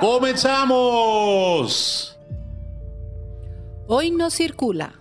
¡Comenzamos! 0.00 1.36
Hoy 3.86 4.10
no 4.10 4.30
circula. 4.30 4.94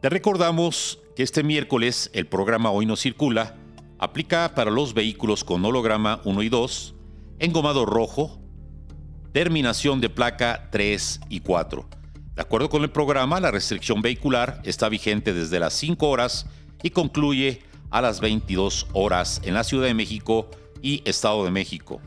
Te 0.00 0.08
recordamos 0.08 1.00
que 1.16 1.24
este 1.24 1.42
miércoles 1.42 2.08
el 2.14 2.28
programa 2.28 2.70
Hoy 2.70 2.86
no 2.86 2.94
circula 2.94 3.56
aplica 3.98 4.54
para 4.54 4.70
los 4.70 4.94
vehículos 4.94 5.42
con 5.42 5.64
holograma 5.64 6.20
1 6.24 6.42
y 6.44 6.48
2, 6.48 6.94
engomado 7.40 7.84
rojo, 7.84 8.38
terminación 9.32 10.00
de 10.00 10.08
placa 10.08 10.68
3 10.70 11.22
y 11.28 11.40
4. 11.40 11.84
De 12.36 12.42
acuerdo 12.42 12.70
con 12.70 12.84
el 12.84 12.92
programa, 12.92 13.40
la 13.40 13.50
restricción 13.50 14.02
vehicular 14.02 14.62
está 14.62 14.88
vigente 14.88 15.34
desde 15.34 15.58
las 15.58 15.74
5 15.74 16.08
horas 16.08 16.46
y 16.84 16.90
concluye 16.90 17.64
a 17.90 18.02
las 18.02 18.20
22 18.20 18.86
horas 18.92 19.40
en 19.42 19.54
la 19.54 19.64
Ciudad 19.64 19.86
de 19.88 19.94
México 19.94 20.48
y 20.80 21.02
Estado 21.04 21.44
de 21.44 21.50
México. 21.50 22.00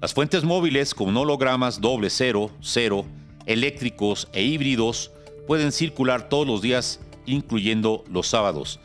Las 0.00 0.14
fuentes 0.14 0.44
móviles 0.44 0.94
con 0.94 1.16
hologramas 1.16 1.80
doble 1.80 2.08
cero, 2.08 2.52
cero, 2.60 3.04
eléctricos 3.46 4.28
e 4.32 4.44
híbridos 4.44 5.10
pueden 5.48 5.72
circular 5.72 6.28
todos 6.28 6.46
los 6.46 6.62
días, 6.62 7.00
incluyendo 7.26 8.04
los 8.08 8.28
sábados, 8.28 8.78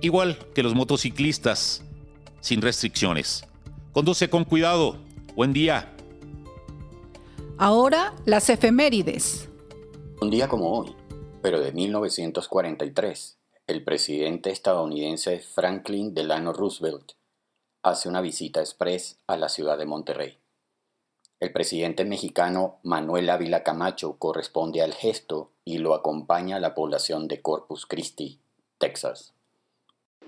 igual 0.00 0.38
que 0.54 0.62
los 0.62 0.76
motociclistas, 0.76 1.82
sin 2.40 2.62
restricciones. 2.62 3.44
Conduce 3.90 4.30
con 4.30 4.44
cuidado. 4.44 4.96
Buen 5.34 5.52
día. 5.52 5.92
Ahora 7.58 8.14
las 8.24 8.48
efemérides. 8.48 9.48
Un 10.20 10.30
día 10.30 10.46
como 10.46 10.78
hoy, 10.78 10.94
pero 11.42 11.58
de 11.58 11.72
1943, 11.72 13.38
el 13.66 13.82
presidente 13.82 14.50
estadounidense 14.50 15.40
Franklin 15.40 16.14
Delano 16.14 16.52
Roosevelt 16.52 17.14
hace 17.82 18.08
una 18.08 18.20
visita 18.20 18.60
express 18.60 19.18
a 19.26 19.36
la 19.36 19.48
ciudad 19.48 19.76
de 19.76 19.86
Monterrey. 19.86 20.39
El 21.40 21.52
presidente 21.52 22.04
mexicano 22.04 22.78
Manuel 22.82 23.30
Ávila 23.30 23.62
Camacho 23.62 24.16
corresponde 24.18 24.82
al 24.82 24.92
gesto 24.92 25.50
y 25.64 25.78
lo 25.78 25.94
acompaña 25.94 26.60
la 26.60 26.74
población 26.74 27.28
de 27.28 27.40
Corpus 27.40 27.86
Christi, 27.86 28.38
Texas. 28.76 29.32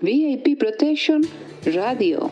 VIP 0.01 0.57
Protection 0.57 1.21
Radio. 1.65 2.31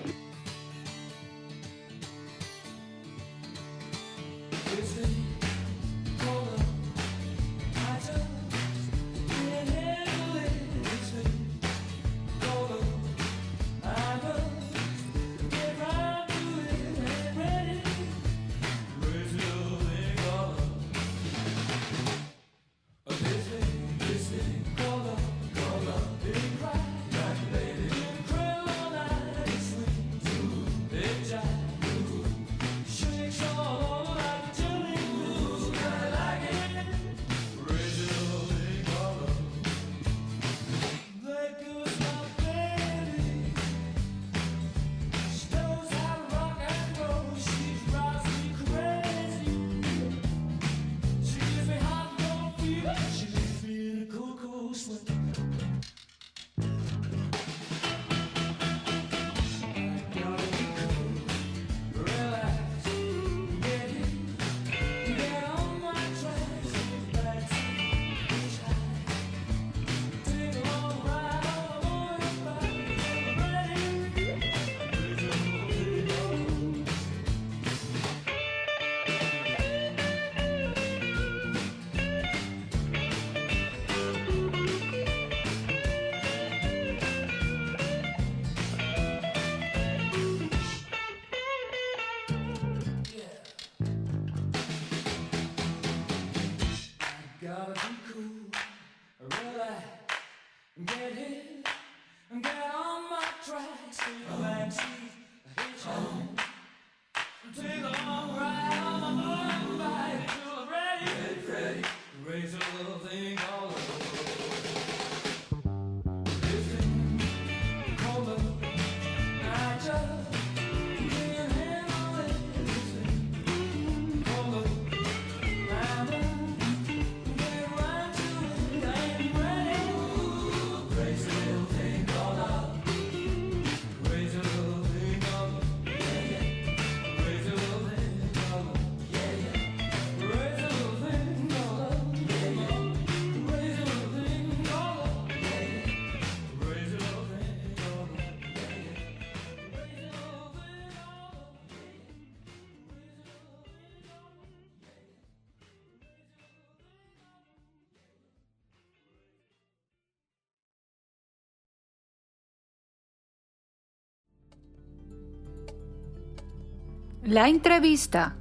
La 167.32 167.48
entrevista. 167.48 168.36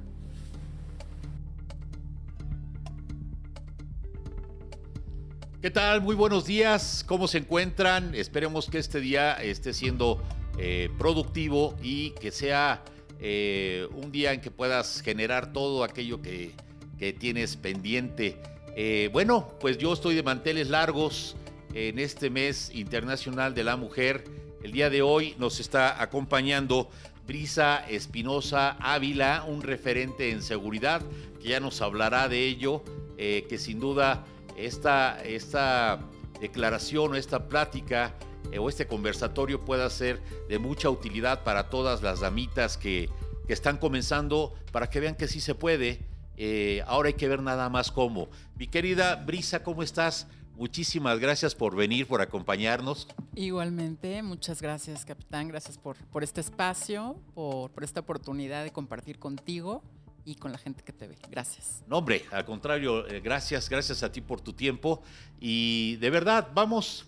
¿Qué 5.61 5.71
tal? 5.71 6.01
Muy 6.01 6.13
buenos 6.13 6.45
días. 6.45 7.05
¿Cómo 7.07 7.29
se 7.29 7.37
encuentran? 7.37 8.13
Esperemos 8.13 8.69
que 8.69 8.79
este 8.79 8.99
día 8.99 9.41
esté 9.41 9.73
siendo 9.73 10.21
eh, 10.57 10.89
productivo 10.97 11.77
y 11.81 12.09
que 12.19 12.31
sea 12.31 12.83
eh, 13.21 13.87
un 13.95 14.11
día 14.11 14.33
en 14.33 14.41
que 14.41 14.51
puedas 14.51 15.01
generar 15.01 15.53
todo 15.53 15.85
aquello 15.85 16.21
que, 16.21 16.51
que 16.99 17.13
tienes 17.13 17.55
pendiente. 17.55 18.41
Eh, 18.75 19.09
bueno, 19.13 19.53
pues 19.61 19.77
yo 19.77 19.93
estoy 19.93 20.15
de 20.15 20.23
manteles 20.23 20.69
largos 20.69 21.37
en 21.73 21.97
este 21.97 22.29
mes 22.29 22.69
internacional 22.75 23.55
de 23.55 23.63
la 23.63 23.77
mujer. 23.77 24.25
El 24.61 24.73
día 24.73 24.89
de 24.89 25.01
hoy 25.01 25.33
nos 25.39 25.61
está 25.61 26.03
acompañando 26.03 26.89
Brisa 27.31 27.85
Espinosa 27.87 28.75
Ávila, 28.81 29.45
un 29.47 29.61
referente 29.61 30.31
en 30.31 30.41
seguridad, 30.41 31.01
que 31.41 31.47
ya 31.47 31.61
nos 31.61 31.81
hablará 31.81 32.27
de 32.27 32.45
ello, 32.45 32.83
eh, 33.17 33.45
que 33.47 33.57
sin 33.57 33.79
duda 33.79 34.25
esta, 34.57 35.23
esta 35.23 36.01
declaración 36.41 37.13
o 37.13 37.15
esta 37.15 37.47
plática 37.47 38.13
eh, 38.51 38.59
o 38.59 38.67
este 38.67 38.85
conversatorio 38.85 39.63
pueda 39.63 39.89
ser 39.89 40.21
de 40.49 40.59
mucha 40.59 40.89
utilidad 40.89 41.45
para 41.45 41.69
todas 41.69 42.01
las 42.01 42.19
damitas 42.19 42.75
que, 42.75 43.09
que 43.47 43.53
están 43.53 43.77
comenzando, 43.77 44.53
para 44.73 44.89
que 44.89 44.99
vean 44.99 45.15
que 45.15 45.29
sí 45.29 45.39
se 45.39 45.55
puede. 45.55 46.01
Eh, 46.35 46.83
ahora 46.85 47.07
hay 47.07 47.13
que 47.13 47.29
ver 47.29 47.41
nada 47.41 47.69
más 47.69 47.93
cómo. 47.93 48.27
Mi 48.57 48.67
querida 48.67 49.15
Brisa, 49.15 49.63
¿cómo 49.63 49.83
estás? 49.83 50.27
Muchísimas 50.61 51.17
gracias 51.19 51.55
por 51.55 51.75
venir, 51.75 52.05
por 52.05 52.21
acompañarnos. 52.21 53.07
Igualmente, 53.33 54.21
muchas 54.21 54.61
gracias, 54.61 55.05
capitán. 55.05 55.47
Gracias 55.47 55.79
por, 55.79 55.97
por 55.97 56.23
este 56.23 56.39
espacio, 56.39 57.15
por, 57.33 57.71
por 57.71 57.83
esta 57.83 58.01
oportunidad 58.01 58.63
de 58.63 58.69
compartir 58.69 59.17
contigo 59.17 59.81
y 60.23 60.35
con 60.35 60.51
la 60.51 60.59
gente 60.59 60.83
que 60.83 60.93
te 60.93 61.07
ve. 61.07 61.17
Gracias. 61.31 61.83
No, 61.87 61.97
hombre, 61.97 62.25
al 62.31 62.45
contrario, 62.45 63.07
eh, 63.07 63.21
gracias, 63.21 63.67
gracias 63.69 64.03
a 64.03 64.11
ti 64.11 64.21
por 64.21 64.39
tu 64.39 64.53
tiempo. 64.53 65.01
Y 65.39 65.95
de 65.95 66.11
verdad, 66.11 66.49
vamos, 66.53 67.07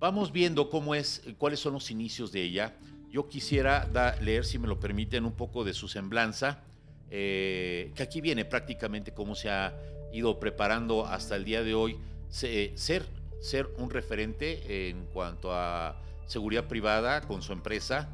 vamos 0.00 0.32
viendo 0.32 0.70
cómo 0.70 0.94
es, 0.94 1.22
cuáles 1.36 1.60
son 1.60 1.74
los 1.74 1.90
inicios 1.90 2.32
de 2.32 2.42
ella. 2.42 2.74
Yo 3.10 3.28
quisiera 3.28 3.86
leer, 4.22 4.46
si 4.46 4.58
me 4.58 4.66
lo 4.66 4.80
permiten, 4.80 5.26
un 5.26 5.32
poco 5.32 5.62
de 5.62 5.74
su 5.74 5.88
semblanza, 5.88 6.62
eh, 7.10 7.92
que 7.94 8.02
aquí 8.02 8.22
viene 8.22 8.46
prácticamente 8.46 9.12
cómo 9.12 9.34
se 9.34 9.50
ha 9.50 9.74
ido 10.10 10.40
preparando 10.40 11.04
hasta 11.04 11.36
el 11.36 11.44
día 11.44 11.62
de 11.62 11.74
hoy 11.74 11.98
ser, 12.30 13.06
ser 13.40 13.68
un 13.78 13.90
referente 13.90 14.88
en 14.88 15.06
cuanto 15.06 15.52
a 15.52 16.00
seguridad 16.26 16.68
privada 16.68 17.22
con 17.22 17.42
su 17.42 17.52
empresa, 17.52 18.10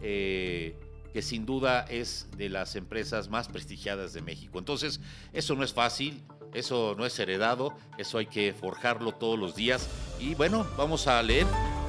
eh, 0.00 0.76
que 1.12 1.22
sin 1.22 1.46
duda 1.46 1.86
es 1.88 2.28
de 2.36 2.48
las 2.48 2.76
empresas 2.76 3.28
más 3.28 3.48
prestigiadas 3.48 4.12
de 4.12 4.22
México. 4.22 4.58
Entonces, 4.58 5.00
eso 5.32 5.54
no 5.54 5.64
es 5.64 5.72
fácil, 5.72 6.22
eso 6.52 6.94
no 6.96 7.06
es 7.06 7.18
heredado, 7.18 7.74
eso 7.98 8.18
hay 8.18 8.26
que 8.26 8.52
forjarlo 8.52 9.12
todos 9.12 9.38
los 9.38 9.56
días. 9.56 9.88
Y 10.20 10.34
bueno, 10.34 10.66
vamos 10.76 11.06
a 11.06 11.22
leer. 11.22 11.46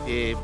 Eh, 0.08 0.36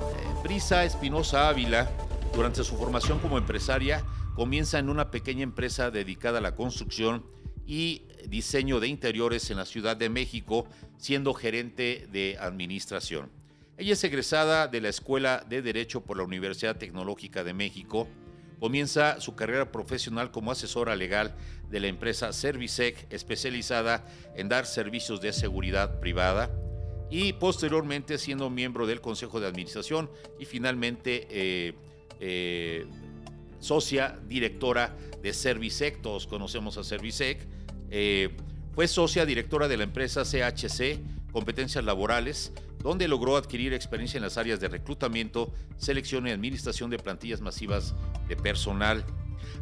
Brisa 0.44 0.84
Espinosa 0.84 1.50
Ávila, 1.50 1.90
durante 2.34 2.64
su 2.64 2.76
formación 2.76 3.20
como 3.20 3.38
empresaria, 3.38 4.04
comienza 4.36 4.80
en 4.80 4.90
una 4.90 5.12
pequeña 5.12 5.44
empresa 5.44 5.90
dedicada 5.90 6.40
a 6.40 6.42
la 6.42 6.56
construcción 6.56 7.26
y 7.66 8.04
diseño 8.28 8.80
de 8.80 8.88
interiores 8.88 9.50
en 9.52 9.58
la 9.58 9.66
Ciudad 9.66 9.98
de 9.98 10.10
México, 10.10 10.68
siendo 10.98 11.34
gerente 11.34 12.08
de 12.12 12.38
administración. 12.40 13.30
Ella 13.78 13.94
es 13.94 14.04
egresada 14.04 14.68
de 14.68 14.82
la 14.82 14.90
Escuela 14.90 15.46
de 15.50 15.62
Derecho 15.62 16.02
por 16.02 16.18
la 16.18 16.24
Universidad 16.24 16.78
Tecnológica 16.78 17.44
de 17.44 17.54
México. 17.54 18.08
Comienza 18.60 19.20
su 19.20 19.36
carrera 19.36 19.72
profesional 19.72 20.32
como 20.32 20.52
asesora 20.52 20.96
legal 20.96 21.36
de 21.70 21.80
la 21.80 21.88
empresa 21.88 22.32
Servicec, 22.32 23.12
especializada 23.12 24.06
en 24.36 24.48
dar 24.48 24.66
servicios 24.66 25.22
de 25.22 25.34
seguridad 25.34 26.00
privada, 26.00 26.52
y 27.10 27.34
posteriormente 27.34 28.18
siendo 28.18 28.50
miembro 28.50 28.88
del 28.88 29.00
Consejo 29.00 29.40
de 29.40 29.48
Administración 29.48 30.10
y 30.40 30.46
finalmente 30.46 31.28
eh, 31.30 31.74
eh, 32.20 32.88
socia 33.64 34.20
directora 34.28 34.94
de 35.22 35.34
Servicec, 35.34 36.02
todos 36.02 36.28
conocemos 36.28 36.78
a 36.78 36.84
Servicec. 36.84 37.48
Eh, 37.90 38.36
fue 38.76 38.90
socia 38.90 39.26
directora 39.26 39.70
de 39.70 39.78
la 39.78 39.86
empresa 39.86 40.24
CHC, 40.24 41.00
Competencias 41.32 41.84
Laborales, 41.86 42.52
donde 42.80 43.08
logró 43.08 43.38
adquirir 43.38 43.74
experiencia 43.74 44.18
en 44.18 44.24
las 44.24 44.38
áreas 44.38 44.60
de 44.60 44.68
reclutamiento, 44.68 45.54
selección 45.78 46.28
y 46.28 46.32
administración 46.32 46.90
de 46.90 47.00
plantillas 47.00 47.40
masivas 47.40 47.96
de 48.28 48.36
personal. 48.36 49.06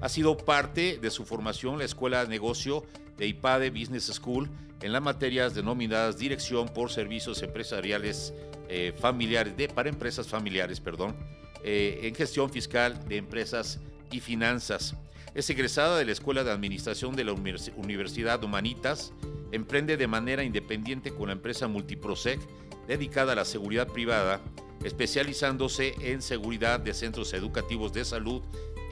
Ha 0.02 0.10
sido 0.10 0.36
parte 0.36 0.98
de 1.00 1.12
su 1.12 1.24
formación 1.24 1.78
la 1.78 1.86
Escuela 1.86 2.24
de 2.24 2.30
Negocio 2.30 2.84
de 3.18 3.28
IPADE 3.28 3.70
Business 3.70 4.06
School 4.06 4.50
en 4.82 4.94
las 4.94 5.02
materias 5.04 5.54
denominadas 5.54 6.18
Dirección 6.18 6.70
por 6.70 6.90
Servicios 6.90 7.44
Empresariales 7.44 8.34
eh, 8.68 8.94
Familiares, 9.00 9.56
de, 9.56 9.68
para 9.68 9.90
empresas 9.90 10.28
familiares, 10.28 10.80
perdón, 10.80 11.16
eh, 11.64 12.00
en 12.02 12.16
gestión 12.16 12.50
fiscal 12.50 13.08
de 13.08 13.18
empresas 13.18 13.80
y 14.12 14.20
Finanzas. 14.20 14.96
Es 15.34 15.50
egresada 15.50 15.98
de 15.98 16.06
la 16.06 16.12
Escuela 16.12 16.44
de 16.44 16.52
Administración 16.52 17.16
de 17.16 17.24
la 17.24 17.34
Universidad 17.34 18.44
Humanitas. 18.44 19.14
Emprende 19.52 19.98
de 19.98 20.08
manera 20.08 20.44
independiente 20.44 21.14
con 21.14 21.28
la 21.28 21.34
empresa 21.34 21.68
Multiprosec, 21.68 22.40
dedicada 22.88 23.34
a 23.34 23.36
la 23.36 23.46
seguridad 23.46 23.88
privada, 23.88 24.42
especializándose 24.84 25.96
en 26.02 26.22
seguridad 26.22 26.80
de 26.80 26.94
centros 26.94 27.34
educativos 27.34 27.94
de 27.94 28.04
salud 28.04 28.42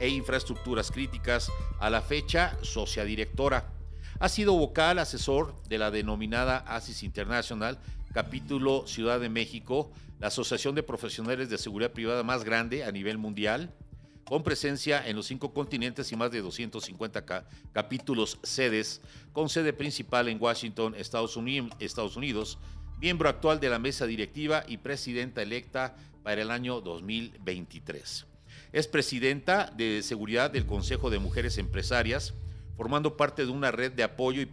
e 0.00 0.08
infraestructuras 0.08 0.90
críticas. 0.90 1.50
A 1.78 1.90
la 1.90 2.00
fecha, 2.00 2.56
socia 2.62 3.04
directora. 3.04 3.72
Ha 4.18 4.28
sido 4.28 4.54
vocal 4.54 4.98
asesor 4.98 5.54
de 5.68 5.78
la 5.78 5.90
denominada 5.90 6.58
ASIS 6.58 7.02
International, 7.02 7.78
capítulo 8.12 8.86
Ciudad 8.86 9.20
de 9.20 9.28
México, 9.28 9.90
la 10.18 10.28
asociación 10.28 10.74
de 10.74 10.82
profesionales 10.82 11.48
de 11.50 11.58
seguridad 11.58 11.92
privada 11.92 12.22
más 12.22 12.44
grande 12.44 12.84
a 12.84 12.92
nivel 12.92 13.18
mundial 13.18 13.74
con 14.30 14.44
presencia 14.44 15.04
en 15.04 15.16
los 15.16 15.26
cinco 15.26 15.52
continentes 15.52 16.12
y 16.12 16.14
más 16.14 16.30
de 16.30 16.40
250 16.40 17.48
capítulos 17.72 18.38
sedes, 18.44 19.00
con 19.32 19.48
sede 19.48 19.72
principal 19.72 20.28
en 20.28 20.40
Washington, 20.40 20.94
Estados 20.96 21.34
Unidos, 21.34 22.56
miembro 23.00 23.28
actual 23.28 23.58
de 23.58 23.68
la 23.68 23.80
mesa 23.80 24.06
directiva 24.06 24.62
y 24.68 24.76
presidenta 24.76 25.42
electa 25.42 25.96
para 26.22 26.42
el 26.42 26.52
año 26.52 26.80
2023. 26.80 28.24
Es 28.70 28.86
presidenta 28.86 29.72
de 29.76 30.00
seguridad 30.04 30.52
del 30.52 30.64
Consejo 30.64 31.10
de 31.10 31.18
Mujeres 31.18 31.58
Empresarias, 31.58 32.32
formando 32.76 33.16
parte 33.16 33.44
de 33.44 33.50
una 33.50 33.72
red 33.72 33.90
de 33.90 34.04
apoyo 34.04 34.40
y, 34.40 34.48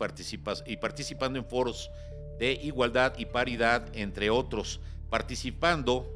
y 0.66 0.78
participando 0.78 1.38
en 1.38 1.46
foros 1.46 1.92
de 2.40 2.54
igualdad 2.64 3.14
y 3.20 3.26
paridad, 3.26 3.96
entre 3.96 4.32
otros, 4.32 4.80
participando 5.12 6.12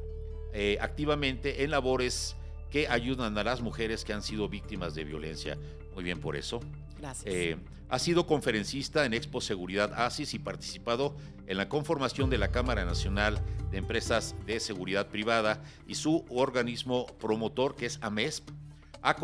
eh, 0.52 0.78
activamente 0.80 1.62
en 1.62 1.70
labores 1.70 2.34
que 2.72 2.88
ayudan 2.88 3.36
a 3.36 3.44
las 3.44 3.60
mujeres 3.60 4.02
que 4.02 4.14
han 4.14 4.22
sido 4.22 4.48
víctimas 4.48 4.94
de 4.94 5.04
violencia. 5.04 5.58
Muy 5.94 6.02
bien 6.02 6.20
por 6.20 6.36
eso. 6.36 6.60
Gracias. 6.98 7.32
Eh, 7.32 7.58
ha 7.90 7.98
sido 7.98 8.26
conferencista 8.26 9.04
en 9.04 9.12
Expo 9.12 9.42
Seguridad 9.42 9.92
ASIS 9.94 10.32
y 10.32 10.38
participado 10.38 11.14
en 11.46 11.58
la 11.58 11.68
conformación 11.68 12.30
de 12.30 12.38
la 12.38 12.48
Cámara 12.48 12.86
Nacional 12.86 13.44
de 13.70 13.76
Empresas 13.76 14.34
de 14.46 14.58
Seguridad 14.58 15.08
Privada 15.08 15.62
y 15.86 15.96
su 15.96 16.24
organismo 16.30 17.06
promotor, 17.18 17.76
que 17.76 17.84
es 17.84 17.98
AMESP, 18.00 18.48
ha, 19.02 19.16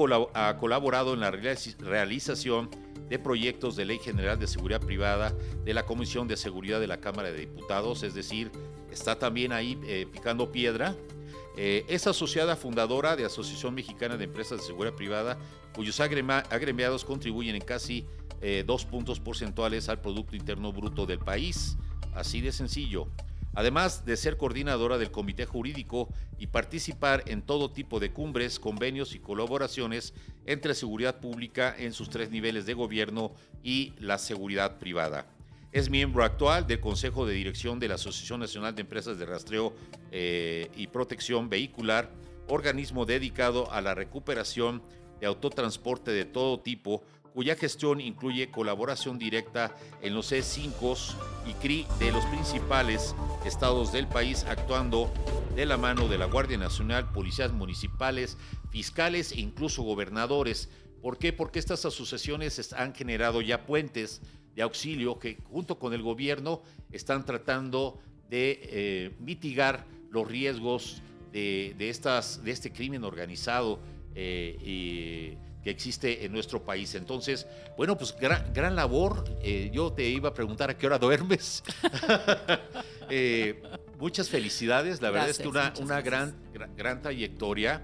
colaborado 0.58 1.14
en 1.14 1.20
la 1.20 1.30
realización 1.30 2.68
de 3.08 3.18
proyectos 3.18 3.76
de 3.76 3.86
Ley 3.86 3.98
General 3.98 4.38
de 4.38 4.46
Seguridad 4.46 4.82
Privada 4.82 5.32
de 5.64 5.72
la 5.72 5.86
Comisión 5.86 6.28
de 6.28 6.36
Seguridad 6.36 6.80
de 6.80 6.88
la 6.88 7.00
Cámara 7.00 7.32
de 7.32 7.38
Diputados, 7.38 8.02
es 8.02 8.12
decir, 8.12 8.52
está 8.92 9.18
también 9.18 9.52
ahí 9.52 9.80
eh, 9.86 10.06
picando 10.12 10.52
piedra 10.52 10.94
eh, 11.60 11.84
es 11.88 12.06
asociada 12.06 12.54
fundadora 12.54 13.16
de 13.16 13.24
Asociación 13.24 13.74
Mexicana 13.74 14.16
de 14.16 14.26
Empresas 14.26 14.60
de 14.60 14.66
Seguridad 14.66 14.94
Privada, 14.94 15.36
cuyos 15.74 15.98
agremiados 15.98 17.04
contribuyen 17.04 17.56
en 17.56 17.62
casi 17.62 18.06
eh, 18.40 18.62
dos 18.64 18.84
puntos 18.84 19.18
porcentuales 19.18 19.88
al 19.88 20.00
Producto 20.00 20.36
Interno 20.36 20.72
Bruto 20.72 21.04
del 21.04 21.18
país. 21.18 21.76
Así 22.14 22.40
de 22.40 22.52
sencillo. 22.52 23.08
Además 23.54 24.04
de 24.04 24.16
ser 24.16 24.36
coordinadora 24.36 24.98
del 24.98 25.10
Comité 25.10 25.46
Jurídico 25.46 26.08
y 26.38 26.46
participar 26.46 27.24
en 27.26 27.42
todo 27.42 27.72
tipo 27.72 27.98
de 27.98 28.12
cumbres, 28.12 28.60
convenios 28.60 29.16
y 29.16 29.18
colaboraciones 29.18 30.14
entre 30.46 30.76
seguridad 30.76 31.18
pública 31.18 31.74
en 31.76 31.92
sus 31.92 32.08
tres 32.08 32.30
niveles 32.30 32.66
de 32.66 32.74
gobierno 32.74 33.32
y 33.64 33.94
la 33.98 34.18
seguridad 34.18 34.78
privada. 34.78 35.26
Es 35.70 35.90
miembro 35.90 36.24
actual 36.24 36.66
del 36.66 36.80
Consejo 36.80 37.26
de 37.26 37.34
Dirección 37.34 37.78
de 37.78 37.88
la 37.88 37.96
Asociación 37.96 38.40
Nacional 38.40 38.74
de 38.74 38.80
Empresas 38.80 39.18
de 39.18 39.26
Rastreo 39.26 39.74
eh, 40.10 40.70
y 40.74 40.86
Protección 40.86 41.50
Vehicular, 41.50 42.10
organismo 42.48 43.04
dedicado 43.04 43.70
a 43.70 43.82
la 43.82 43.94
recuperación 43.94 44.82
de 45.20 45.26
autotransporte 45.26 46.10
de 46.10 46.24
todo 46.24 46.60
tipo, 46.60 47.02
cuya 47.34 47.54
gestión 47.54 48.00
incluye 48.00 48.50
colaboración 48.50 49.18
directa 49.18 49.76
en 50.00 50.14
los 50.14 50.32
E5 50.32 51.14
y 51.46 51.52
CRI 51.52 51.86
de 51.98 52.12
los 52.12 52.24
principales 52.26 53.14
estados 53.44 53.92
del 53.92 54.08
país, 54.08 54.46
actuando 54.48 55.12
de 55.54 55.66
la 55.66 55.76
mano 55.76 56.08
de 56.08 56.16
la 56.16 56.24
Guardia 56.24 56.56
Nacional, 56.56 57.12
policías 57.12 57.52
municipales, 57.52 58.38
fiscales 58.70 59.32
e 59.32 59.40
incluso 59.40 59.82
gobernadores. 59.82 60.70
¿Por 61.02 61.18
qué? 61.18 61.34
Porque 61.34 61.58
estas 61.58 61.84
asociaciones 61.84 62.72
han 62.72 62.94
generado 62.94 63.42
ya 63.42 63.66
puentes 63.66 64.22
de 64.58 64.64
auxilio 64.64 65.20
que 65.20 65.38
junto 65.52 65.78
con 65.78 65.94
el 65.94 66.02
gobierno 66.02 66.62
están 66.90 67.24
tratando 67.24 68.00
de 68.28 68.58
eh, 68.60 69.14
mitigar 69.20 69.84
los 70.10 70.26
riesgos 70.26 71.00
de, 71.30 71.76
estas, 71.78 72.42
de 72.42 72.50
este 72.50 72.72
crimen 72.72 73.04
organizado 73.04 73.78
eh, 74.16 75.38
que 75.62 75.70
existe 75.70 76.24
en 76.24 76.32
nuestro 76.32 76.64
país. 76.64 76.96
Entonces, 76.96 77.46
bueno, 77.76 77.96
pues 77.96 78.16
gran, 78.18 78.52
gran 78.52 78.74
labor. 78.74 79.22
Eh, 79.42 79.70
yo 79.72 79.92
te 79.92 80.08
iba 80.08 80.30
a 80.30 80.34
preguntar 80.34 80.70
a 80.70 80.76
qué 80.76 80.88
hora 80.88 80.98
duermes. 80.98 81.62
muchas 84.00 84.28
felicidades, 84.28 85.00
la 85.00 85.10
verdad 85.12 85.30
es 85.30 85.38
que 85.38 85.46
una, 85.46 85.72
una 85.80 86.00
gran, 86.00 86.34
gran, 86.76 87.00
trayectoria. 87.00 87.80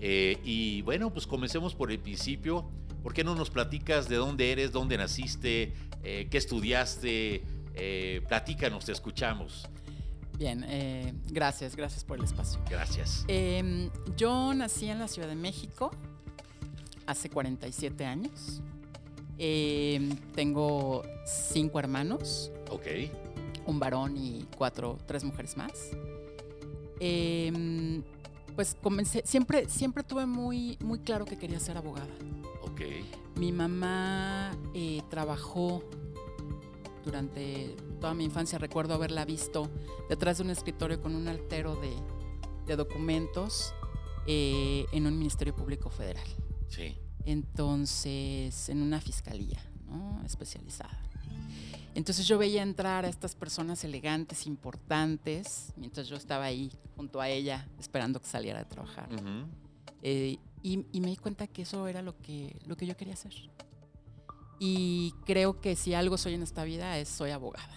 Y 0.00 0.80
bueno, 0.80 1.12
pues 1.12 1.26
comencemos 1.26 1.74
por 1.74 1.92
el 1.92 1.98
principio. 1.98 2.70
¿Por 3.02 3.12
qué 3.12 3.22
no 3.22 3.36
nos 3.36 3.50
platicas 3.50 4.08
de 4.08 4.16
dónde 4.16 4.50
eres, 4.50 4.72
dónde 4.72 4.98
naciste, 4.98 5.74
eh, 6.08 6.28
qué 6.30 6.38
estudiaste? 6.38 7.42
Eh, 7.74 8.22
platícanos, 8.28 8.84
te 8.84 8.92
escuchamos. 8.92 9.68
Bien, 10.38 10.64
eh, 10.68 11.12
gracias, 11.30 11.74
gracias 11.74 12.04
por 12.04 12.18
el 12.18 12.24
espacio. 12.24 12.60
Gracias. 12.70 13.24
Em, 13.26 13.90
yo 14.16 14.54
nací 14.54 14.88
en 14.88 14.98
la 15.00 15.08
Ciudad 15.08 15.28
de 15.28 15.34
México 15.34 15.90
hace 17.06 17.28
47 17.28 18.04
años. 18.04 18.60
Em, 19.38 20.16
tengo 20.34 21.02
cinco 21.26 21.78
hermanos, 21.80 22.50
Ok. 22.70 22.86
un 23.66 23.78
varón 23.80 24.16
y 24.16 24.46
cuatro, 24.56 24.98
tres 25.06 25.24
mujeres 25.24 25.56
más. 25.56 25.72
Em, 27.00 28.02
pues 28.54 28.76
comencé, 28.82 29.22
siempre, 29.26 29.68
siempre 29.68 30.02
tuve 30.02 30.24
muy, 30.24 30.78
muy 30.80 30.98
claro 31.00 31.24
que 31.24 31.36
quería 31.36 31.60
ser 31.60 31.76
abogada. 31.76 32.06
Mi 33.36 33.52
mamá 33.52 34.56
eh, 34.74 35.02
trabajó 35.10 35.82
durante 37.04 37.76
toda 38.00 38.14
mi 38.14 38.24
infancia. 38.24 38.58
Recuerdo 38.58 38.94
haberla 38.94 39.24
visto 39.24 39.70
detrás 40.08 40.38
de 40.38 40.44
un 40.44 40.50
escritorio 40.50 41.00
con 41.00 41.14
un 41.14 41.28
altero 41.28 41.76
de, 41.76 41.92
de 42.66 42.76
documentos 42.76 43.74
eh, 44.26 44.86
en 44.92 45.06
un 45.06 45.18
ministerio 45.18 45.54
público 45.54 45.90
federal. 45.90 46.26
Sí. 46.68 46.96
Entonces, 47.24 48.68
en 48.68 48.82
una 48.82 49.00
fiscalía 49.00 49.60
¿no? 49.88 50.22
especializada. 50.24 50.98
Entonces 51.94 52.26
yo 52.28 52.36
veía 52.36 52.62
entrar 52.62 53.06
a 53.06 53.08
estas 53.08 53.34
personas 53.34 53.82
elegantes, 53.82 54.46
importantes, 54.46 55.72
mientras 55.76 56.08
yo 56.08 56.16
estaba 56.16 56.44
ahí 56.44 56.70
junto 56.94 57.22
a 57.22 57.28
ella 57.30 57.66
esperando 57.78 58.20
que 58.20 58.26
saliera 58.26 58.58
de 58.58 58.66
trabajar. 58.66 59.08
Eh, 60.02 60.36
y, 60.62 60.84
y 60.92 61.00
me 61.00 61.08
di 61.08 61.16
cuenta 61.16 61.46
que 61.46 61.62
eso 61.62 61.86
era 61.88 62.02
lo 62.02 62.16
que, 62.18 62.56
lo 62.66 62.76
que 62.76 62.86
yo 62.86 62.96
quería 62.96 63.14
hacer. 63.14 63.32
Y 64.58 65.12
creo 65.26 65.60
que 65.60 65.76
si 65.76 65.94
algo 65.94 66.16
soy 66.16 66.34
en 66.34 66.42
esta 66.42 66.64
vida 66.64 66.98
es 66.98 67.08
soy 67.08 67.30
abogada. 67.30 67.74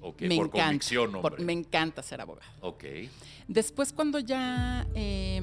Ok, 0.00 0.22
me 0.22 0.36
por 0.36 0.46
encanta. 0.46 0.64
convicción, 0.66 1.12
por- 1.20 1.40
me 1.40 1.52
encanta 1.52 2.02
ser 2.02 2.20
abogada. 2.20 2.50
Ok. 2.60 2.84
Después 3.48 3.92
cuando 3.92 4.18
ya 4.18 4.86
eh, 4.94 5.40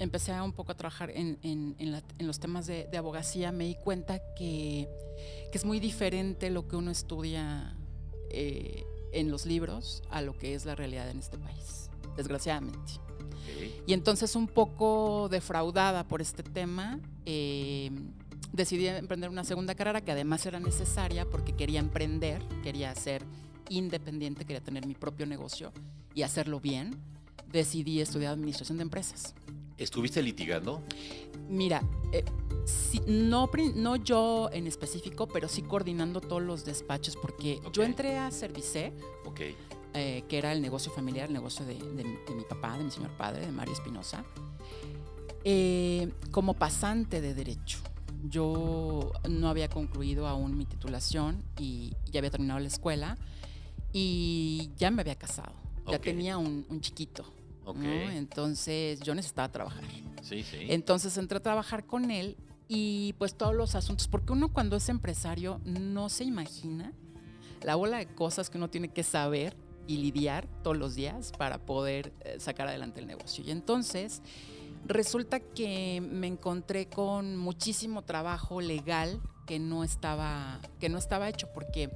empecé 0.00 0.32
a 0.32 0.42
un 0.42 0.52
poco 0.52 0.72
a 0.72 0.76
trabajar 0.76 1.10
en, 1.10 1.38
en- 1.42 1.76
en 1.78 1.92
la- 1.92 2.02
en 2.18 2.26
los 2.26 2.40
temas 2.40 2.66
de, 2.66 2.86
de 2.90 2.98
abogacía, 2.98 3.52
me 3.52 3.64
di 3.66 3.74
cuenta 3.76 4.18
que, 4.34 4.88
que 5.52 5.58
es 5.58 5.64
muy 5.64 5.78
diferente 5.78 6.50
lo 6.50 6.66
que 6.66 6.74
uno 6.76 6.90
estudia 6.90 7.76
eh, 8.30 8.84
en 9.12 9.30
los 9.30 9.46
libros 9.46 10.02
a 10.10 10.22
lo 10.22 10.36
que 10.36 10.54
es 10.54 10.64
la 10.64 10.74
realidad 10.74 11.08
en 11.10 11.18
este 11.20 11.38
país, 11.38 11.90
desgraciadamente. 12.16 12.92
Y 13.86 13.92
entonces 13.92 14.36
un 14.36 14.46
poco 14.46 15.28
defraudada 15.30 16.04
por 16.04 16.20
este 16.20 16.42
tema, 16.42 17.00
eh, 17.26 17.90
decidí 18.52 18.86
emprender 18.86 19.30
una 19.30 19.44
segunda 19.44 19.74
carrera 19.74 20.00
que 20.00 20.12
además 20.12 20.44
era 20.46 20.60
necesaria 20.60 21.24
porque 21.24 21.54
quería 21.54 21.80
emprender, 21.80 22.42
quería 22.62 22.94
ser 22.94 23.24
independiente, 23.68 24.44
quería 24.44 24.62
tener 24.62 24.86
mi 24.86 24.94
propio 24.94 25.26
negocio 25.26 25.72
y 26.14 26.22
hacerlo 26.22 26.60
bien. 26.60 26.96
Decidí 27.50 28.00
estudiar 28.00 28.34
administración 28.34 28.76
de 28.78 28.82
empresas. 28.82 29.34
¿Estuviste 29.78 30.20
litigando? 30.22 30.82
Mira, 31.48 31.82
eh, 32.12 32.24
sí, 32.66 33.00
no, 33.06 33.48
no 33.76 33.96
yo 33.96 34.50
en 34.52 34.66
específico, 34.66 35.28
pero 35.28 35.48
sí 35.48 35.62
coordinando 35.62 36.20
todos 36.20 36.42
los 36.42 36.64
despachos 36.64 37.16
porque 37.16 37.60
yo 37.72 37.84
entré 37.84 38.18
a 38.18 38.30
Service 38.30 38.92
Ok. 39.24 39.40
Eh, 39.98 40.24
que 40.28 40.38
era 40.38 40.52
el 40.52 40.62
negocio 40.62 40.90
familiar, 40.92 41.26
el 41.28 41.34
negocio 41.34 41.64
de, 41.66 41.74
de 41.74 42.04
mi- 42.04 42.16
de 42.28 42.34
mi 42.34 42.44
papá, 42.44 42.78
de 42.78 42.84
mi 42.84 42.90
señor 42.90 43.10
padre, 43.16 43.44
de 43.46 43.52
Mario 43.52 43.74
Espinosa, 43.74 44.24
eh, 45.44 46.12
como 46.30 46.54
pasante 46.54 47.20
de 47.20 47.34
derecho. 47.34 47.78
Yo 48.28 49.12
no 49.28 49.48
había 49.48 49.68
concluido 49.68 50.26
aún 50.26 50.56
mi 50.56 50.64
titulación 50.64 51.42
y 51.58 51.94
ya 52.10 52.18
había 52.20 52.30
terminado 52.30 52.58
la 52.60 52.66
escuela 52.68 53.16
y 53.92 54.70
ya 54.76 54.90
me 54.90 55.02
había 55.02 55.14
casado. 55.14 55.52
Ya 55.86 55.96
Ok. 55.96 56.02
tenía 56.04 56.36
un, 56.38 56.66
un 56.68 56.80
chiquito. 56.80 57.24
¿no? 57.64 57.70
Ok. 57.72 57.78
Entonces 58.12 59.00
yo 59.00 59.14
necesitaba 59.14 59.50
trabajar. 59.50 59.84
Sí, 60.22 60.42
sí. 60.42 60.56
Entonces 60.68 61.16
entré 61.16 61.38
a 61.38 61.42
trabajar 61.42 61.84
con 61.86 62.10
él 62.10 62.36
y 62.66 63.14
pues 63.18 63.34
todos 63.34 63.54
los 63.54 63.74
asuntos, 63.74 64.08
porque 64.08 64.32
uno 64.32 64.52
cuando 64.52 64.76
es 64.76 64.88
empresario 64.88 65.60
no 65.64 66.08
se 66.08 66.24
imagina 66.24 66.92
la 67.62 67.74
bola 67.76 67.98
de 67.98 68.06
cosas 68.06 68.50
que 68.50 68.58
uno 68.58 68.68
tiene 68.68 68.88
que 68.88 69.02
saber 69.02 69.56
y 69.88 69.96
lidiar 69.96 70.46
todos 70.62 70.76
los 70.76 70.94
días 70.94 71.32
para 71.36 71.58
poder 71.58 72.12
eh, 72.20 72.36
sacar 72.38 72.68
adelante 72.68 73.00
el 73.00 73.08
negocio. 73.08 73.42
Y 73.44 73.50
entonces 73.50 74.22
resulta 74.86 75.40
que 75.40 76.00
me 76.00 76.28
encontré 76.28 76.86
con 76.86 77.36
muchísimo 77.36 78.02
trabajo 78.02 78.60
legal 78.60 79.20
que 79.46 79.58
no 79.58 79.82
estaba, 79.82 80.60
que 80.78 80.88
no 80.88 80.98
estaba 80.98 81.28
hecho, 81.28 81.48
porque 81.52 81.90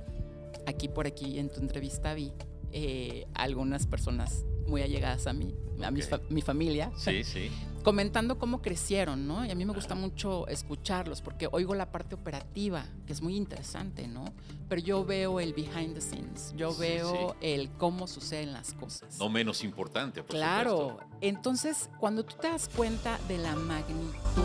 aquí 0.67 0.89
por 0.89 1.07
aquí 1.07 1.39
en 1.39 1.51
tu 1.51 1.61
entrevista 1.61 2.15
vi 2.15 2.33
eh, 2.73 3.27
algunas 3.35 3.87
personas 3.87 4.45
muy 4.67 4.81
allegadas 4.83 5.27
a 5.27 5.33
mí, 5.33 5.55
a 5.83 5.91
fa- 6.09 6.21
mi 6.31 6.41
familia, 6.41 6.93
Sí, 6.97 7.25
sí. 7.25 7.51
comentando 7.83 8.39
cómo 8.39 8.63
crecieron, 8.63 9.27
¿no? 9.27 9.45
Y 9.45 9.51
a 9.51 9.55
mí 9.57 9.65
me 9.65 9.73
gusta 9.73 9.95
mucho 9.97 10.47
escucharlos 10.47 11.21
porque 11.21 11.49
oigo 11.51 11.75
la 11.75 11.91
parte 11.91 12.15
operativa, 12.15 12.87
que 13.07 13.13
es 13.13 13.21
muy 13.21 13.37
interesante, 13.37 14.07
¿no? 14.07 14.25
Pero 14.69 14.81
yo 14.81 15.05
veo 15.05 15.41
el 15.41 15.53
behind 15.53 15.95
the 15.95 16.01
scenes, 16.01 16.55
yo 16.57 16.73
Sí, 16.73 16.81
veo 16.81 17.31
sí. 17.33 17.37
el 17.41 17.71
cómo 17.73 18.07
suceden 18.07 18.53
las 18.53 18.73
cosas. 18.75 19.19
No 19.19 19.29
menos 19.29 19.65
importante, 19.65 20.23
por 20.23 20.37
claro, 20.37 20.91
supuesto. 20.91 21.17
entonces 21.21 21.91
cuando 21.99 22.25
tú 22.25 22.37
te 22.41 22.49
das 22.49 22.69
cuenta 22.69 23.19
de 23.29 23.39
la 23.39 23.57
magnitud 23.57 24.43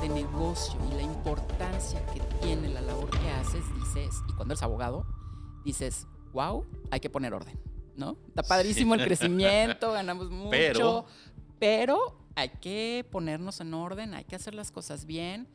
de 0.00 0.08
negocio 0.08 0.76
y 0.90 0.94
la 0.94 1.02
importancia 1.02 2.04
que 2.06 2.20
tiene 2.40 2.68
la 2.68 2.80
labor 2.80 3.10
que 3.10 3.28
haces, 3.30 3.62
dices, 3.80 4.14
y 4.28 4.32
cuando 4.34 4.54
eres 4.54 4.62
abogado, 4.62 5.04
dices, 5.64 6.06
wow, 6.32 6.64
hay 6.90 7.00
que 7.00 7.10
poner 7.10 7.34
orden, 7.34 7.58
¿no? 7.96 8.16
Está 8.28 8.42
padrísimo 8.42 8.94
el 8.94 9.04
crecimiento, 9.04 9.92
ganamos 9.92 10.30
mucho, 10.30 10.50
Pero- 10.50 11.04
pero 11.58 12.18
hay 12.34 12.48
que 12.48 13.04
ponernos 13.10 13.60
en 13.60 13.74
orden, 13.74 14.14
hay 14.14 14.24
que 14.24 14.34
hacer 14.36 14.54
las 14.54 14.70
cosas 14.72 15.04
bien. 15.06 15.46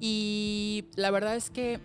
Y 0.00 0.86
la 0.96 1.10
verdad 1.10 1.36
es 1.36 1.50
que 1.50 1.78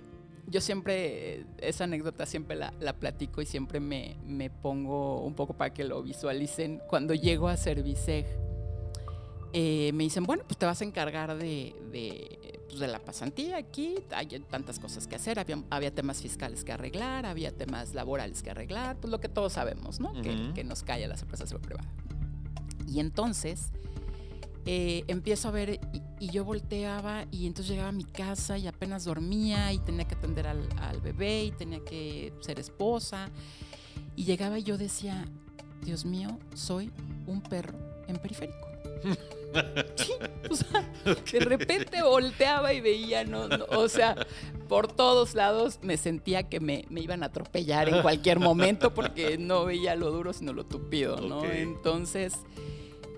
yo 0.48 0.62
siempre, 0.62 1.46
esa 1.60 1.84
anécdota 1.84 2.26
siempre 2.26 2.56
la, 2.56 2.74
la 2.80 2.94
platico 2.94 3.40
y 3.42 3.46
siempre 3.46 3.80
me, 3.80 4.18
me 4.26 4.50
pongo 4.50 5.22
un 5.22 5.36
poco 5.36 5.54
para 5.54 5.74
que 5.74 5.84
lo 5.84 6.02
visualicen. 6.02 6.82
Cuando 6.88 7.14
llego 7.14 7.48
a 7.48 7.56
Serviceg, 7.56 8.26
eh, 9.54 9.92
me 9.94 10.04
dicen, 10.04 10.24
bueno, 10.24 10.44
pues 10.48 10.58
te 10.58 10.66
vas 10.66 10.82
a 10.82 10.86
encargar 10.86 11.38
de, 11.38 11.76
de, 11.92 12.39
pues, 12.70 12.80
de 12.80 12.88
la 12.88 13.00
pasantía 13.00 13.58
aquí, 13.58 13.96
hay 14.12 14.28
tantas 14.50 14.80
cosas 14.80 15.08
que 15.08 15.16
hacer, 15.16 15.40
había, 15.40 15.62
había 15.70 15.94
temas 15.94 16.22
fiscales 16.22 16.64
que 16.64 16.72
arreglar, 16.72 17.26
había 17.26 17.52
temas 17.52 17.94
laborales 17.94 18.42
que 18.44 18.52
arreglar, 18.52 18.96
pues 18.98 19.12
lo 19.12 19.20
que 19.20 19.28
todos 19.28 19.54
sabemos, 19.54 20.00
¿no? 20.00 20.14
que, 20.22 20.32
Ujú. 20.32 20.54
que 20.54 20.64
nos 20.64 20.84
cae 20.84 21.04
a 21.06 21.08
las 21.08 21.22
empresas 21.22 21.50
de 21.50 21.60
privada. 21.60 21.90
Y 22.88 23.00
entonces 23.00 23.72
eh, 24.66 25.04
empiezo 25.08 25.48
a 25.48 25.52
ver 25.52 25.80
y, 25.94 26.26
y 26.26 26.30
yo 26.30 26.46
volteaba 26.46 27.26
y 27.32 27.48
entonces 27.48 27.72
llegaba 27.72 27.90
a 27.90 27.94
mi 27.94 28.04
casa 28.04 28.58
y 28.58 28.68
apenas 28.68 29.06
dormía 29.06 29.72
y 29.74 29.80
tenía 29.80 30.06
que 30.06 30.16
atender 30.16 30.48
al, 30.48 30.68
al 30.80 31.02
bebé 31.02 31.46
y 31.46 31.52
tenía 31.52 31.80
que 31.84 32.34
ser 32.42 32.60
esposa. 32.60 33.30
Y 34.16 34.26
llegaba 34.26 34.60
y 34.60 34.64
yo 34.64 34.78
decía, 34.78 35.26
Dios 35.84 36.06
mío, 36.06 36.38
soy 36.54 36.92
un 37.26 37.42
perro 37.42 37.78
en 38.08 38.18
periférico. 38.18 38.68
Sí, 39.96 40.14
o 40.50 40.56
sea, 40.56 40.92
de 41.32 41.40
repente 41.40 42.02
volteaba 42.04 42.74
y 42.74 42.82
veía, 42.82 43.24
no, 43.24 43.48
no, 43.48 43.66
o 43.72 43.88
sea, 43.90 44.16
por 44.68 44.88
todos 44.92 45.34
lados 45.36 45.80
me 45.82 45.98
sentía 45.98 46.44
que 46.50 46.60
me, 46.60 46.86
me 46.90 47.02
iban 47.02 47.24
a 47.24 47.28
atropellar 47.28 47.90
en 47.90 48.02
cualquier 48.02 48.40
momento 48.40 48.94
porque 48.94 49.38
no 49.38 49.66
veía 49.66 49.96
lo 49.96 50.12
duro 50.12 50.34
sino 50.34 50.54
lo 50.54 50.66
tupido, 50.66 51.20
¿no? 51.22 51.44
Entonces 51.46 52.34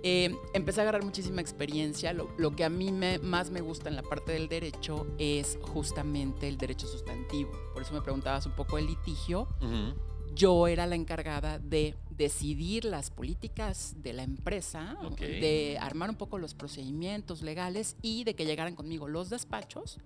eh, 0.03 0.35
empecé 0.53 0.79
a 0.79 0.83
agarrar 0.83 1.03
muchísima 1.03 1.41
experiencia. 1.41 2.11
Lo, 2.13 2.29
lo 2.37 2.55
que 2.55 2.63
a 2.63 2.69
mí 2.69 2.91
me- 2.91 3.19
más 3.19 3.51
me 3.51 3.61
gusta 3.61 3.87
en 3.89 3.95
la 3.95 4.01
parte 4.01 4.31
del 4.31 4.47
derecho 4.47 5.05
es 5.19 5.59
justamente 5.61 6.47
el 6.47 6.57
derecho 6.57 6.87
sustantivo. 6.87 7.51
Por 7.73 7.83
eso 7.83 7.93
me 7.93 8.01
preguntabas 8.01 8.45
un 8.47 8.53
poco 8.53 8.77
el 8.77 8.87
litigio 8.87 9.47
yo 10.33 10.67
era 10.67 10.87
la 10.87 10.95
encargada 10.95 11.59
de 11.59 11.93
decidir 12.21 12.85
las 12.85 13.09
políticas 13.09 13.95
de 13.97 14.13
la 14.13 14.21
empresa, 14.21 14.95
de 15.17 15.79
armar 15.81 16.11
un 16.11 16.15
poco 16.15 16.37
los 16.37 16.53
procedimientos 16.53 17.41
legales 17.41 17.95
y 18.03 18.25
de 18.25 18.35
que 18.35 18.45
llegaran 18.45 18.75
conmigo 18.75 19.07
los 19.07 19.31
despachos, 19.31 19.97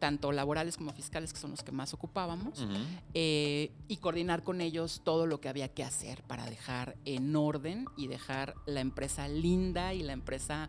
tanto 0.00 0.32
laborales 0.32 0.76
como 0.76 0.92
fiscales, 0.92 1.32
que 1.32 1.38
son 1.38 1.52
los 1.52 1.62
que 1.62 1.70
más 1.70 1.94
ocupábamos, 1.94 2.66
eh, 3.14 3.70
y 3.86 3.98
coordinar 3.98 4.42
con 4.42 4.60
ellos 4.60 5.02
todo 5.04 5.26
lo 5.26 5.40
que 5.40 5.48
había 5.48 5.68
que 5.68 5.84
hacer 5.84 6.24
para 6.24 6.50
dejar 6.50 6.96
en 7.04 7.36
orden 7.36 7.84
y 7.96 8.08
dejar 8.08 8.54
la 8.66 8.80
empresa 8.80 9.28
linda 9.28 9.94
y 9.94 10.02
la 10.02 10.14
empresa 10.14 10.68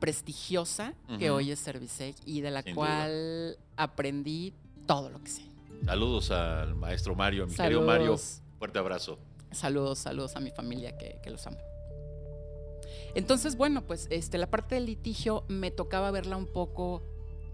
prestigiosa 0.00 0.94
que 1.20 1.30
hoy 1.30 1.52
es 1.52 1.60
Servicec 1.60 2.16
y 2.26 2.40
de 2.40 2.50
la 2.50 2.62
Sin 2.62 2.74
cual 2.74 3.58
aprendí 3.76 4.52
todo 4.88 5.08
lo 5.08 5.22
que 5.22 5.30
sé. 5.30 5.42
Saludos 5.84 6.32
al 6.32 6.74
maestro 6.74 7.14
Mario, 7.14 7.44
a 7.44 7.46
mi 7.46 7.54
querido 7.54 7.82
Mario. 7.82 8.16
Fuerte 8.58 8.80
abrazo. 8.80 9.20
Saludos, 9.56 9.98
saludos 9.98 10.36
a 10.36 10.40
mi 10.40 10.50
familia 10.50 10.96
que, 10.96 11.18
que 11.22 11.30
los 11.30 11.46
amo. 11.46 11.58
Entonces, 13.14 13.56
bueno, 13.56 13.82
pues 13.82 14.06
este, 14.10 14.36
la 14.36 14.48
parte 14.48 14.74
del 14.74 14.86
litigio 14.86 15.44
me 15.48 15.70
tocaba 15.70 16.10
verla 16.10 16.36
un 16.36 16.46
poco 16.46 17.02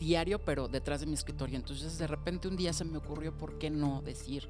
diario, 0.01 0.41
pero 0.41 0.67
detrás 0.67 1.01
de 1.01 1.07
mi 1.07 1.15
escritorio. 1.15 1.57
Entonces, 1.57 1.99
de 1.99 2.07
repente 2.09 2.49
un 2.49 2.57
día 2.57 2.73
se 2.73 2.85
me 2.85 2.99
ocurrió, 2.99 3.37
¿por 3.37 3.59
qué 3.59 3.71
no 3.71 4.03
decir? 4.03 4.49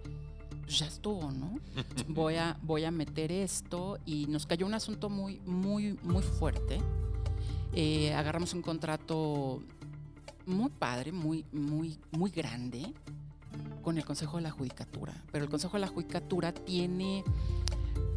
pues 0.63 0.79
ya 0.79 0.87
estuvo, 0.87 1.31
¿no? 1.31 1.59
Voy 2.09 2.37
a, 2.37 2.59
voy 2.63 2.85
a 2.85 2.91
meter 2.91 3.33
esto 3.33 3.99
y 4.07 4.27
nos 4.27 4.47
cayó 4.47 4.65
un 4.65 4.75
asunto 4.75 5.11
muy, 5.11 5.41
muy, 5.41 5.99
muy 6.03 6.23
fuerte. 6.23 6.79
Eh, 7.75 8.13
agarramos 8.15 8.55
un 8.55 8.63
contrato 8.63 9.63
muy 10.47 10.71
padre, 10.71 11.13
muy, 11.13 11.45
muy, 11.53 11.99
muy 12.11 12.31
grande 12.31 12.93
con 13.83 13.99
el 13.99 14.05
Consejo 14.05 14.37
de 14.37 14.43
la 14.45 14.51
Judicatura. 14.51 15.13
Pero 15.33 15.45
el 15.45 15.51
Consejo 15.51 15.75
de 15.75 15.81
la 15.81 15.89
Judicatura 15.89 16.53
tiene 16.53 17.25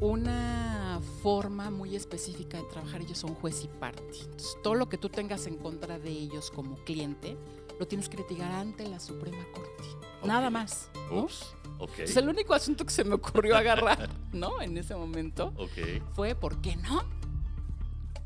una 0.02 1.00
forma 1.22 1.70
muy 1.72 1.96
específica 1.96 2.58
de 2.58 2.64
trabajar. 2.64 3.02
Ellos 3.02 3.18
son 3.18 3.34
juez 3.36 3.64
y 3.64 3.68
parte. 3.68 4.04
Entonces, 4.22 4.58
todo 4.64 4.76
lo 4.76 4.90
que 4.90 4.98
tú 4.98 5.10
tengas 5.10 5.48
en 5.48 5.58
contra 5.58 6.00
de 6.00 6.10
ellos 6.10 6.52
como 6.52 6.76
cliente, 6.84 7.38
lo 7.80 7.88
tienes 7.88 8.10
que 8.10 8.18
litigar 8.18 8.52
ante 8.52 8.88
la 8.88 9.00
Suprema 9.00 9.44
Corte. 9.54 9.84
Nada 10.24 10.48
Ok. 10.48 10.54
más. 10.54 10.90
¿no? 11.12 11.24
Ups. 11.24 11.46
Ok. 11.80 12.00
Es 12.00 12.16
el 12.18 12.30
único 12.30 12.54
asunto 12.54 12.86
que 12.86 12.92
se 12.94 13.04
me 13.04 13.16
ocurrió 13.16 13.58
agarrar, 13.58 14.10
¿no? 14.34 14.62
En 14.62 14.78
ese 14.78 14.96
momento 14.96 15.54
Ok. 15.58 16.04
fue, 16.14 16.36
¿por 16.36 16.62
qué 16.62 16.76
no? 16.78 17.04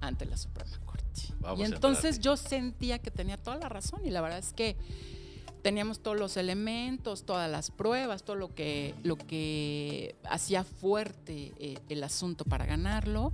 Ante 0.01 0.25
la 0.25 0.37
Suprema 0.37 0.77
Corte. 0.85 0.99
Vamos 1.39 1.59
y 1.59 1.63
entonces 1.63 2.19
yo 2.19 2.35
sentía 2.37 2.99
que 2.99 3.11
tenía 3.11 3.37
toda 3.37 3.57
la 3.57 3.69
razón 3.69 4.05
y 4.05 4.09
la 4.09 4.21
verdad 4.21 4.39
es 4.39 4.53
que 4.53 4.77
teníamos 5.61 5.99
todos 6.01 6.17
los 6.17 6.37
elementos, 6.37 7.23
todas 7.25 7.49
las 7.49 7.71
pruebas, 7.71 8.23
todo 8.23 8.35
lo 8.35 8.53
que, 8.53 8.95
lo 9.03 9.17
que 9.17 10.15
hacía 10.23 10.63
fuerte 10.63 11.53
eh, 11.59 11.77
el 11.89 12.03
asunto 12.03 12.45
para 12.45 12.65
ganarlo. 12.65 13.33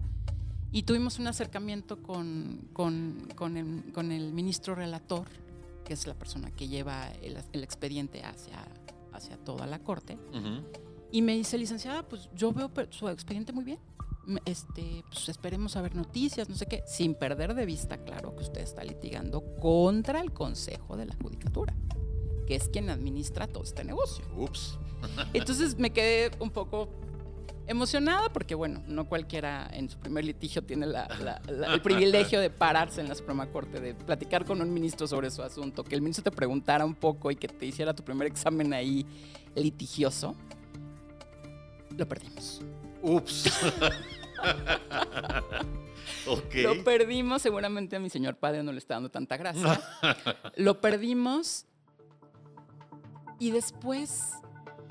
Y 0.72 0.84
tuvimos 0.84 1.20
un 1.20 1.28
acercamiento 1.28 2.02
con, 2.04 2.68
con- 2.74 3.28
con 3.36 3.56
el, 3.58 3.92
con 3.94 4.12
el 4.12 4.34
ministro 4.34 4.76
relator, 4.76 5.28
que 5.86 5.94
es 5.94 6.06
la 6.08 6.14
persona 6.16 6.52
que 6.52 6.68
lleva 6.68 7.10
el, 7.22 7.38
el 7.54 7.64
expediente 7.64 8.24
hacia, 8.24 8.58
hacia 9.14 9.38
toda 9.38 9.68
la 9.68 9.80
corte. 9.80 10.18
Ujú. 10.34 10.64
Y 11.12 11.22
me 11.22 11.34
dice, 11.36 11.58
licenciada, 11.58 12.04
pues 12.04 12.30
yo 12.36 12.52
veo 12.52 12.70
su 12.90 13.08
expediente 13.08 13.54
muy 13.54 13.64
bien. 13.64 13.80
Este, 14.46 15.04
pues 15.08 15.30
esperemos 15.30 15.78
a 15.78 15.82
ver 15.84 15.96
noticias, 15.96 16.50
no 16.50 16.56
sé 16.56 16.66
qué, 16.66 16.84
sin 16.88 17.14
perder 17.14 17.54
de 17.54 17.66
vista, 17.68 18.04
claro, 18.04 18.36
que 18.36 18.42
usted 18.42 18.62
está 18.62 18.84
litigando 18.84 19.44
contra 19.62 20.20
el 20.20 20.34
Consejo 20.34 20.98
de 20.98 21.06
la 21.06 21.16
Judicatura, 21.22 21.76
que 22.48 22.56
es 22.56 22.70
quien 22.70 22.90
administra 22.90 23.48
todo 23.48 23.64
este 23.64 23.84
negocio. 23.84 24.26
Ups. 24.38 24.78
Entonces 25.34 25.78
me 25.78 25.92
quedé 25.92 26.32
un 26.40 26.50
poco 26.52 26.90
emocionada 27.68 28.32
porque, 28.32 28.54
bueno, 28.54 28.84
no 28.86 29.06
cualquiera 29.10 29.68
en 29.74 29.90
su 29.90 29.98
primer 29.98 30.24
litigio 30.24 30.64
tiene 30.64 30.86
la- 30.86 31.08
la- 31.20 31.42
la- 31.52 31.74
el 31.74 31.82
privilegio 31.82 32.40
de 32.40 32.50
pararse 32.52 33.02
en 33.02 33.10
la 33.10 33.16
Suprema 33.16 33.48
Corte, 33.48 33.80
de 33.80 33.96
platicar 33.96 34.46
con 34.46 34.62
un 34.62 34.72
ministro 34.72 35.08
sobre 35.08 35.32
su 35.32 35.42
asunto, 35.42 35.84
que 35.84 35.96
el 35.96 36.02
ministro 36.02 36.24
te 36.24 36.32
preguntara 36.32 36.86
un 36.86 36.94
poco 36.94 37.32
y 37.32 37.36
que 37.36 37.48
te 37.48 37.66
hiciera 37.66 37.94
tu 37.96 38.04
primer 38.04 38.28
examen 38.28 38.72
ahí 38.74 39.06
litigioso. 39.56 40.36
Lo 41.98 42.08
perdimos. 42.08 42.62
Ups. 43.02 43.50
Lo 46.64 46.84
perdimos, 46.84 47.42
seguramente 47.42 47.96
a 47.96 48.00
mi 48.00 48.10
señor 48.10 48.36
padre 48.36 48.64
no 48.64 48.72
le 48.72 48.78
está 48.80 48.96
dando 48.96 49.10
tanta 49.10 49.38
gracia. 49.38 49.82
lo 50.56 50.82
perdimos 50.82 51.66
y 53.40 53.52
después 53.52 54.34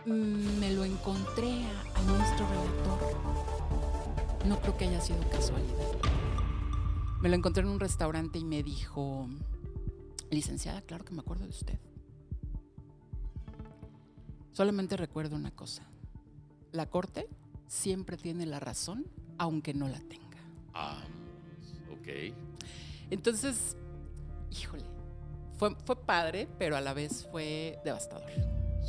mm, 0.06 0.58
me 0.60 0.72
lo 0.72 0.84
encontré 0.84 1.64
a- 1.64 2.00
ministro 2.02 2.46
relator. 2.48 3.14
No 4.46 4.60
creo 4.60 4.76
que 4.76 4.84
haya 4.86 5.00
sido 5.00 5.20
casualidad. 5.30 5.72
Me 7.22 7.28
lo 7.30 7.36
encontré 7.36 7.62
en 7.62 7.70
un 7.70 7.80
restaurante 7.80 8.38
y 8.38 8.44
me 8.44 8.62
dijo, 8.62 9.28
licenciada, 10.30 10.82
claro 10.82 11.04
que 11.04 11.14
me 11.14 11.20
acuerdo 11.20 11.44
de 11.44 11.50
usted. 11.50 11.78
Solamente 14.52 14.96
recuerdo 14.96 15.36
una 15.36 15.50
cosa. 15.50 15.82
La 16.72 16.86
corte 16.90 17.28
siempre 17.66 18.16
tiene 18.16 18.46
la 18.46 18.60
razón, 18.60 19.06
aunque 19.38 19.74
no 19.74 19.88
la 19.88 19.98
tenga. 20.00 20.38
Ah, 20.74 21.02
ok. 21.90 22.34
Entonces, 23.10 23.76
híjole, 24.50 24.84
fue, 25.64 25.76
fue 25.84 25.96
padre, 25.96 26.46
pero 26.58 26.76
a 26.76 26.80
la 26.80 26.92
vez 26.92 27.26
fue 27.30 27.78
devastador. 27.84 28.30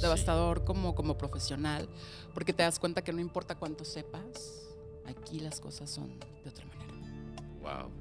Devastador 0.02 0.66
como, 0.66 0.94
como 0.94 1.18
profesional, 1.18 1.88
porque 2.34 2.52
te 2.52 2.64
das 2.64 2.80
cuenta 2.80 3.02
que 3.02 3.14
no 3.14 3.22
importa 3.22 3.56
cuánto 3.56 3.86
sepas, 3.86 4.68
aquí 5.06 5.40
las 5.40 5.62
cosas 5.62 5.90
son 5.90 6.20
de 6.44 6.50
otra 6.50 6.66
manera. 6.66 6.94
Wow. 7.62 7.92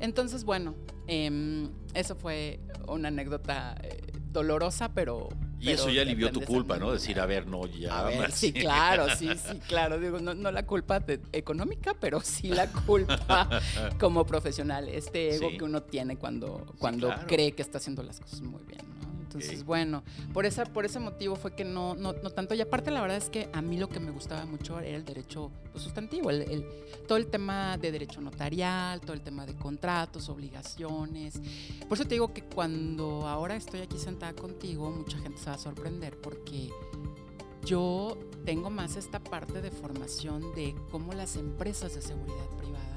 Entonces, 0.00 0.42
bueno, 0.42 0.74
em, 1.06 1.70
eso 1.94 2.16
fue 2.16 2.58
una 2.88 3.08
anécdota 3.08 3.76
eh, 3.82 4.00
dolorosa, 4.32 4.92
pero... 4.92 5.28
Y 5.60 5.70
eso 5.70 5.90
ya 5.90 6.02
alivió 6.02 6.32
tu 6.32 6.40
culpa, 6.40 6.78
¿no? 6.78 6.90
Decir, 6.92 7.20
a 7.20 7.26
ver, 7.26 7.46
no, 7.46 7.66
ya. 7.66 7.98
A 8.00 8.02
ver, 8.04 8.32
sí, 8.32 8.52
claro, 8.54 9.06
sí, 9.16 9.28
sí, 9.36 9.58
claro. 9.68 9.98
Digo, 10.00 10.18
no, 10.18 10.34
no 10.34 10.50
la 10.50 10.64
culpa 10.64 11.00
de- 11.00 11.20
económica, 11.32 11.94
pero 12.00 12.20
sí 12.20 12.48
la 12.48 12.66
culpa 12.68 13.60
como 14.00 14.24
profesional. 14.26 14.88
Este 14.88 15.34
ego 15.34 15.50
Sí. 15.50 15.58
que 15.58 15.64
uno 15.64 15.82
tiene 15.82 16.16
cuando, 16.16 16.66
cuando 16.78 17.08
claro. 17.08 17.26
cree 17.26 17.52
que 17.52 17.62
está 17.62 17.78
haciendo 17.78 18.02
las 18.02 18.20
cosas 18.20 18.40
muy 18.40 18.62
bien, 18.64 18.80
¿no? 18.88 18.99
Entonces, 19.38 19.64
bueno, 19.64 20.02
por, 20.32 20.44
esa, 20.44 20.64
por 20.64 20.84
ese 20.84 20.98
motivo 20.98 21.36
fue 21.36 21.54
que 21.54 21.64
no, 21.64 21.94
no, 21.94 22.12
no 22.14 22.30
tanto. 22.30 22.54
Y 22.54 22.60
aparte, 22.60 22.90
la 22.90 23.00
verdad 23.00 23.16
es 23.16 23.30
que 23.30 23.48
a 23.52 23.62
mí 23.62 23.76
lo 23.78 23.88
que 23.88 24.00
me 24.00 24.10
gustaba 24.10 24.44
mucho 24.44 24.80
era 24.80 24.96
el 24.96 25.04
derecho 25.04 25.52
pues, 25.70 25.84
sustantivo, 25.84 26.30
el, 26.30 26.42
el- 26.42 26.66
todo 27.06 27.16
el 27.16 27.28
tema 27.28 27.76
de 27.78 27.92
derecho 27.92 28.20
notarial, 28.20 29.00
todo 29.00 29.12
el 29.12 29.20
tema 29.22 29.46
de 29.46 29.54
contratos, 29.54 30.28
obligaciones. 30.28 31.40
Por 31.88 31.96
eso 31.96 32.04
te 32.04 32.14
digo 32.14 32.32
que 32.32 32.42
cuando 32.42 33.26
ahora 33.28 33.54
estoy 33.56 33.80
aquí 33.80 33.98
sentada 33.98 34.32
contigo, 34.32 34.90
mucha 34.90 35.18
gente 35.18 35.38
se 35.38 35.46
va 35.46 35.54
a 35.54 35.58
sorprender 35.58 36.16
porque 36.20 36.70
yo 37.64 38.16
tengo 38.44 38.70
más 38.70 38.96
esta 38.96 39.20
parte 39.22 39.60
de 39.60 39.70
formación 39.70 40.54
de 40.54 40.74
cómo 40.90 41.12
las 41.12 41.36
empresas 41.36 41.94
de 41.94 42.02
seguridad 42.02 42.48
privada 42.56 42.96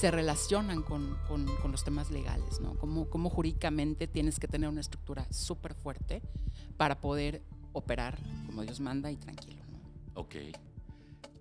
se 0.00 0.10
relacionan 0.10 0.82
con, 0.82 1.16
con- 1.28 1.46
con 1.58 1.72
los 1.72 1.84
temas 1.84 2.10
legales, 2.10 2.60
¿no? 2.60 2.74
Cómo, 2.78 3.08
cómo 3.10 3.28
jurídicamente 3.28 4.06
tienes 4.06 4.40
que 4.40 4.48
tener 4.48 4.68
una 4.68 4.80
estructura 4.80 5.26
súper 5.30 5.74
fuerte 5.74 6.22
para 6.78 7.00
poder 7.00 7.42
operar 7.72 8.18
como 8.46 8.62
Dios 8.62 8.80
manda 8.80 9.10
y 9.10 9.16
tranquilo, 9.16 9.62
¿no? 9.70 10.20
Ok. 10.20 10.36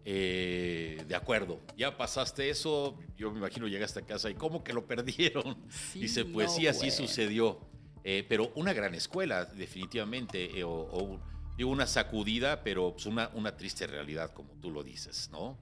Eh, 0.05 1.03
de 1.07 1.15
acuerdo. 1.15 1.59
Ya 1.77 1.95
pasaste 1.97 2.49
eso. 2.49 2.97
Yo 3.17 3.31
me 3.31 3.37
imagino 3.39 3.67
llegaste 3.67 3.99
a 3.99 4.05
casa 4.05 4.29
y 4.29 4.35
¿cómo 4.35 4.63
que 4.63 4.73
lo 4.73 4.85
perdieron? 4.87 5.57
Sí, 5.69 5.99
Dice, 6.01 6.25
pues 6.25 6.47
no, 6.51 6.55
sí, 6.57 6.67
así 6.67 6.91
sucedió. 6.91 7.59
Eh, 8.03 8.25
pero 8.27 8.51
una 8.55 8.73
gran 8.73 8.95
escuela, 8.95 9.45
definitivamente. 9.45 10.57
eh, 10.59 10.63
o, 10.63 10.71
o, 10.71 11.19
digo, 11.57 11.69
una 11.69 11.85
sacudida, 11.85 12.63
pero 12.63 12.93
pues, 12.93 13.05
una, 13.05 13.29
una 13.33 13.55
triste 13.55 13.87
realidad, 13.87 14.31
como 14.33 14.53
tú 14.61 14.71
lo 14.71 14.83
dices, 14.83 15.29
¿no? 15.31 15.57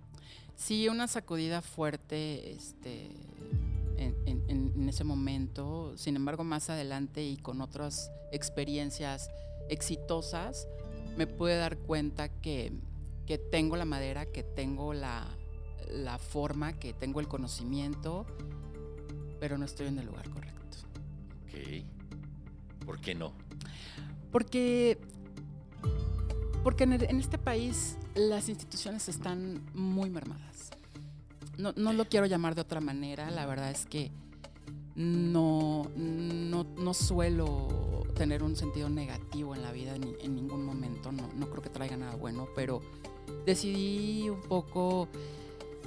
Sí, 0.58 0.90
una 0.90 1.08
sacudida 1.08 1.62
fuerte 1.62 2.52
este, 2.52 3.12
en, 3.98 4.16
en- 4.26 4.44
en- 4.50 4.72
en 4.76 4.90
ese 4.90 5.04
momento. 5.04 5.96
Sin 5.98 6.16
embargo, 6.16 6.44
más 6.44 6.70
adelante 6.70 7.24
y 7.24 7.38
con 7.38 7.62
otras 7.62 8.12
experiencias 8.32 9.30
exitosas, 9.70 10.68
me 11.16 11.28
pude 11.28 11.56
dar 11.58 11.78
cuenta 11.78 12.30
que, 12.30 12.74
que 13.28 13.38
tengo 13.38 13.78
la 13.78 13.86
madera, 13.86 14.26
que 14.26 14.44
tengo 14.44 14.94
la, 14.94 15.28
la 15.92 16.18
forma, 16.18 16.74
que 16.74 16.92
tengo 16.94 17.20
el 17.20 17.28
conocimiento, 17.28 18.26
pero 19.40 19.58
no 19.60 19.66
estoy 19.66 19.88
en 19.88 20.00
el 20.00 20.08
lugar 20.08 20.28
correcto. 20.32 20.78
Ok. 21.46 21.86
¿Por 22.86 23.00
qué 23.00 23.14
no? 23.16 23.32
Porque, 24.32 24.98
porque 26.64 26.84
en, 26.84 27.20
este 27.20 27.38
país 27.38 27.98
las 28.16 28.50
instituciones 28.50 29.10
están 29.10 29.62
muy 29.74 30.10
mermadas. 30.10 30.72
No, 31.58 31.74
no 31.76 31.94
lo 31.94 32.06
quiero 32.06 32.26
llamar 32.26 32.56
de 32.56 32.62
otra 32.62 32.82
manera, 32.82 33.32
la 33.32 33.46
verdad 33.46 33.72
es 33.72 33.86
que 33.86 34.12
no, 34.96 35.90
no, 35.96 36.66
no 36.78 36.94
suelo 36.94 38.04
tener 38.16 38.44
un 38.44 38.56
sentido 38.56 38.90
negativo 38.90 39.56
en 39.56 39.62
la 39.62 39.72
vida 39.72 39.96
en, 39.96 40.16
en 40.22 40.36
ningún 40.36 40.66
momento, 40.66 41.12
no, 41.12 41.30
no 41.36 41.50
creo 41.50 41.62
que 41.62 41.70
traiga 41.70 41.98
nada 41.98 42.16
bueno, 42.16 42.48
pero 42.56 42.82
decidí 43.46 44.30
un 44.30 44.42
poco 44.42 45.08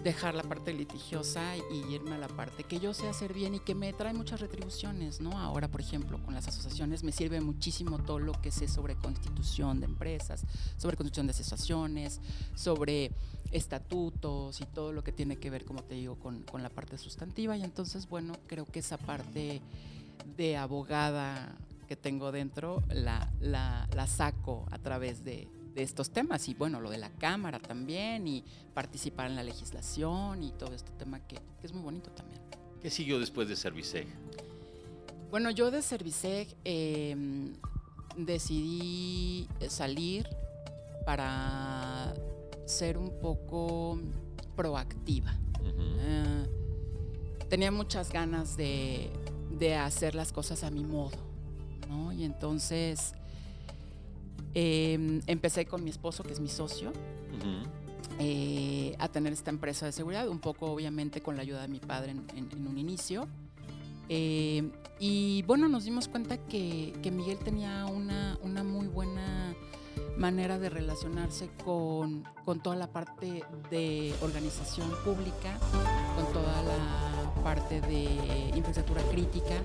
dejar 0.02 0.34
la 0.34 0.42
parte 0.42 0.72
litigiosa 0.72 1.56
y 1.70 1.94
irme 1.94 2.14
a 2.14 2.18
la 2.18 2.28
parte 2.28 2.64
que 2.64 2.80
yo 2.80 2.94
sé 2.94 3.08
hacer 3.08 3.34
bien 3.34 3.54
y 3.54 3.60
que 3.60 3.74
me 3.74 3.92
trae 3.92 4.14
muchas 4.14 4.40
retribuciones, 4.40 5.20
¿no? 5.20 5.38
Ahora, 5.38 5.68
por 5.68 5.80
ejemplo, 5.80 6.22
con 6.22 6.34
las 6.34 6.48
asociaciones 6.48 7.04
me 7.04 7.12
sirve 7.12 7.40
muchísimo 7.40 7.98
todo 7.98 8.18
lo 8.18 8.32
que 8.32 8.50
sé 8.50 8.68
sobre 8.68 8.96
constitución 8.96 9.80
de 9.80 9.86
empresas, 9.86 10.44
sobre 10.76 10.96
constitución 10.96 11.26
de 11.26 11.32
asociaciones, 11.32 12.20
sobre 12.54 13.12
estatutos 13.52 14.60
y 14.60 14.66
todo 14.66 14.92
lo 14.92 15.04
que 15.04 15.12
tiene 15.12 15.36
que 15.36 15.50
ver, 15.50 15.64
como 15.64 15.82
te 15.82 15.94
digo, 15.94 16.16
con, 16.16 16.42
con 16.42 16.62
la 16.62 16.70
parte 16.70 16.96
sustantiva. 16.96 17.56
Y 17.56 17.62
entonces, 17.62 18.08
bueno, 18.08 18.34
creo 18.46 18.64
que 18.64 18.78
esa 18.78 18.96
parte 18.96 19.60
de 20.36 20.56
abogada 20.56 21.56
que 21.88 21.96
tengo 21.96 22.30
dentro 22.32 22.82
la, 22.88 23.32
la, 23.40 23.88
la 23.94 24.06
saco 24.06 24.64
a 24.70 24.78
través 24.78 25.24
de, 25.24 25.48
de 25.74 25.82
estos 25.82 26.10
temas 26.10 26.48
y 26.48 26.54
bueno, 26.54 26.80
lo 26.80 26.90
de 26.90 26.98
la 26.98 27.10
Cámara 27.10 27.58
también 27.58 28.26
y 28.26 28.44
participar 28.74 29.28
en 29.28 29.36
la 29.36 29.42
legislación 29.42 30.42
y 30.42 30.52
todo 30.52 30.74
este 30.74 30.90
tema 30.92 31.20
que, 31.20 31.36
que 31.60 31.66
es 31.66 31.72
muy 31.72 31.82
bonito 31.82 32.10
también. 32.10 32.40
¿Qué 32.80 32.90
siguió 32.90 33.20
después 33.20 33.48
de 33.48 33.56
Serviceg? 33.56 34.06
Bueno, 35.30 35.50
yo 35.50 35.70
de 35.70 35.82
Serviceg 35.82 36.48
eh, 36.64 37.16
decidí 38.16 39.48
salir 39.68 40.28
para 41.04 42.12
ser 42.66 42.98
un 42.98 43.10
poco 43.20 44.00
proactiva. 44.56 45.38
Eh, 45.62 46.46
tenía 47.48 47.70
muchas 47.70 48.10
ganas 48.12 48.56
de, 48.56 49.10
de 49.58 49.76
hacer 49.76 50.14
las 50.14 50.32
cosas 50.32 50.64
a 50.64 50.70
mi 50.70 50.84
modo, 50.84 51.18
¿no? 51.88 52.12
Y 52.12 52.24
entonces 52.24 53.12
eh, 54.54 55.20
empecé 55.26 55.66
con 55.66 55.82
mi 55.84 55.90
esposo, 55.90 56.22
que 56.22 56.32
es 56.32 56.40
mi 56.40 56.48
socio, 56.48 56.92
eh, 58.18 58.94
a 58.98 59.08
tener 59.08 59.32
esta 59.32 59.50
empresa 59.50 59.86
de 59.86 59.92
seguridad, 59.92 60.28
un 60.28 60.40
poco 60.40 60.66
obviamente 60.72 61.20
con 61.22 61.36
la 61.36 61.42
ayuda 61.42 61.62
de 61.62 61.68
mi 61.68 61.80
padre 61.80 62.10
en, 62.12 62.24
en- 62.36 62.50
en 62.52 62.66
un 62.66 62.76
inicio. 62.78 63.26
Eh, 64.08 64.68
y 64.98 65.42
bueno, 65.42 65.68
nos 65.68 65.84
dimos 65.84 66.08
cuenta 66.08 66.36
que, 66.36 66.92
que 67.02 67.10
Miguel 67.10 67.38
tenía 67.38 67.86
una, 67.86 68.36
una 68.42 68.64
muy 68.64 68.88
buena 68.88 69.54
manera 70.18 70.58
de 70.58 70.68
relacionarse 70.68 71.48
con, 71.64 72.24
con 72.44 72.60
toda 72.60 72.76
la 72.76 72.88
parte 72.88 73.42
de 73.70 74.12
organización 74.20 74.90
pública, 75.04 75.56
con 76.16 76.32
toda 76.32 76.62
la 76.64 77.42
parte 77.42 77.80
de 77.80 78.50
infraestructura 78.56 79.02
crítica. 79.10 79.62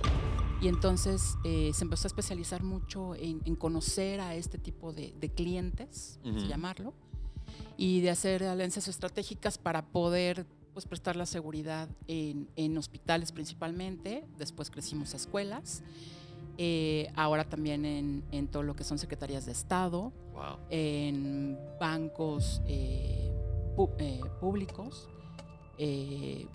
Y 0.61 0.67
entonces 0.67 1.35
eh, 1.43 1.71
se 1.73 1.83
empezó 1.83 2.07
a 2.07 2.09
especializar 2.09 2.63
mucho 2.63 3.13
en, 3.15 3.41
en 3.45 3.55
conocer 3.55 4.19
a 4.21 4.35
este 4.35 4.57
tipo 4.57 4.93
de, 4.93 5.13
de 5.19 5.29
clientes, 5.29 6.19
vamos 6.23 6.37
a 6.37 6.45
Ujú. 6.45 6.49
llamarlo, 6.49 6.93
y 7.77 8.01
de 8.01 8.09
hacer 8.09 8.43
alianzas 8.43 8.87
estratégicas 8.87 9.57
para 9.57 9.85
poder 9.85 10.45
pues, 10.73 10.85
prestar 10.85 11.15
la 11.17 11.25
seguridad 11.25 11.89
en, 12.07 12.47
en 12.55 12.77
hospitales 12.77 13.31
principalmente. 13.31 14.25
Después 14.37 14.69
crecimos 14.71 15.13
a 15.13 15.17
escuelas. 15.17 15.83
Eh, 16.57 17.11
ahora 17.15 17.43
también 17.43 17.83
en, 17.83 18.23
en 18.31 18.47
todo 18.47 18.63
lo 18.63 18.75
que 18.77 18.85
son 18.85 18.97
secretarías 18.97 19.45
de 19.45 19.51
Estado, 19.51 20.11
Wow. 20.33 20.57
en 20.69 21.57
bancos 21.79 22.61
eh, 22.67 23.31
pu- 23.77 24.29
públicos. 24.39 25.07
y 25.77 26.47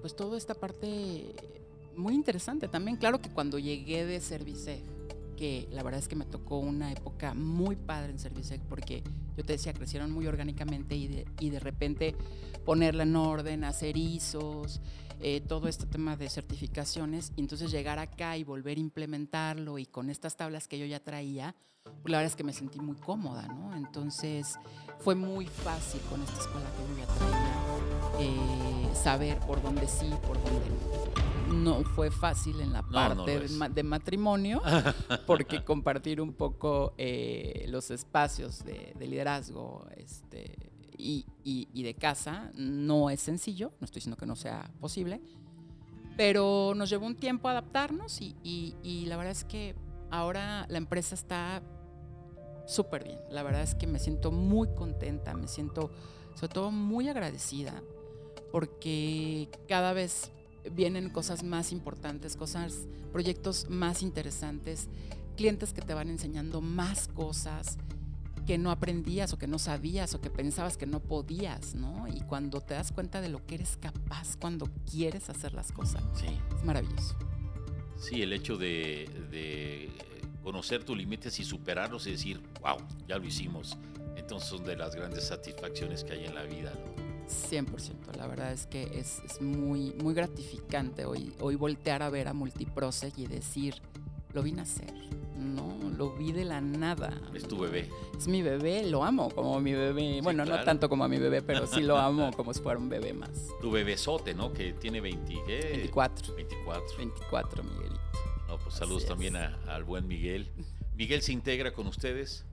pues 0.00 0.14
toda 0.16 0.36
esta 0.38 0.54
parte 0.54 1.34
muy 1.96 2.14
interesante 2.14 2.68
también. 2.68 2.96
Claro 2.96 3.20
que 3.20 3.30
cuando 3.30 3.58
llegué 3.58 4.04
de 4.04 4.20
Serviceg, 4.20 4.82
que 5.36 5.68
la 5.72 5.82
verdad 5.82 5.98
es 5.98 6.08
que 6.08 6.16
me 6.16 6.24
tocó 6.24 6.58
una 6.58 6.92
época 6.92 7.34
muy 7.34 7.76
padre 7.76 8.12
en 8.12 8.18
Serviceg, 8.18 8.60
porque 8.68 9.02
yo 9.36 9.44
te 9.44 9.54
decía, 9.54 9.72
crecieron 9.72 10.10
muy 10.12 10.26
orgánicamente 10.26 10.94
y 10.94 11.08
de, 11.08 11.26
y 11.40 11.50
de 11.50 11.58
repente 11.58 12.14
ponerla 12.64 13.02
en 13.02 13.16
orden, 13.16 13.64
hacer 13.64 13.96
ISOs, 13.96 14.80
eh, 15.20 15.40
todo 15.40 15.68
este 15.68 15.86
tema 15.86 16.16
de 16.16 16.28
certificaciones, 16.28 17.32
y 17.36 17.40
entonces 17.40 17.70
llegar 17.70 17.98
acá 17.98 18.36
y 18.36 18.44
volver 18.44 18.76
a 18.76 18.80
implementarlo 18.80 19.78
y 19.78 19.86
con 19.86 20.10
estas 20.10 20.36
tablas 20.36 20.68
que 20.68 20.78
yo 20.78 20.86
ya 20.86 21.00
traía, 21.00 21.54
pues 21.84 22.10
la 22.10 22.18
verdad 22.18 22.30
es 22.30 22.36
que 22.36 22.44
me 22.44 22.52
sentí 22.52 22.80
muy 22.80 22.96
cómoda, 22.96 23.46
¿no? 23.48 23.74
Entonces 23.76 24.56
fue 25.00 25.14
muy 25.14 25.46
fácil 25.46 26.00
con 26.10 26.22
esta 26.22 26.40
escuela 26.40 26.66
que 26.76 26.92
yo 26.92 26.98
ya 26.98 27.14
traía 27.14 27.52
eh, 28.20 28.94
saber 28.94 29.38
por 29.40 29.62
dónde 29.62 29.86
sí, 29.88 30.10
por 30.26 30.36
dónde 30.42 30.70
no. 30.70 31.41
No 31.52 31.84
fue 31.84 32.10
fácil 32.10 32.60
en 32.60 32.72
la 32.72 32.82
No, 32.82 32.88
no 33.14 33.24
parte 33.24 33.38
de, 33.38 33.44
es. 33.46 33.52
ma- 33.52 33.68
de 33.68 33.82
matrimonio, 33.82 34.62
porque 35.26 35.62
compartir 35.64 36.20
un 36.20 36.32
poco 36.32 36.94
eh, 36.98 37.66
los 37.68 37.90
espacios 37.90 38.64
de, 38.64 38.94
de 38.98 39.06
liderazgo 39.06 39.86
este, 39.96 40.56
y, 40.96 41.26
y- 41.44 41.68
y 41.72 41.82
de 41.82 41.94
casa 41.94 42.50
no 42.54 43.10
es 43.10 43.20
sencillo, 43.20 43.72
no 43.80 43.84
estoy 43.84 44.00
diciendo 44.00 44.16
que 44.16 44.26
no 44.26 44.36
sea 44.36 44.70
posible, 44.80 45.20
pero 46.16 46.74
nos 46.76 46.90
llevó 46.90 47.06
un 47.06 47.16
tiempo 47.16 47.48
adaptarnos 47.48 48.20
y, 48.20 48.36
y- 48.42 48.74
y 48.82 49.06
la 49.06 49.16
verdad 49.16 49.32
es 49.32 49.44
que 49.44 49.74
ahora 50.10 50.66
la 50.68 50.78
empresa 50.78 51.14
está 51.14 51.62
súper 52.66 53.04
bien. 53.04 53.18
La 53.30 53.42
verdad 53.42 53.62
es 53.62 53.74
que 53.74 53.86
me 53.86 53.98
siento 53.98 54.30
muy 54.30 54.68
contenta, 54.74 55.34
me 55.34 55.48
siento 55.48 55.90
sobre 56.34 56.52
todo 56.54 56.70
muy 56.70 57.08
agradecida 57.08 57.82
porque 58.50 59.48
cada 59.68 59.92
vez 59.92 60.30
vienen 60.70 61.10
cosas 61.10 61.42
más 61.42 61.72
importantes, 61.72 62.36
cosas, 62.36 62.86
proyectos 63.10 63.68
más 63.68 64.02
interesantes, 64.02 64.88
clientes 65.36 65.72
que 65.72 65.82
te 65.82 65.94
van 65.94 66.08
enseñando 66.08 66.60
más 66.60 67.08
cosas 67.08 67.78
que 68.46 68.58
no 68.58 68.70
aprendías 68.70 69.32
o 69.32 69.38
que 69.38 69.46
no 69.46 69.58
sabías 69.58 70.14
o 70.14 70.20
que 70.20 70.28
pensabas 70.30 70.76
que 70.76 70.86
no 70.86 71.00
podías, 71.00 71.74
¿no? 71.74 72.08
Y 72.08 72.20
cuando 72.22 72.60
te 72.60 72.74
das 72.74 72.90
cuenta 72.92 73.20
de 73.20 73.28
lo 73.28 73.44
que 73.46 73.54
eres 73.54 73.76
capaz 73.80 74.36
cuando 74.36 74.68
quieres 74.90 75.30
hacer 75.30 75.54
las 75.54 75.70
cosas, 75.72 76.02
Sí. 76.14 76.26
es 76.56 76.64
maravilloso. 76.64 77.14
Sí, 77.96 78.20
el 78.20 78.32
hecho 78.32 78.56
de, 78.56 79.08
de 79.30 79.90
conocer 80.42 80.82
tus 80.82 80.96
límites 80.96 81.38
y 81.38 81.44
superarlos 81.44 82.06
y 82.08 82.10
decir, 82.12 82.42
wow, 82.60 82.78
ya 83.06 83.16
lo 83.18 83.24
hicimos. 83.26 83.78
Entonces 84.16 84.48
son 84.48 84.64
de 84.64 84.76
las 84.76 84.96
grandes 84.96 85.28
satisfacciones 85.28 86.02
que 86.02 86.14
hay 86.14 86.24
en 86.24 86.34
la 86.34 86.42
vida. 86.42 86.72
¿no? 86.74 87.11
100%, 87.50 88.16
la 88.16 88.26
verdad 88.26 88.52
es 88.52 88.66
que 88.66 88.82
es, 88.98 89.20
es 89.24 89.40
muy, 89.40 89.92
muy 90.02 90.14
gratificante 90.14 91.04
hoy, 91.04 91.32
hoy 91.40 91.56
voltear 91.56 92.02
a 92.02 92.10
ver 92.10 92.28
a 92.28 92.32
Multiprosec 92.32 93.16
y 93.18 93.26
decir, 93.26 93.74
lo 94.32 94.42
vine 94.42 94.60
a 94.60 94.62
hacer, 94.62 94.92
¿no? 95.38 95.76
Lo 95.96 96.12
vi 96.14 96.32
de 96.32 96.44
la 96.44 96.60
nada. 96.60 97.20
Es 97.34 97.46
tu 97.46 97.58
bebé. 97.58 97.88
Es 98.16 98.26
mi 98.28 98.42
bebé, 98.42 98.86
lo 98.88 99.04
amo 99.04 99.28
como 99.30 99.60
mi 99.60 99.72
bebé. 99.72 100.20
bueno, 100.22 100.44
claro. 100.44 100.60
no 100.60 100.64
tanto 100.64 100.88
como 100.88 101.04
a 101.04 101.08
mi 101.08 101.18
bebé, 101.18 101.42
pero 101.42 101.66
sí 101.66 101.82
lo 101.82 101.96
amo 101.98 102.30
como 102.36 102.52
si 102.54 102.60
fuera 102.60 102.78
un 102.78 102.88
bebé 102.88 103.12
más. 103.12 103.30
Tu 103.60 103.70
bebesote, 103.70 104.34
¿no? 104.34 104.52
Que 104.52 104.72
tiene 104.72 105.00
20, 105.00 105.34
¿qué? 105.46 105.60
24. 105.72 106.34
24. 106.34 106.96
24, 106.98 107.62
Miguelito. 107.64 108.00
No, 108.48 108.58
pues 108.58 108.74
saludos 108.74 109.04
también 109.06 109.36
a- 109.36 109.58
al 109.68 109.84
buen 109.84 110.06
Miguel. 110.08 110.48
Miguel 110.96 111.22
se 111.22 111.32
integra 111.32 111.72
con 111.72 111.86
ustedes. 111.86 112.44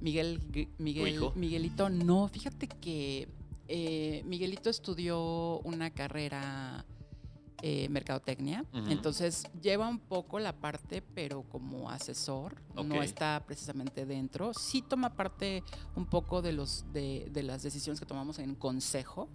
Miguel, 0.00 0.40
Gu- 0.52 0.68
Miguel? 0.78 1.20
Miguelito, 1.34 1.90
no, 1.90 2.28
fíjate 2.28 2.68
que 2.68 3.26
eh, 3.68 4.22
Miguelito 4.24 4.70
estudió 4.70 5.60
una 5.60 5.90
carrera 5.90 6.84
eh, 7.60 7.88
mercadotecnia, 7.88 8.64
entonces 8.88 9.44
lleva 9.60 9.88
un 9.88 9.98
poco 9.98 10.38
la 10.38 10.52
parte, 10.52 11.02
pero 11.02 11.42
como 11.42 11.90
asesor, 11.90 12.62
no 12.84 13.02
está 13.02 13.42
precisamente 13.46 14.06
dentro. 14.06 14.54
Sí 14.54 14.80
toma 14.80 15.14
parte 15.16 15.64
un 15.96 16.06
poco 16.06 16.40
de 16.40 16.52
los 16.52 16.84
de, 16.92 17.28
de 17.32 17.42
las 17.42 17.62
decisiones 17.62 17.98
que 17.98 18.06
tomamos 18.06 18.38
en 18.38 18.54
consejo, 18.54 19.28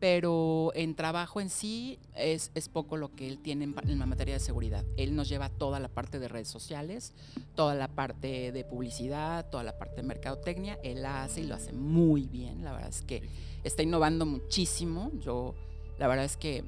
pero 0.00 0.72
en 0.74 0.94
trabajo 0.94 1.40
en 1.40 1.48
sí 1.48 1.98
es, 2.14 2.50
es 2.54 2.68
poco 2.68 2.96
lo 2.96 3.14
que 3.14 3.28
él 3.28 3.38
tiene 3.38 3.64
en, 3.64 3.98
la 3.98 4.06
materia 4.06 4.34
de 4.34 4.40
seguridad. 4.40 4.84
Él 4.96 5.16
nos 5.16 5.28
lleva 5.28 5.48
toda 5.48 5.80
la 5.80 5.88
parte 5.88 6.18
de 6.18 6.28
redes 6.28 6.48
sociales, 6.48 7.14
toda 7.54 7.74
la 7.74 7.88
parte 7.88 8.52
de 8.52 8.64
publicidad, 8.64 9.48
toda 9.50 9.62
la 9.62 9.78
parte 9.78 9.96
de 9.96 10.02
mercadotecnia. 10.02 10.78
Él 10.82 11.02
la 11.02 11.22
hace 11.22 11.42
y 11.42 11.44
lo 11.44 11.54
hace 11.54 11.72
muy 11.72 12.26
bien. 12.26 12.64
La 12.64 12.72
verdad 12.72 12.90
es 12.90 13.02
que 13.02 13.22
está 13.62 13.82
innovando 13.82 14.26
muchísimo. 14.26 15.10
Yo, 15.20 15.54
la 15.98 16.08
verdad 16.08 16.24
es 16.24 16.36
que 16.36 16.64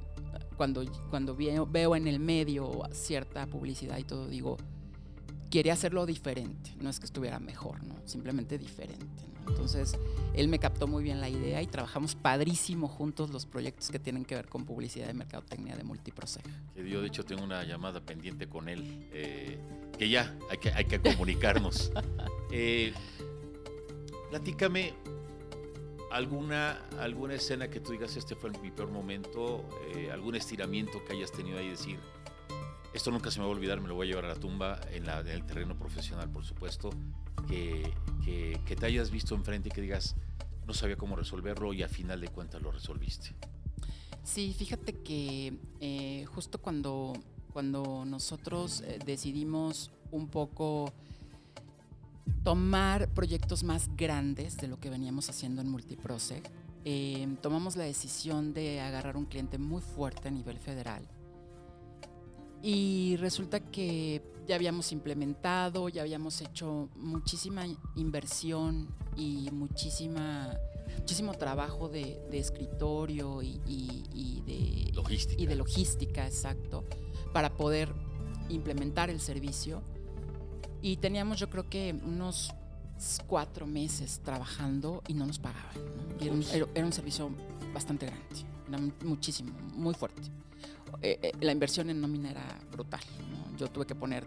cuando, 0.56 0.84
cuando 1.10 1.36
veo, 1.36 1.66
veo 1.66 1.96
en 1.96 2.06
el 2.06 2.20
medio 2.20 2.82
cierta 2.92 3.46
publicidad 3.46 3.98
y 3.98 4.04
todo, 4.04 4.28
digo, 4.28 4.56
quería 5.50 5.74
hacerlo 5.74 6.06
diferente. 6.06 6.74
No 6.80 6.90
es 6.90 6.98
que 6.98 7.06
estuviera 7.06 7.38
mejor, 7.38 7.82
¿no? 7.84 7.96
Simplemente 8.04 8.58
diferente. 8.58 9.24
¿no? 9.28 9.36
Entonces, 9.48 9.96
él 10.35 10.48
me 10.48 10.59
captó 10.59 10.87
muy 10.87 11.02
bien 11.02 11.20
la 11.20 11.28
idea 11.28 11.62
y 11.62 11.66
trabajamos 11.66 12.14
padrísimo 12.14 12.88
juntos 12.88 13.30
los 13.30 13.46
proyectos 13.46 13.90
que 13.90 13.98
tienen 13.98 14.24
que 14.24 14.35
ver 14.35 14.48
con 14.48 14.64
publicidad 14.64 15.09
y 15.11 15.14
mercadotecnia 15.14 15.76
de 15.76 15.85
Multiproseg. 15.85 16.42
Que 16.74 16.88
yo, 16.88 17.00
de 17.00 17.09
hecho, 17.09 17.24
tengo 17.24 17.42
una 17.42 17.64
llamada 17.64 18.00
pendiente 18.00 18.48
con 18.48 18.68
él. 18.68 19.09
eh, 19.12 19.59
que 19.98 20.09
ya, 20.09 20.37
hay 20.50 20.59
que, 20.59 20.70
hay 20.70 20.85
que 20.85 21.00
comunicarnos. 21.00 21.90
Eh, 22.52 22.94
platícame 24.30 24.94
alguna, 26.12 26.78
alguna 27.00 27.35
escena 27.35 27.68
que 27.68 27.80
tú 27.80 27.92
digas, 27.92 28.16
este 28.16 28.37
fue 28.37 28.50
mi 28.62 28.70
peor 28.70 28.90
momento, 28.90 29.68
eh, 29.94 30.11
algún 30.12 30.37
estiramiento 30.37 31.04
que 31.04 31.14
hayas 31.14 31.32
tenido 31.32 31.59
ahí, 31.59 31.68
decir, 31.70 31.98
esto 32.96 33.11
nunca 33.11 33.30
se 33.30 33.38
me 33.38 33.44
va 33.46 33.52
a 33.52 33.54
olvidar, 33.54 33.80
me 33.80 33.88
lo 33.88 33.94
voy 33.94 34.06
a 34.06 34.11
llevar 34.11 34.24
a 34.24 34.28
la 34.28 34.35
tumba, 34.37 34.80
en, 34.90 35.06
la- 35.06 35.20
el 35.20 35.44
terreno 35.44 35.76
profesional, 35.78 36.30
por 36.30 36.44
supuesto, 36.44 36.90
que 37.46 37.92
te 38.78 38.87
hayas 38.87 39.11
visto 39.11 39.35
enfrente 39.35 39.68
y 39.68 39.72
que 39.72 39.80
digas, 39.80 40.16
no 40.66 40.74
sabía 40.74 40.96
cómo 40.96 41.14
resolverlo 41.14 41.72
y 41.72 41.82
a 41.82 41.88
final 41.88 42.20
de 42.20 42.28
cuentas 42.28 42.61
lo 42.62 42.72
resolviste. 42.72 43.35
Sí, 44.24 44.52
fíjate 44.59 44.94
que 44.94 45.56
eh, 45.80 46.24
justo 46.26 46.59
cuando, 46.59 47.12
cuando 47.52 48.04
nosotros 48.04 48.80
eh, 48.80 48.98
decidimos 49.06 49.92
un 50.11 50.26
poco 50.28 50.92
tomar 52.42 53.09
proyectos 53.11 53.62
más 53.62 53.88
grandes 53.96 54.56
de 54.56 54.68
lo 54.68 54.80
que 54.80 54.90
veníamos 54.90 55.28
haciendo 55.30 55.62
en 55.62 55.68
Multiprosec, 55.70 56.50
eh, 56.85 57.28
tomamos 57.42 57.76
la 57.76 57.85
decisión 57.85 58.52
de 58.52 58.80
agarrar 58.80 59.16
un 59.16 59.26
cliente 59.26 59.59
muy 59.59 59.82
fuerte 59.82 60.28
a 60.28 60.30
nivel 60.30 60.59
federal. 60.59 61.06
Y 62.62 63.16
resulta 63.16 63.60
que 63.60 64.22
ya 64.46 64.54
habíamos 64.56 64.92
implementado, 64.92 65.88
ya 65.88 66.02
habíamos 66.02 66.40
hecho 66.40 66.88
muchísima 66.96 67.64
inversión 67.96 68.88
y 69.16 69.48
muchísima, 69.52 70.54
muchísimo 70.98 71.34
trabajo 71.34 71.88
de, 71.88 72.20
de 72.30 72.38
escritorio 72.38 73.42
y, 73.42 73.60
y- 73.66 74.04
y 74.14 74.40
de 74.86 74.92
Logística. 74.92 75.42
y 75.42 75.46
de 75.46 75.54
logística, 75.56 76.26
exacto, 76.26 76.84
para 77.32 77.56
poder 77.56 77.92
implementar 78.48 79.10
el 79.10 79.20
servicio. 79.20 79.82
Y 80.82 80.96
teníamos 80.98 81.38
yo 81.38 81.50
creo 81.50 81.68
que 81.68 81.94
unos 82.04 82.52
cuatro 83.26 83.66
meses 83.66 84.20
trabajando 84.24 85.02
y 85.08 85.14
no 85.14 85.26
nos 85.26 85.38
pagaban. 85.38 85.74
¿no? 85.74 86.16
Y 86.20 86.26
era, 86.26 86.34
un, 86.34 86.42
era- 86.74 86.92
servicio 86.92 87.30
bastante 87.74 88.06
grande, 88.06 88.24
era 88.68 88.78
muchísimo, 89.04 89.52
muy 89.74 89.94
fuerte. 89.94 90.22
Eh, 91.03 91.18
eh, 91.22 91.33
la 91.40 91.53
inversión 91.53 91.90
en 91.90 92.01
nómina 92.01 92.31
era 92.31 92.59
brutal. 92.70 93.01
¿no? 93.31 93.57
Yo 93.57 93.68
tuve 93.68 93.87
que 93.87 93.94
poner, 93.94 94.27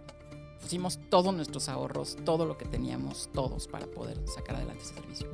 pusimos 0.62 1.00
todos 1.10 1.34
nuestros 1.34 1.70
ahorros, 1.70 2.18
todo 2.26 2.46
lo 2.46 2.58
que 2.58 2.66
teníamos, 2.66 3.30
todos, 3.34 3.68
para 3.68 3.88
poder 3.88 4.18
sacar 4.28 4.56
adelante 4.56 4.84
ese 4.84 4.96
servicio. 4.96 5.28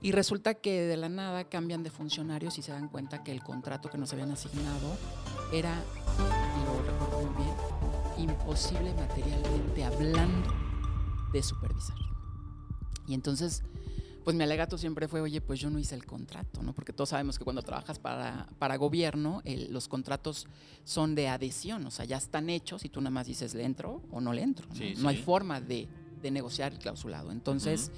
Y 0.00 0.12
resulta 0.12 0.54
que 0.54 0.82
de 0.82 0.98
la 0.98 1.08
nada 1.08 1.44
cambian 1.44 1.82
de 1.82 1.90
funcionarios 1.90 2.58
y 2.58 2.62
se 2.62 2.72
dan 2.72 2.88
cuenta 2.88 3.24
que 3.24 3.32
el 3.32 3.42
contrato 3.42 3.88
que 3.88 3.96
nos 3.96 4.12
habían 4.12 4.32
asignado 4.32 4.98
era, 5.50 5.82
y 6.18 6.66
lo 6.66 6.82
recuerdo 6.92 7.30
muy 7.30 7.44
bien, 7.44 8.30
imposible 8.30 8.92
materialmente 8.92 9.84
hablando 9.84 10.52
de 11.32 11.42
supervisar. 11.42 11.96
Y 13.06 13.14
entonces, 13.14 13.62
pues 14.24 14.34
mi 14.36 14.42
alegato 14.42 14.78
siempre 14.78 15.06
fue, 15.06 15.20
oye, 15.20 15.40
pues 15.40 15.60
yo 15.60 15.68
no 15.70 15.78
hice 15.78 15.94
el 15.94 16.06
contrato, 16.06 16.62
¿no? 16.62 16.72
Porque 16.72 16.92
todos 16.92 17.10
sabemos 17.10 17.38
que 17.38 17.44
cuando 17.44 17.62
trabajas 17.62 17.98
para, 17.98 18.48
para 18.58 18.76
gobierno, 18.76 19.42
el- 19.44 19.72
los 19.72 19.86
contratos 19.86 20.46
son 20.84 21.14
de 21.14 21.28
adhesión, 21.28 21.84
o 21.86 21.90
sea, 21.90 22.04
ya 22.06 22.16
están 22.16 22.48
hechos 22.50 22.84
y 22.84 22.88
tú 22.88 23.00
nada 23.00 23.10
más 23.10 23.26
dices, 23.26 23.54
¿le 23.54 23.64
entro 23.64 24.02
o 24.10 24.20
no 24.20 24.32
le 24.32 24.42
entro? 24.42 24.66
No, 24.68 24.74
Sí, 24.74 24.94
No 24.98 25.08
hay 25.10 25.16
forma 25.18 25.60
de, 25.60 25.86
de 26.22 26.30
negociar 26.30 26.72
el 26.72 26.78
clausulado. 26.78 27.30
Entonces, 27.32 27.90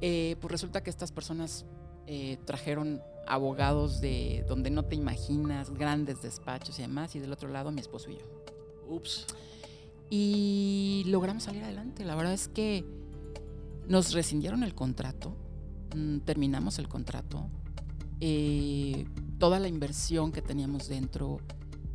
eh, 0.00 0.36
pues 0.40 0.50
resulta 0.52 0.82
que 0.82 0.90
estas 0.90 1.12
personas 1.12 1.64
eh, 2.06 2.38
trajeron 2.44 3.00
abogados 3.26 4.00
de 4.00 4.44
donde 4.48 4.70
no 4.70 4.84
te 4.84 4.94
imaginas, 4.96 5.70
grandes 5.70 6.22
despachos 6.22 6.78
y 6.78 6.82
demás, 6.82 7.14
y 7.16 7.18
del 7.18 7.32
otro 7.32 7.48
lado 7.48 7.70
mi 7.72 7.80
esposo 7.80 8.10
y 8.10 8.14
yo. 8.16 8.24
Ups. 8.88 9.26
Y 10.08 11.02
logramos 11.06 11.42
salir 11.44 11.64
adelante. 11.64 12.04
La 12.04 12.14
verdad 12.14 12.32
es 12.32 12.46
que 12.48 12.84
nos 13.88 14.12
rescindieron 14.12 14.62
el 14.62 14.74
contrato, 14.74 15.36
mm, 15.94 16.18
terminamos 16.20 16.78
el 16.78 16.88
contrato. 16.88 17.48
eh, 18.20 19.04
toda 19.38 19.60
la 19.60 19.68
inversión 19.68 20.32
que 20.32 20.40
teníamos 20.40 20.88
dentro, 20.88 21.38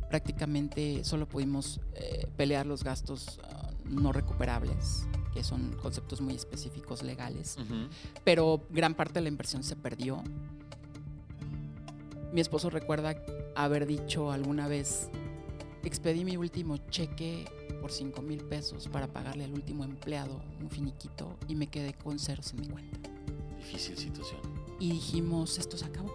prácticamente 0.08 1.02
solo 1.02 1.28
pudimos 1.28 1.80
eh, 1.94 2.28
pelear 2.36 2.64
los 2.64 2.84
gastos 2.84 3.40
ah, 3.42 3.70
no 3.84 4.12
recuperables, 4.12 5.08
que 5.34 5.42
son 5.42 5.72
conceptos 5.82 6.20
muy 6.20 6.34
específicos 6.34 7.02
legales 7.02 7.56
pero 8.22 8.64
gran 8.70 8.94
parte 8.94 9.14
de 9.14 9.22
la 9.22 9.28
inversión 9.30 9.64
se 9.64 9.74
perdió. 9.74 10.22
Mi 12.32 12.40
esposo 12.40 12.70
recuerda 12.70 13.16
haber 13.56 13.86
dicho 13.86 14.30
alguna 14.30 14.68
vez, 14.68 15.10
expedí 15.82 16.24
mi 16.24 16.36
último 16.36 16.76
cheque 16.88 17.44
por 17.82 17.90
5 17.90 18.22
mil 18.22 18.44
pesos 18.44 18.88
para 18.88 19.12
pagarle 19.12 19.44
al 19.44 19.52
último 19.52 19.82
empleado 19.82 20.40
un 20.60 20.70
finiquito 20.70 21.36
y 21.48 21.56
me 21.56 21.66
quedé 21.66 21.94
con 21.94 22.20
ceros 22.20 22.52
en 22.52 22.60
mi 22.60 22.68
cuenta. 22.68 23.10
Difícil 23.58 23.98
situación. 23.98 24.40
Y 24.78 24.92
dijimos, 24.92 25.58
esto 25.58 25.76
se 25.76 25.86
acabó. 25.86 26.12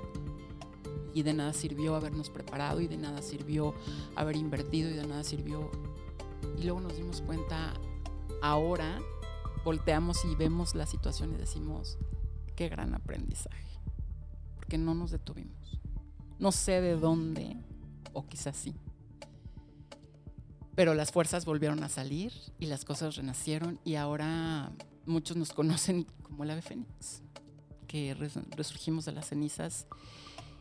Y 1.14 1.24
de 1.24 1.34
nada 1.34 1.52
sirvió 1.52 1.96
habernos 1.96 2.30
preparado 2.30 2.80
y 2.80 2.88
de 2.88 2.96
nada 2.96 3.22
sirvió 3.22 3.74
haber 4.16 4.38
invertido 4.38 4.90
y 4.90 4.94
de 4.94 5.06
nada 5.06 5.26
sirvió. 5.26 5.70
Y 6.58 6.64
luego 6.64 6.80
nos 6.80 6.96
dimos 6.96 7.22
cuenta, 7.22 7.74
ahora 8.42 9.00
volteamos 9.66 10.24
y 10.24 10.36
vemos 10.36 10.74
la 10.74 10.86
situación 10.86 11.34
y 11.34 11.38
decimos, 11.38 11.98
qué 12.56 12.70
gran 12.70 12.94
aprendizaje. 12.94 13.82
Porque 14.56 14.78
no 14.78 14.96
nos 14.96 15.12
detuvimos. 15.12 15.82
No 16.40 16.54
sé 16.54 16.80
de 16.80 16.96
dónde, 16.96 17.58
o 18.14 18.26
quizás 18.26 18.56
sí. 18.56 18.74
Pero 20.78 20.94
las 20.94 21.12
fuerzas 21.12 21.44
volvieron 21.46 21.84
a 21.84 21.90
salir 21.90 22.32
y 22.60 22.68
las 22.68 22.86
cosas 22.86 23.16
renacieron 23.16 23.80
y 23.84 23.96
ahora 23.96 24.72
muchos 25.08 25.36
nos 25.36 25.52
conocen 25.52 26.04
como 26.22 26.44
el 26.44 26.52
ave 26.52 26.62
fénix, 26.62 27.24
que 27.88 28.14
res- 28.14 28.38
resurgimos 28.56 29.04
de 29.06 29.12
las 29.14 29.28
cenizas 29.28 29.88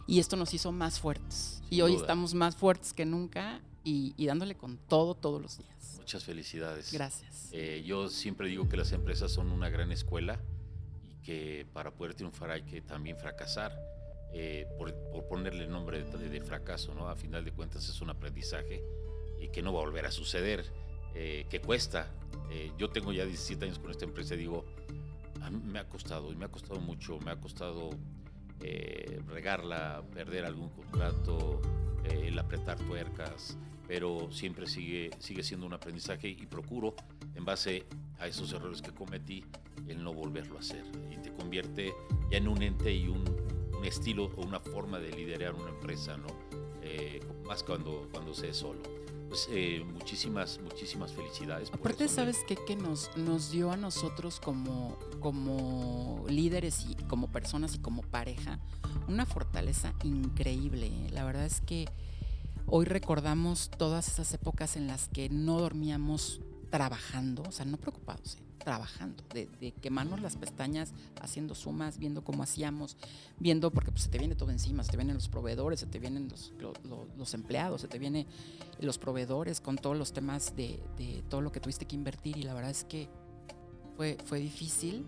y 0.07 0.19
esto 0.19 0.37
nos 0.37 0.55
hizo 0.55 0.73
más 0.73 0.99
fuertes. 1.01 1.61
Y 1.71 1.75
Sin 1.77 1.83
hoy 1.83 1.93
duda. 1.93 2.01
estamos 2.01 2.33
más 2.33 2.57
fuertes 2.57 2.95
que 2.95 3.05
nunca 3.05 3.61
y, 3.85 4.15
y 4.17 4.25
dándole 4.27 4.57
con 4.57 4.79
todo 4.79 5.15
todos 5.15 5.43
los 5.43 5.59
días. 5.59 5.97
Muchas 5.99 6.25
felicidades. 6.25 6.93
Gracias. 6.93 7.51
Eh, 7.53 7.83
yo 7.87 8.09
siempre 8.09 8.49
digo 8.49 8.69
que 8.71 8.77
las 8.79 8.93
empresas 8.93 9.31
son 9.33 9.51
una 9.53 9.69
gran 9.69 9.93
escuela 9.93 10.41
y 11.11 11.23
que 11.25 11.67
para 11.75 11.91
poder 11.91 12.15
triunfar 12.15 12.51
hay 12.53 12.63
que 12.63 12.81
también 12.81 13.19
fracasar. 13.19 13.79
eh, 14.33 14.67
por, 14.79 14.93
por 15.13 15.29
ponerle 15.29 15.65
el 15.65 15.71
nombre 15.71 16.03
de, 16.03 16.29
de 16.29 16.41
fracaso, 16.41 16.95
¿no? 16.95 17.09
A 17.09 17.17
final 17.17 17.45
de 17.45 17.53
cuentas 17.53 17.89
es 17.89 18.01
un 18.01 18.11
aprendizaje 18.11 18.83
y 19.47 19.49
que 19.49 19.63
no 19.63 19.73
va 19.73 19.81
a 19.81 19.85
volver 19.85 20.07
a 20.07 20.11
suceder, 20.11 20.65
eh, 21.15 21.47
que 21.49 21.61
cuesta. 21.61 22.13
Eh, 22.51 22.73
yo 22.79 22.91
tengo 22.91 23.13
ya 23.13 23.25
17 23.25 23.65
años 23.65 23.79
con 23.79 23.91
esta 23.91 24.05
empresa 24.05 24.35
y 24.35 24.39
digo, 24.39 24.65
a 25.43 25.51
mí 25.51 25.61
me 25.65 25.79
ha 25.79 25.89
costado 25.89 26.33
y 26.33 26.37
me 26.37 26.45
ha 26.45 26.49
costado 26.49 26.81
mucho, 26.81 27.19
me 27.21 27.31
ha 27.31 27.37
costado 27.37 27.91
eh, 28.61 29.21
regarla, 29.29 30.03
perder 30.13 30.45
algún 30.45 30.71
contrato, 30.71 31.61
eh, 32.05 32.29
el 32.29 32.39
apretar 32.39 32.79
tuercas, 32.79 33.59
pero 33.87 34.31
siempre 34.33 34.67
sigue, 34.67 35.11
sigue 35.19 35.43
siendo 35.43 35.67
un 35.67 35.75
aprendizaje 35.75 36.29
y 36.29 36.47
procuro, 36.47 36.95
en 37.35 37.45
base 37.45 37.87
a 38.19 38.27
esos 38.27 38.53
errores 38.53 38.83
que 38.83 38.93
cometí, 38.93 39.45
el 39.89 40.03
no 40.03 40.13
volverlo 40.13 40.57
a 40.57 40.61
hacer. 40.61 40.85
Y 41.11 41.19
te 41.19 41.33
convierte 41.33 41.93
ya 42.31 42.39
en 42.39 42.49
un 42.49 42.63
ente 42.63 42.93
y 42.93 43.09
un, 43.09 43.25
un 43.77 43.85
estilo 43.85 44.33
o 44.37 44.43
una 44.43 44.59
forma 44.59 44.99
de 44.99 45.13
liderar 45.13 45.55
una 45.55 45.71
empresa, 45.71 46.17
¿no? 46.17 46.29
Eh, 46.83 47.21
más 47.45 47.63
cuando, 47.63 48.09
cuando 48.11 48.33
se 48.33 48.49
es 48.49 48.57
solo. 48.57 48.81
Pues 49.29 49.49
eh, 49.51 49.85
muchísimas, 49.85 50.61
muchísimas 50.61 51.13
felicidades. 51.13 51.71
Aparte. 51.73 52.09
¿sabes 52.09 52.39
qué? 52.47 52.57
Que 52.67 52.77
nos, 52.77 53.11
nos 53.17 53.51
dio 53.51 53.71
a 53.73 53.77
nosotros 53.77 54.41
como, 54.41 54.99
como 55.21 56.25
líderes 56.29 56.87
y 56.89 56.95
como 57.05 57.29
personas 57.29 57.75
y 57.75 57.79
como 57.79 58.03
pareja 58.03 58.61
una 59.09 59.27
fortaleza 59.27 59.95
increíble. 60.05 60.87
¿eh? 60.87 61.11
La 61.13 61.25
verdad 61.25 61.45
es 61.45 61.61
que 61.61 61.87
hoy 62.67 62.85
recordamos 62.85 63.71
todas 63.71 64.09
esas 64.09 64.33
épocas 64.35 64.77
en 64.77 64.87
las 64.87 65.09
que 65.09 65.29
no 65.29 65.59
dormíamos 65.59 66.41
trabajando, 66.71 67.43
o 67.49 67.53
sea, 67.53 67.65
no 67.65 67.77
preocupados, 67.77 68.37
¿eh? 68.37 68.46
Trabajando, 68.59 69.23
de, 69.33 69.47
de 69.61 69.73
quemarnos 69.73 70.21
las 70.21 70.37
pestañas 70.37 70.93
haciendo 71.21 71.55
sumas, 71.55 71.99
viendo 71.99 72.25
cómo 72.25 72.43
hacíamos, 72.43 72.97
viendo, 73.39 73.71
porque 73.71 73.91
pues, 73.93 74.05
se 74.05 74.09
te 74.09 74.19
viene 74.19 74.35
todo 74.35 74.51
encima, 74.51 74.83
se 74.83 74.91
te 74.91 74.97
vienen 74.97 75.15
los 75.15 75.29
proveedores, 75.29 75.81
se 75.81 75.87
te 75.87 75.99
vienen 75.99 76.29
los, 76.29 76.53
lo- 76.59 76.73
lo- 76.89 77.07
los 77.17 77.35
empleados, 77.35 77.81
se 77.83 77.89
te 77.89 77.99
vienen 77.99 78.27
los 78.81 78.99
proveedores 78.99 79.61
con 79.61 79.77
todos 79.77 79.97
los 79.97 80.13
temas 80.13 80.55
de, 80.57 80.81
de 80.99 81.23
todo 81.29 81.41
lo 81.41 81.53
que 81.53 81.61
tuviste 81.61 81.87
que 81.87 81.95
invertir 81.97 82.37
y 82.37 82.43
la 82.43 82.55
verdad 82.55 82.71
es 82.71 82.85
que 82.85 83.09
fue, 83.97 84.19
fue 84.25 84.39
difícil, 84.41 85.05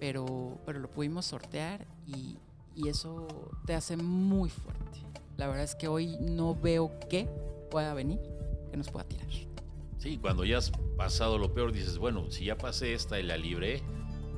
pero, 0.00 0.58
pero 0.64 0.78
lo 0.78 0.90
pudimos 0.90 1.26
sortear 1.26 1.86
y, 2.06 2.36
y 2.74 2.88
eso 2.88 3.26
te 3.66 3.74
hace 3.74 3.96
muy 3.96 4.48
fuerte. 4.50 4.98
La 5.36 5.46
verdad 5.46 5.64
es 5.64 5.74
que 5.74 5.88
hoy 5.88 6.16
no 6.20 6.54
veo 6.54 6.90
qué 7.08 7.28
pueda 7.70 7.94
venir 7.94 8.18
que 8.70 8.76
nos 8.76 8.88
pueda 8.90 9.06
tirar. 9.06 9.26
Sí, 9.98 10.16
cuando 10.18 10.44
ya 10.44 10.58
has 10.58 10.70
pasado 10.96 11.38
lo 11.38 11.52
peor, 11.52 11.72
dices, 11.72 11.98
bueno, 11.98 12.30
si 12.30 12.44
ya 12.44 12.56
pasé 12.56 12.94
esta 12.94 13.18
y 13.18 13.24
la 13.24 13.36
libré, 13.36 13.82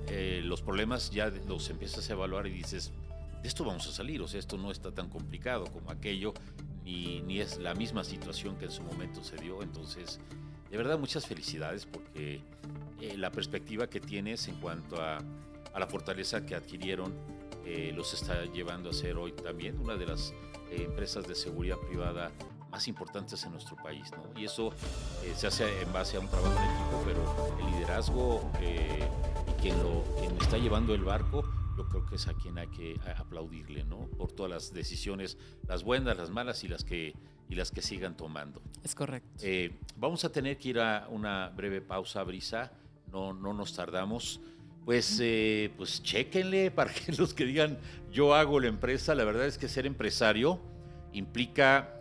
eh, 0.09 0.41
los 0.43 0.63
problemas 0.63 1.11
ya 1.11 1.31
los 1.47 1.69
empiezas 1.69 2.09
a 2.09 2.15
evaluar 2.15 2.47
y 2.47 2.51
dices, 2.51 2.93
de 3.43 3.47
esto 3.47 3.65
vamos 3.65 3.87
a 3.87 3.93
salir, 3.93 4.23
o 4.23 4.29
sea, 4.29 4.41
esto 4.41 4.57
no 4.57 4.71
está 4.71 4.91
tan 4.93 5.11
complicado 5.11 5.65
como 5.67 5.91
aquello, 5.91 6.33
ni, 6.83 7.21
ni 7.23 7.41
es 7.41 7.59
la 7.59 7.75
misma 7.75 8.05
situación 8.05 8.57
que 8.57 8.65
en 8.65 8.71
su 8.71 8.83
momento 8.83 9.23
se 9.23 9.37
dio. 9.37 9.63
Entonces, 9.63 10.19
de 10.71 10.77
verdad, 10.79 10.99
muchas 10.99 11.27
felicidades 11.27 11.85
porque 11.85 12.41
eh, 13.03 13.17
la 13.19 13.31
perspectiva 13.31 13.87
que 13.87 14.01
tienes 14.01 14.49
en 14.49 14.57
cuanto 14.57 15.03
a, 15.03 15.19
a 15.19 15.79
la 15.79 15.87
fortaleza 15.87 16.47
que 16.47 16.55
adquirieron 16.55 17.15
eh, 17.67 17.93
los 17.95 18.15
está 18.15 18.47
llevando 18.47 18.89
a 18.89 18.93
ser 18.95 19.19
hoy 19.19 19.33
también 19.33 19.79
una 19.79 19.97
de 19.97 20.07
las 20.07 20.33
empresas 20.71 21.29
de 21.29 21.35
seguridad 21.35 21.77
privada 21.77 22.31
más 22.71 22.89
importantes 22.89 23.43
en 23.45 23.53
nuestro 23.53 23.77
país, 23.77 24.11
¿no? 24.13 24.41
Y 24.41 24.45
eso 24.45 24.73
eh, 25.25 25.33
se 25.37 25.47
hace 25.47 25.83
en 25.83 25.93
base 25.93 26.17
a 26.17 26.21
un 26.21 26.29
trabajo 26.29 26.53
en 26.57 26.71
equipo, 26.71 27.03
pero 27.05 27.59
el 27.59 27.73
liderazgo 27.73 28.51
eh, 28.61 29.09
y 29.49 29.61
quien 29.61 29.83
lo 29.83 30.05
quien 30.19 30.37
está 30.41 30.59
llevando 30.59 30.95
el 30.95 31.05
barco, 31.05 31.43
yo 31.77 31.89
creo 31.89 32.07
que 32.07 32.17
es 32.17 32.29
a 32.29 32.35
quien 32.35 32.59
hay 32.59 32.69
que 32.69 33.01
aplaudirle, 33.17 33.85
¿no? 33.85 34.07
Por 34.19 34.33
todas 34.33 34.51
las 34.51 34.73
decisiones, 34.73 35.39
las 35.67 35.83
buenas, 35.83 36.17
las 36.17 36.31
malas 36.31 36.63
y 36.65 36.69
las 36.69 36.85
que 36.85 37.15
y 37.51 37.57
las 37.57 37.73
que 37.73 37.83
sigan 37.83 38.17
tomando. 38.17 38.63
Es 38.85 38.95
correcto. 38.95 39.29
Eh, 39.43 39.73
vamos 39.97 40.25
a 40.25 40.31
tener 40.31 40.57
que 40.57 40.69
ir 40.69 40.79
a 40.79 41.09
una 41.11 41.49
breve 41.49 41.81
pausa, 41.81 42.23
Brisa. 42.23 42.71
No, 43.11 43.33
no 43.33 43.53
nos 43.53 43.75
tardamos. 43.75 44.41
Pues, 44.85 45.19
eh, 45.21 45.73
pues 45.77 46.03
chéquenle 46.03 46.71
para 46.71 46.95
que 46.95 47.13
los 47.13 47.35
que 47.35 47.45
digan 47.45 47.77
yo 48.13 48.35
hago 48.35 48.61
la 48.61 48.69
empresa. 48.69 49.17
La 49.17 49.25
verdad 49.25 49.47
es 49.47 49.59
que 49.59 49.69
ser 49.69 49.85
empresario 49.85 50.61
implica, 51.13 51.93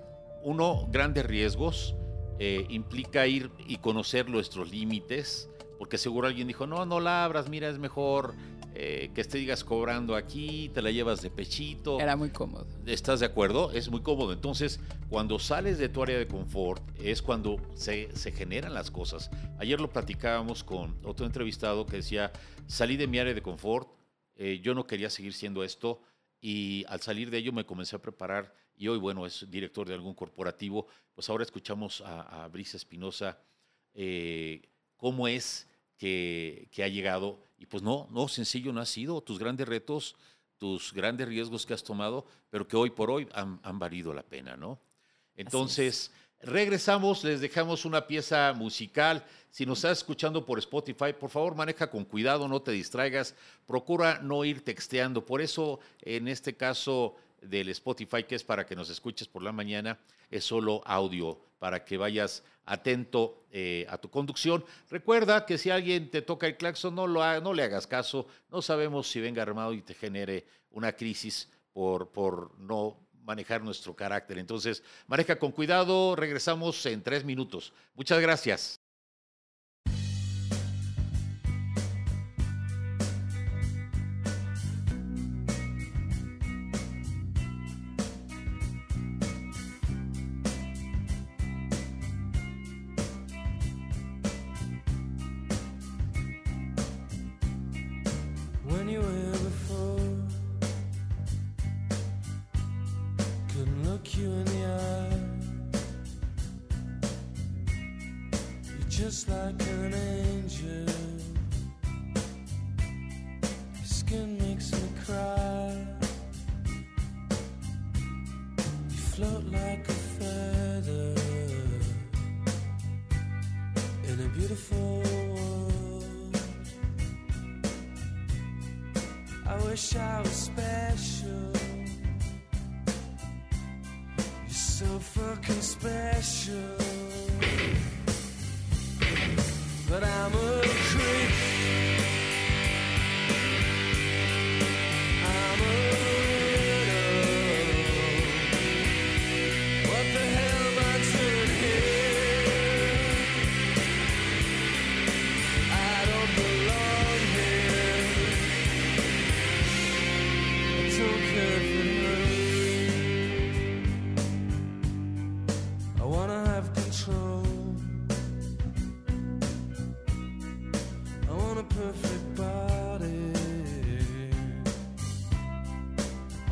uno, 0.44 0.88
grandes 0.92 1.26
riesgos. 1.26 1.96
eh, 2.40 2.66
implica 2.70 3.28
ir 3.28 3.52
y 3.68 3.78
conocer 3.78 4.30
nuestros 4.30 4.72
límites, 4.72 5.50
porque 5.78 5.98
seguro 5.98 6.28
alguien 6.28 6.48
dijo, 6.48 6.66
no, 6.66 6.86
no 6.86 7.00
la 7.00 7.26
abras, 7.26 7.50
mira, 7.50 7.68
es 7.68 7.78
mejor 7.78 8.34
eh, 8.74 9.12
que 9.14 9.22
estés 9.22 9.64
cobrando 9.66 10.16
aquí, 10.16 10.72
te 10.74 10.82
la 10.82 10.90
llevas 10.90 11.22
de 11.22 11.30
pechito. 11.30 12.00
Era 12.00 12.16
muy 12.16 12.30
cómodo. 12.30 12.66
¿Estás 12.86 13.20
de 13.20 13.26
acuerdo? 13.26 13.72
Es 13.74 13.90
muy 13.90 14.02
cómodo. 14.02 14.32
Entonces, 14.32 14.80
cuando 15.10 15.38
sales 15.38 15.78
de 15.78 15.90
tu 15.90 16.02
área 16.02 16.18
de 16.18 16.28
confort, 16.28 16.82
es 16.98 17.22
cuando 17.22 17.58
se, 17.76 18.16
se 18.16 18.32
generan 18.32 18.74
las 18.74 18.90
cosas. 18.90 19.30
Ayer 19.58 19.82
lo 19.82 19.90
platicábamos 19.90 20.64
con 20.64 20.98
otro 21.04 21.26
entrevistado 21.26 21.86
que 21.86 21.98
decía, 21.98 22.32
salí 22.68 22.96
de 22.96 23.08
mi 23.08 23.20
área 23.20 23.34
de 23.34 23.42
confort, 23.42 23.90
eh, 24.36 24.62
yo 24.64 24.74
no 24.74 24.88
quería 24.88 25.10
seguir 25.10 25.34
siendo 25.34 25.66
esto 25.66 26.02
y 26.40 26.86
al 26.88 27.02
salir 27.02 27.30
de 27.30 27.40
ello 27.40 27.52
me 27.52 27.66
comencé 27.66 27.98
a 27.98 28.02
preparar 28.02 28.56
y 28.80 28.88
hoy, 28.88 28.98
bueno, 28.98 29.26
es 29.26 29.46
director 29.52 29.86
de 29.88 29.94
algún 29.94 30.14
corporativo. 30.14 30.88
Pues 31.14 31.30
ahora 31.30 31.44
escuchamos 31.44 32.00
a, 32.00 32.46
a 32.46 32.48
Brisa 32.48 32.78
Espinosa 32.78 33.38
eh, 33.94 34.62
cómo 34.96 35.28
es 35.28 35.68
que, 35.98 36.70
que 36.72 36.84
ha 36.84 36.88
llegado 36.88 37.44
y 37.58 37.66
pues 37.66 37.84
no, 37.84 38.08
no, 38.10 38.30
sencillo 38.30 38.72
no 38.72 38.80
ha 38.80 38.86
sido. 38.86 39.20
Tus 39.20 39.38
grandes 39.38 39.68
retos, 39.68 40.16
tus 40.58 40.94
grandes 40.94 41.28
riesgos 41.28 41.66
que 41.66 41.74
has 41.74 41.84
tomado, 41.84 42.26
pero 42.50 42.70
que 42.70 42.78
hoy 42.78 42.90
por 42.90 43.12
hoy 43.12 43.28
han, 43.34 43.60
han 43.64 43.80
valido 43.80 44.14
la 44.14 44.24
pena, 44.24 44.56
¿no? 44.56 44.80
Entonces, 45.36 46.14
regresamos, 46.42 47.26
les 47.26 47.42
dejamos 47.42 47.84
una 47.84 48.08
pieza 48.08 48.54
musical. 48.54 49.26
Si 49.50 49.66
nos 49.66 49.80
estás 49.80 49.98
escuchando 49.98 50.46
por 50.46 50.58
Spotify, 50.58 51.12
por 51.20 51.30
favor 51.30 51.54
maneja 51.54 51.90
con 51.90 52.06
cuidado, 52.06 52.48
no 52.48 52.62
te 52.62 52.72
distraigas, 52.72 53.36
procura 53.68 54.20
no 54.22 54.46
ir 54.46 54.64
texteando. 54.64 55.26
Por 55.26 55.42
eso, 55.42 55.82
en 56.02 56.30
este 56.30 56.56
caso 56.56 57.18
del 57.42 57.70
Spotify, 57.70 58.24
que 58.24 58.36
es 58.36 58.44
para 58.44 58.66
que 58.66 58.76
nos 58.76 58.90
escuches 58.90 59.28
por 59.28 59.44
la 59.44 59.52
mañana, 59.52 60.00
es 60.30 60.44
solo 60.44 60.82
audio, 60.86 61.40
para 61.60 61.84
que 61.84 61.98
vayas 61.98 62.44
atento 62.66 63.46
eh, 63.52 63.86
a 63.90 63.98
tu 63.98 64.10
conducción. 64.10 64.64
Recuerda 64.90 65.46
que 65.46 65.58
si 65.58 65.70
alguien 65.70 66.10
te 66.10 66.22
toca 66.22 66.48
el 66.48 66.58
claxon, 66.58 66.96
no, 66.96 67.08
lo 67.08 67.42
no 67.42 67.54
le 67.54 67.64
hagas 67.64 67.88
caso. 67.88 68.28
No 68.50 68.62
sabemos 68.62 69.10
si 69.10 69.20
venga 69.20 69.42
armado 69.42 69.74
y 69.74 69.82
te 69.82 69.94
genere 69.94 70.46
una 70.72 70.94
crisis 70.94 71.50
por, 71.74 72.12
por 72.12 72.58
no 72.60 72.98
manejar 73.24 73.64
nuestro 73.64 73.96
carácter. 73.96 74.38
Entonces, 74.38 74.84
maneja 75.08 75.38
con 75.38 75.52
cuidado. 75.52 76.16
Regresamos 76.16 76.86
en 76.86 77.04
tres 77.04 77.24
minutos. 77.24 77.74
Muchas 77.96 78.20
gracias. 78.20 78.79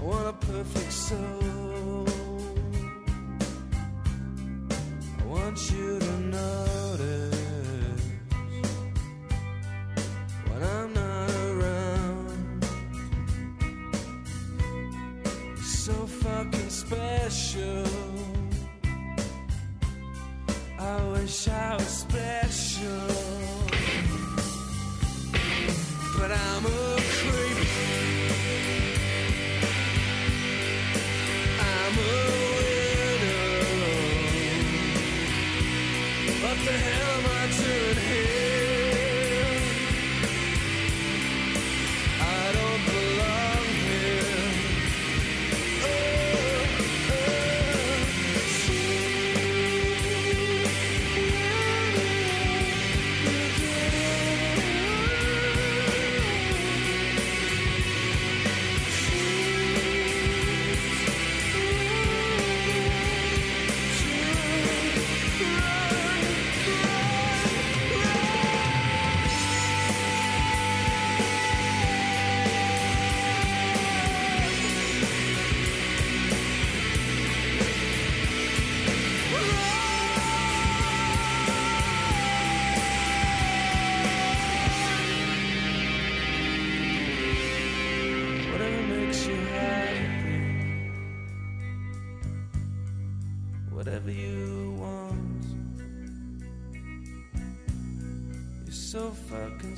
Want 0.08 0.28
a 0.30 0.34
perfect 0.46 0.94
soul. 0.94 2.08
I 5.20 5.26
want 5.26 5.70
you 5.70 6.00
to 6.00 6.07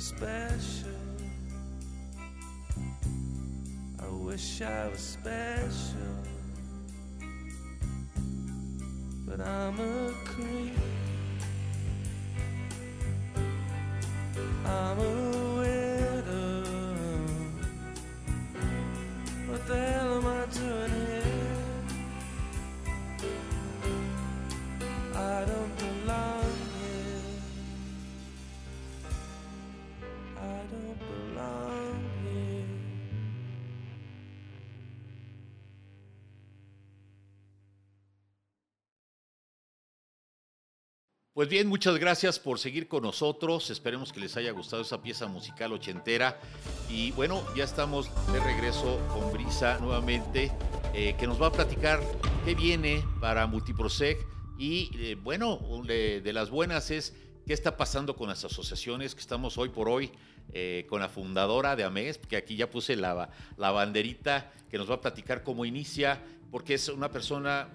special. 0.00 0.88
I 4.02 4.08
wish 4.08 4.62
I 4.62 4.88
was 4.88 5.09
Pues 41.40 41.48
bien, 41.48 41.68
muchas 41.68 41.96
gracias 41.96 42.38
por 42.38 42.58
seguir 42.58 42.86
con 42.86 43.02
nosotros. 43.02 43.70
Esperemos 43.70 44.12
que 44.12 44.20
les 44.20 44.36
haya 44.36 44.52
gustado 44.52 44.82
esa 44.82 45.00
pieza 45.00 45.26
musical 45.26 45.72
ochentera. 45.72 46.38
Y 46.90 47.12
bueno, 47.12 47.42
ya 47.56 47.64
estamos 47.64 48.10
de 48.30 48.40
regreso 48.40 49.00
con 49.08 49.32
Brisa 49.32 49.78
nuevamente, 49.78 50.52
eh, 50.92 51.16
que 51.18 51.26
nos 51.26 51.40
va 51.40 51.46
a 51.46 51.52
platicar 51.52 52.02
qué 52.44 52.54
viene 52.54 53.02
para 53.22 53.46
Multiprosec. 53.46 54.18
Y 54.58 54.90
eh, 54.98 55.14
bueno, 55.14 55.58
de, 55.86 56.30
las 56.34 56.50
buenas 56.50 56.90
es 56.90 57.16
qué 57.46 57.54
está 57.54 57.78
pasando 57.78 58.16
con 58.16 58.28
las 58.28 58.44
asociaciones 58.44 59.14
que 59.14 59.22
estamos 59.22 59.56
hoy 59.56 59.70
por 59.70 59.88
hoy 59.88 60.12
eh, 60.52 60.84
con 60.90 61.00
la 61.00 61.08
fundadora 61.08 61.74
de 61.74 61.84
AMES, 61.84 62.18
que 62.18 62.36
aquí 62.36 62.56
ya 62.56 62.68
puse 62.68 62.96
la, 62.96 63.30
la 63.56 63.70
banderita 63.70 64.52
que 64.70 64.76
nos 64.76 64.90
va 64.90 64.96
a 64.96 65.00
platicar 65.00 65.42
cómo 65.42 65.64
inicia, 65.64 66.22
porque 66.50 66.74
es 66.74 66.90
una 66.90 67.10
persona 67.10 67.70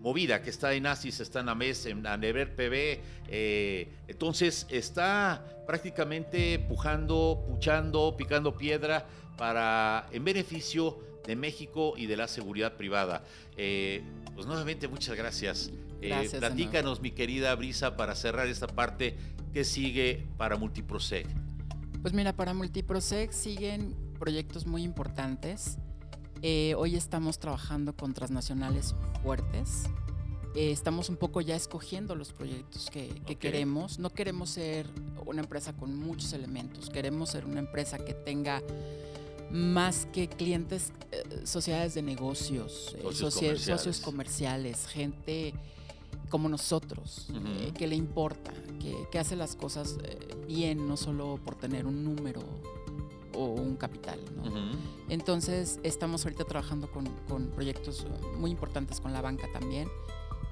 movida 0.00 0.42
que 0.42 0.50
está 0.50 0.72
en 0.72 0.86
ASIS, 0.86 1.20
está 1.20 1.40
en 1.40 1.48
AMES, 1.48 1.86
en 1.86 2.06
Anever 2.06 2.54
PB, 2.54 3.00
eh, 3.28 3.88
entonces 4.08 4.66
está 4.70 5.44
prácticamente 5.66 6.58
pujando, 6.58 7.44
puchando, 7.46 8.16
picando 8.16 8.56
piedra 8.56 9.06
para 9.36 10.08
en 10.10 10.24
beneficio 10.24 10.98
de 11.26 11.36
México 11.36 11.94
y 11.96 12.06
de 12.06 12.16
la 12.16 12.28
seguridad 12.28 12.76
privada. 12.76 13.24
Eh, 13.56 14.02
pues 14.34 14.46
nuevamente 14.46 14.88
muchas 14.88 15.16
gracias. 15.16 15.70
Eh, 16.00 16.08
Gracias, 16.08 16.40
platícanos, 16.40 17.00
mi 17.00 17.10
querida 17.10 17.54
Brisa, 17.54 17.96
para 17.96 18.14
cerrar 18.14 18.46
esta 18.46 18.66
parte 18.66 19.16
que 19.52 19.64
sigue 19.64 20.26
para 20.38 20.56
Multiprosec. 20.56 21.26
Pues 22.00 22.14
mira, 22.14 22.32
para 22.32 22.54
Multiprosec 22.54 23.32
siguen 23.32 23.94
proyectos 24.18 24.66
muy 24.66 24.82
importantes. 24.82 25.76
Eh, 26.42 26.74
hoy 26.78 26.96
estamos 26.96 27.38
trabajando 27.38 27.94
con 27.94 28.14
transnacionales 28.14 28.94
fuertes. 29.22 29.84
Eh, 30.54 30.72
estamos 30.72 31.10
un 31.10 31.16
poco 31.16 31.42
ya 31.42 31.54
escogiendo 31.54 32.14
los 32.14 32.32
proyectos 32.32 32.88
que, 32.90 33.08
queremos. 33.38 33.98
No 33.98 34.10
queremos 34.10 34.50
ser 34.50 34.86
una 35.26 35.42
empresa 35.42 35.74
con 35.74 35.94
muchos 35.96 36.32
elementos. 36.32 36.88
Queremos 36.88 37.30
ser 37.30 37.44
una 37.44 37.60
empresa 37.60 37.98
que 37.98 38.14
tenga 38.14 38.62
más 39.50 40.06
que 40.12 40.28
clientes, 40.28 40.92
eh, 41.12 41.42
sociedades 41.44 41.94
de 41.94 42.02
negocios, 42.02 42.96
Socios 43.02 43.34
comerciales. 43.34 43.62
socios 43.62 44.00
comerciales, 44.00 44.86
gente 44.86 45.54
como 46.30 46.48
nosotros, 46.48 47.28
eh, 47.34 47.72
que 47.76 47.86
le 47.86 47.96
importa, 47.96 48.52
que, 48.80 48.96
que 49.10 49.18
hace 49.18 49.36
las 49.36 49.56
cosas 49.56 49.98
eh, 50.04 50.16
bien, 50.46 50.86
no 50.86 50.96
solo 50.96 51.38
por 51.44 51.56
tener 51.56 51.86
un 51.86 52.04
número 52.04 52.40
o 53.44 53.54
un 53.60 53.76
capital. 53.76 54.20
¿no? 54.36 54.42
Ujú. 54.48 54.78
Entonces, 55.08 55.80
estamos 55.82 56.24
ahorita 56.24 56.44
trabajando 56.44 56.90
con, 56.90 57.06
con 57.28 57.48
proyectos 57.50 58.06
muy 58.38 58.50
importantes 58.50 59.00
con 59.00 59.12
la 59.12 59.20
banca 59.20 59.46
también. 59.52 59.88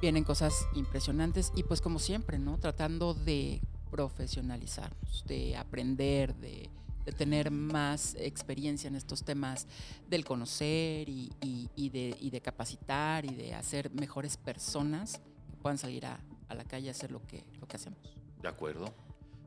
Vienen 0.00 0.24
cosas 0.24 0.54
impresionantes 0.74 1.52
y 1.56 1.64
pues 1.64 1.80
como 1.80 1.98
siempre, 1.98 2.38
¿no? 2.38 2.58
Tratando 2.58 3.14
de 3.14 3.60
profesionalizarnos, 3.90 5.24
de 5.26 5.56
aprender, 5.56 6.34
de, 6.36 6.68
de 7.04 7.12
tener 7.12 7.50
más 7.50 8.14
experiencia 8.18 8.88
en 8.88 8.94
estos 8.96 9.24
temas 9.24 9.66
del 10.08 10.24
conocer 10.24 11.08
y, 11.08 11.32
y- 11.40 11.68
y 11.74 11.88
de, 11.90 12.16
y 12.20 12.30
de 12.30 12.40
capacitar 12.40 13.24
y 13.24 13.34
de 13.34 13.54
hacer 13.54 13.90
mejores 13.92 14.36
personas 14.36 15.20
que 15.50 15.56
puedan 15.56 15.78
salir 15.78 16.06
a, 16.06 16.20
a 16.48 16.54
la 16.54 16.64
calle 16.64 16.88
a 16.88 16.90
hacer 16.92 17.10
lo 17.10 17.26
que, 17.26 17.44
lo 17.60 17.66
que 17.66 17.76
hacemos. 17.76 17.98
De 18.42 18.48
acuerdo. 18.48 18.92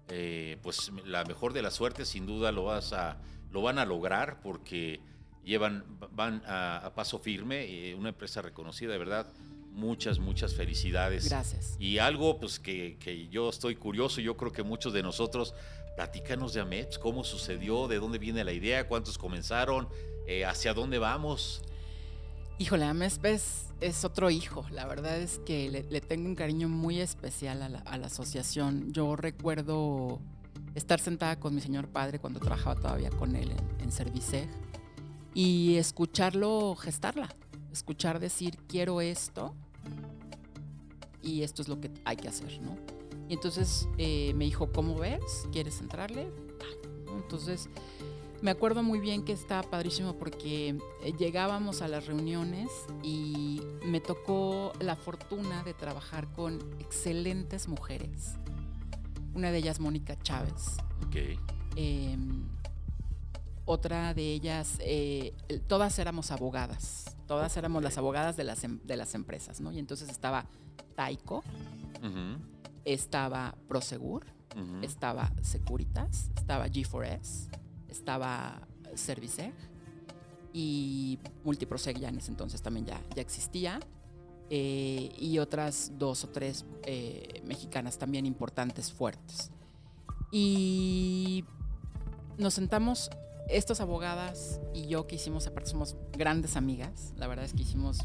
Eh, 0.09 0.57
pues 0.61 0.91
la 1.05 1.23
mejor 1.23 1.53
de 1.53 1.61
la 1.61 1.71
suerte, 1.71 2.05
sin 2.05 2.25
duda 2.25 2.51
lo 2.51 2.65
vas 2.65 2.93
a, 2.93 3.17
lo 3.51 3.61
van 3.61 3.79
a 3.79 3.85
lograr 3.85 4.41
porque 4.41 4.99
llevan, 5.43 5.85
van 6.11 6.43
a, 6.45 6.77
a 6.77 6.93
paso 6.93 7.19
firme, 7.19 7.65
eh, 7.65 7.95
una 7.95 8.09
empresa 8.09 8.41
reconocida, 8.41 8.91
de 8.91 8.97
verdad. 8.97 9.31
Muchas, 9.71 10.19
muchas 10.19 10.53
felicidades. 10.53 11.29
Gracias. 11.29 11.77
Y 11.79 11.99
algo 11.99 12.39
pues 12.39 12.59
que, 12.59 12.97
que 12.99 13.29
yo 13.29 13.49
estoy 13.49 13.75
curioso, 13.75 14.19
yo 14.19 14.35
creo 14.35 14.51
que 14.51 14.63
muchos 14.63 14.91
de 14.91 15.01
nosotros, 15.01 15.53
platícanos 15.95 16.53
de 16.53 16.59
AMEPS, 16.59 16.99
cómo 16.99 17.23
sucedió, 17.23 17.87
de 17.87 17.99
dónde 17.99 18.17
viene 18.17 18.43
la 18.43 18.51
idea, 18.51 18.87
cuántos 18.87 19.17
comenzaron, 19.17 19.87
eh, 20.27 20.43
hacia 20.43 20.73
dónde 20.73 20.99
vamos. 20.99 21.61
Híjole, 22.57 22.85
Ames 22.85 23.19
es, 23.23 23.70
es 23.81 24.05
otro 24.05 24.29
hijo. 24.29 24.65
La 24.71 24.85
verdad 24.85 25.17
es 25.17 25.39
que 25.39 25.69
le, 25.69 26.01
tengo 26.01 26.27
un 26.27 26.35
cariño 26.35 26.69
muy 26.69 27.01
especial 27.01 27.61
a 27.61 27.69
la, 27.69 28.05
asociación. 28.05 28.93
Yo 28.93 29.15
recuerdo 29.15 30.19
estar 30.75 30.99
sentada 30.99 31.39
con 31.39 31.53
mi 31.53 31.61
señor 31.61 31.87
padre 31.89 32.19
cuando 32.19 32.39
trabajaba 32.39 32.79
todavía 32.79 33.09
con 33.09 33.35
él 33.35 33.51
en, 33.51 33.83
en 33.83 33.91
Serviceg 33.91 34.47
y 35.33 35.75
escucharlo 35.75 36.75
gestarla. 36.75 37.29
Escuchar 37.71 38.19
decir, 38.19 38.57
quiero 38.67 39.01
esto 39.01 39.55
y 41.21 41.43
esto 41.43 41.61
es 41.61 41.67
lo 41.67 41.79
que 41.79 41.91
hay 42.05 42.17
que 42.17 42.27
hacer, 42.27 42.61
¿no? 42.61 42.77
Y 43.29 43.33
entonces 43.33 43.87
eh, 43.97 44.33
me 44.35 44.45
dijo, 44.45 44.71
¿cómo 44.71 44.95
ves? 44.95 45.47
¿Quieres 45.51 45.79
entrarle? 45.79 46.27
Entonces 47.15 47.69
me 48.41 48.51
acuerdo 48.51 48.81
muy 48.83 48.99
bien 48.99 49.23
que 49.23 49.33
estaba 49.33 49.61
padrísimo 49.69 50.17
porque 50.17 50.69
eh, 51.03 51.13
llegábamos 51.17 51.81
a 51.81 51.87
las 51.87 52.07
reuniones 52.07 52.69
y 53.03 53.61
me 53.85 53.99
tocó 54.01 54.73
la 54.79 54.95
fortuna 54.95 55.63
de 55.63 55.73
trabajar 55.73 56.31
con 56.33 56.59
excelentes 56.79 57.67
mujeres. 57.67 58.35
Una 59.33 59.51
de 59.51 59.59
ellas, 59.59 59.79
Mónica 59.79 60.17
Chávez. 60.21 60.77
Ok. 61.07 61.15
Eh, 61.75 62.17
otra 63.65 64.13
de 64.13 64.33
ellas, 64.33 64.77
eh, 64.79 65.33
todas 65.67 65.97
éramos 65.99 66.31
abogadas. 66.31 67.15
Todas 67.27 67.55
éramos 67.55 67.81
las 67.83 67.97
abogadas 67.97 68.35
de 68.35 68.43
las, 68.43 68.63
em- 68.63 68.79
de 68.83 68.97
las 68.97 69.13
empresas, 69.15 69.61
¿no? 69.61 69.71
Y 69.71 69.79
entonces 69.79 70.09
estaba 70.09 70.47
Taiko, 70.95 71.43
estaba 72.83 73.55
Prosegur, 73.67 74.25
estaba 74.81 75.31
Securitas, 75.41 76.29
estaba 76.35 76.67
G4S, 76.67 77.47
estaba 77.91 78.67
Serviceg 78.95 79.53
y 80.53 81.19
Multiproseg 81.43 81.99
ya 81.99 82.09
en 82.09 82.17
ese 82.17 82.31
entonces 82.31 82.61
también 82.61 82.85
ya, 82.85 82.99
ya 83.15 83.21
existía. 83.21 83.79
eh, 84.53 85.09
y 85.17 85.37
otras 85.39 85.93
dos 85.97 86.25
o 86.25 86.29
tres 86.29 86.65
eh, 86.83 87.41
mexicanas 87.45 87.97
también 87.97 88.25
importantes, 88.25 88.91
fuertes. 88.91 89.49
Y 90.31 91.45
nos 92.37 92.53
sentamos, 92.55 93.09
estas 93.47 93.79
abogadas 93.81 94.59
y 94.73 94.87
yo 94.87 95.07
que 95.07 95.15
hicimos, 95.15 95.47
aparte 95.47 95.69
somos 95.69 95.95
grandes 96.17 96.55
amigas, 96.57 97.13
la 97.17 97.27
verdad 97.27 97.45
es 97.45 97.53
que 97.53 97.61
hicimos... 97.63 97.99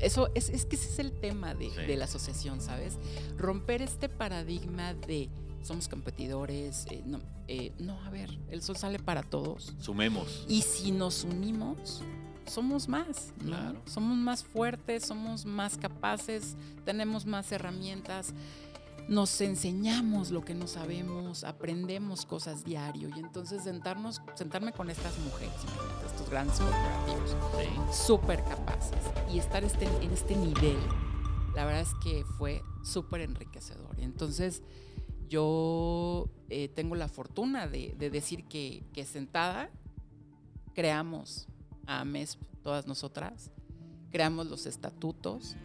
Eso 0.00 0.28
es, 0.34 0.50
es 0.50 0.66
que 0.66 0.76
ese 0.76 0.90
es 0.90 0.98
el 0.98 1.12
tema 1.12 1.54
de, 1.54 1.70
Sí. 1.70 1.76
de 1.86 1.96
la 1.96 2.04
asociación, 2.04 2.60
¿sabes? 2.60 2.98
Romper 3.38 3.80
este 3.80 4.10
paradigma 4.10 4.92
de 4.92 5.30
somos 5.66 5.88
competidores, 5.88 6.86
eh, 6.90 7.02
no, 7.04 7.20
eh, 7.48 7.72
no, 7.78 8.00
a 8.04 8.10
ver, 8.10 8.30
el 8.50 8.62
sol 8.62 8.76
sale 8.76 8.98
para 8.98 9.22
todos. 9.22 9.74
Sumemos. 9.80 10.44
Y 10.48 10.62
si 10.62 10.90
nos 10.92 11.24
unimos, 11.24 12.02
somos 12.46 12.88
más, 12.88 13.32
¿no? 13.38 13.46
Claro. 13.56 13.82
Somos 13.86 14.16
más 14.16 14.44
fuertes, 14.44 15.04
somos 15.04 15.44
más 15.44 15.76
capaces, 15.76 16.56
tenemos 16.84 17.26
más 17.26 17.50
herramientas, 17.52 18.32
nos 19.08 19.40
enseñamos 19.40 20.30
lo 20.30 20.44
que 20.44 20.54
no 20.54 20.66
sabemos, 20.66 21.44
aprendemos 21.44 22.26
cosas 22.26 22.64
diario. 22.64 23.08
Y 23.16 23.20
entonces 23.20 23.62
sentarnos, 23.64 24.20
sentarme 24.34 24.72
con 24.72 24.90
estas 24.90 25.16
mujeres, 25.18 25.54
estos 26.06 26.28
grandes 26.30 26.58
corporativos, 26.58 27.30
Sí. 27.90 28.04
súper 28.06 28.42
capaces 28.44 28.98
y 29.32 29.38
estar 29.38 29.62
este, 29.64 29.86
en 30.02 30.10
este 30.12 30.34
nivel, 30.36 30.78
la 31.54 31.64
verdad 31.64 31.82
es 31.82 31.94
que 32.02 32.24
fue 32.36 32.62
súper 32.84 33.20
enriquecedor. 33.22 33.98
Y 33.98 34.02
entonces 34.04 34.62
yo 35.28 36.28
eh, 36.48 36.68
tengo 36.68 36.94
la 36.94 37.08
fortuna 37.08 37.66
de, 37.66 37.94
de 37.98 38.10
decir 38.10 38.44
que, 38.44 38.84
sentada 39.04 39.70
creamos 40.74 41.48
a 41.86 42.04
MESP, 42.04 42.42
todas 42.62 42.86
nosotras, 42.86 43.50
creamos 44.10 44.46
los 44.46 44.66
estatutos, 44.66 45.56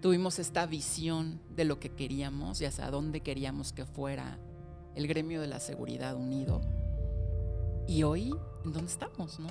tuvimos 0.00 0.38
esta 0.38 0.66
visión 0.66 1.40
de 1.54 1.64
lo 1.64 1.78
que 1.78 1.90
queríamos 1.90 2.60
y 2.60 2.64
hacia 2.64 2.90
dónde 2.90 3.20
queríamos 3.20 3.72
que 3.72 3.84
fuera 3.84 4.38
el 4.94 5.06
gremio 5.06 5.40
de 5.40 5.46
la 5.46 5.60
seguridad 5.60 6.16
unido. 6.16 6.60
Y 7.86 8.02
hoy, 8.02 8.34
¿en 8.64 8.72
dónde 8.72 8.90
estamos, 8.90 9.38
no? 9.38 9.48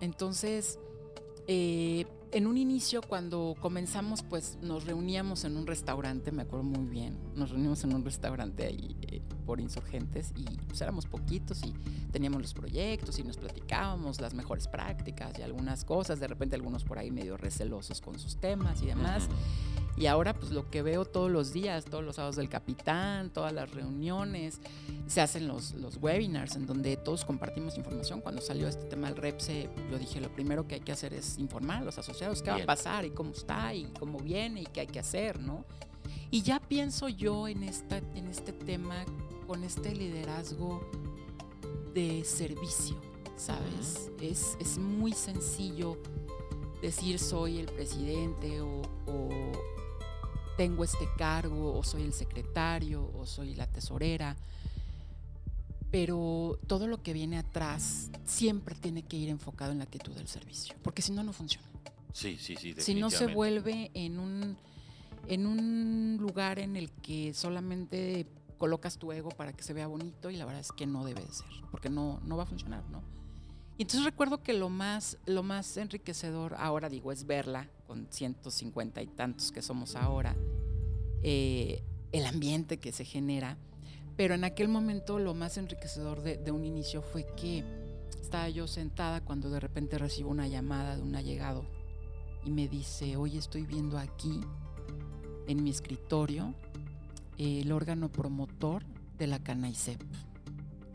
Entonces, 0.00 0.78
eh, 1.46 2.06
en 2.36 2.46
un 2.46 2.58
inicio, 2.58 3.00
cuando 3.00 3.56
comenzamos, 3.60 4.22
pues 4.22 4.58
nos 4.60 4.84
reuníamos 4.84 5.44
en 5.44 5.56
un 5.56 5.66
restaurante, 5.66 6.32
me 6.32 6.42
acuerdo 6.42 6.64
muy 6.64 6.84
bien. 6.86 7.18
Nos 7.34 7.50
reunimos 7.50 7.82
en 7.84 7.94
un 7.94 8.04
restaurante 8.04 8.66
ahí 8.66 8.94
eh, 9.08 9.22
por 9.46 9.58
insurgentes 9.58 10.32
y 10.36 10.44
pues 10.68 10.82
éramos 10.82 11.06
poquitos 11.06 11.62
y 11.64 11.72
teníamos 12.12 12.42
los 12.42 12.52
proyectos 12.52 13.18
y 13.18 13.24
nos 13.24 13.38
platicábamos 13.38 14.20
las 14.20 14.34
mejores 14.34 14.68
prácticas 14.68 15.38
y 15.38 15.42
algunas 15.42 15.86
cosas. 15.86 16.20
De 16.20 16.26
repente, 16.26 16.56
algunos 16.56 16.84
por 16.84 16.98
ahí 16.98 17.10
medio 17.10 17.38
recelosos 17.38 18.02
con 18.02 18.18
sus 18.18 18.36
temas 18.36 18.82
y 18.82 18.86
demás. 18.86 19.28
Ujú. 19.28 19.85
Y 19.98 20.06
ahora, 20.06 20.34
pues 20.34 20.52
lo 20.52 20.68
que 20.70 20.82
veo 20.82 21.06
todos 21.06 21.30
los 21.30 21.54
días, 21.54 21.86
todos 21.86 22.04
los 22.04 22.16
sábados 22.16 22.36
del 22.36 22.50
capitán, 22.50 23.30
todas 23.30 23.52
las 23.52 23.70
reuniones, 23.70 24.60
se 25.06 25.22
hacen 25.22 25.48
los, 25.48 25.72
los 25.72 25.96
webinars 25.96 26.56
en 26.56 26.66
donde 26.66 26.96
todos 26.98 27.24
compartimos 27.24 27.78
información. 27.78 28.20
Cuando 28.20 28.42
salió 28.42 28.68
este 28.68 28.84
tema 28.84 29.08
del 29.08 29.16
REPSE, 29.16 29.70
yo 29.90 29.98
dije, 29.98 30.20
lo 30.20 30.28
primero 30.28 30.68
que 30.68 30.74
hay 30.74 30.80
que 30.82 30.92
hacer 30.92 31.14
es 31.14 31.38
informar 31.38 31.80
a 31.80 31.84
los 31.86 31.96
asociados 31.96 32.42
qué 32.42 32.50
va 32.50 32.56
a 32.56 32.66
pasar 32.66 33.06
y 33.06 33.10
cómo 33.10 33.30
está 33.30 33.72
y 33.72 33.84
cómo 33.98 34.18
viene 34.18 34.62
y 34.62 34.66
qué 34.66 34.80
hay 34.80 34.86
que 34.86 34.98
hacer, 34.98 35.40
¿no? 35.40 35.64
Y 36.30 36.42
ya 36.42 36.60
pienso 36.60 37.08
yo 37.08 37.48
en, 37.48 37.62
esta, 37.62 37.98
en 37.98 38.26
este 38.26 38.52
tema 38.52 39.04
con 39.46 39.64
este 39.64 39.94
liderazgo 39.94 40.90
de 41.94 42.22
servicio, 42.24 42.96
¿sabes? 43.36 44.10
es, 44.20 44.58
es 44.60 44.76
muy 44.76 45.12
sencillo 45.12 45.96
decir 46.82 47.18
soy 47.18 47.58
el 47.58 47.66
presidente 47.66 48.60
o, 48.60 48.82
o 49.06 49.28
tengo 50.56 50.84
este 50.84 51.08
cargo 51.16 51.76
o 51.76 51.82
soy 51.82 52.02
el 52.02 52.12
secretario 52.12 53.10
o 53.14 53.26
soy 53.26 53.54
la 53.54 53.66
tesorera, 53.66 54.36
pero 55.90 56.58
todo 56.66 56.86
lo 56.86 57.02
que 57.02 57.12
viene 57.12 57.38
atrás 57.38 58.10
siempre 58.24 58.74
tiene 58.74 59.02
que 59.02 59.16
ir 59.16 59.28
enfocado 59.28 59.72
en 59.72 59.78
la 59.78 59.84
actitud 59.84 60.12
del 60.12 60.28
servicio, 60.28 60.74
porque 60.82 61.02
si 61.02 61.12
no, 61.12 61.22
no 61.22 61.32
funciona. 61.32 61.66
Sí, 62.12 62.38
sí, 62.40 62.56
sí. 62.56 62.74
Si 62.78 62.94
no 62.94 63.10
se 63.10 63.26
vuelve 63.26 63.90
en 63.94 64.18
un, 64.18 64.56
en 65.28 65.46
un 65.46 66.16
lugar 66.18 66.58
en 66.58 66.76
el 66.76 66.90
que 66.90 67.34
solamente 67.34 68.26
colocas 68.58 68.96
tu 68.96 69.12
ego 69.12 69.28
para 69.28 69.52
que 69.52 69.62
se 69.62 69.74
vea 69.74 69.86
bonito 69.86 70.30
y 70.30 70.36
la 70.36 70.46
verdad 70.46 70.60
es 70.60 70.72
que 70.72 70.86
no 70.86 71.04
debe 71.04 71.20
de 71.20 71.32
ser, 71.32 71.46
porque 71.70 71.90
no, 71.90 72.20
no 72.24 72.36
va 72.36 72.44
a 72.44 72.46
funcionar, 72.46 72.84
¿no? 72.88 73.02
Y 73.78 73.82
entonces 73.82 74.04
recuerdo 74.04 74.42
que 74.42 74.54
lo 74.54 74.70
más, 74.70 75.18
lo 75.26 75.42
más 75.42 75.76
enriquecedor, 75.76 76.54
ahora 76.58 76.88
digo, 76.88 77.12
es 77.12 77.26
verla 77.26 77.68
con 77.86 78.06
150 78.10 79.02
y 79.02 79.06
tantos 79.06 79.52
que 79.52 79.60
somos 79.60 79.96
ahora, 79.96 80.34
eh, 81.22 81.82
el 82.12 82.24
ambiente 82.24 82.78
que 82.78 82.92
se 82.92 83.04
genera, 83.04 83.58
pero 84.16 84.34
en 84.34 84.44
aquel 84.44 84.68
momento 84.68 85.18
lo 85.18 85.34
más 85.34 85.58
enriquecedor 85.58 86.22
de, 86.22 86.50
un 86.50 86.64
inicio 86.64 87.02
fue 87.02 87.26
que 87.36 87.64
estaba 88.20 88.48
yo 88.48 88.66
sentada 88.66 89.20
cuando 89.20 89.50
de 89.50 89.60
repente 89.60 89.98
recibo 89.98 90.30
una 90.30 90.48
llamada 90.48 90.96
de 90.96 91.02
un 91.02 91.14
allegado 91.14 91.66
y 92.44 92.50
me 92.50 92.68
dice, 92.68 93.16
oye, 93.16 93.38
estoy 93.38 93.66
viendo 93.66 93.98
aquí 93.98 94.40
en 95.48 95.62
mi 95.62 95.70
escritorio 95.70 96.54
el 97.36 97.70
órgano 97.72 98.10
promotor 98.10 98.84
de 99.18 99.26
la 99.26 99.38
CANAICEP. 99.38 100.00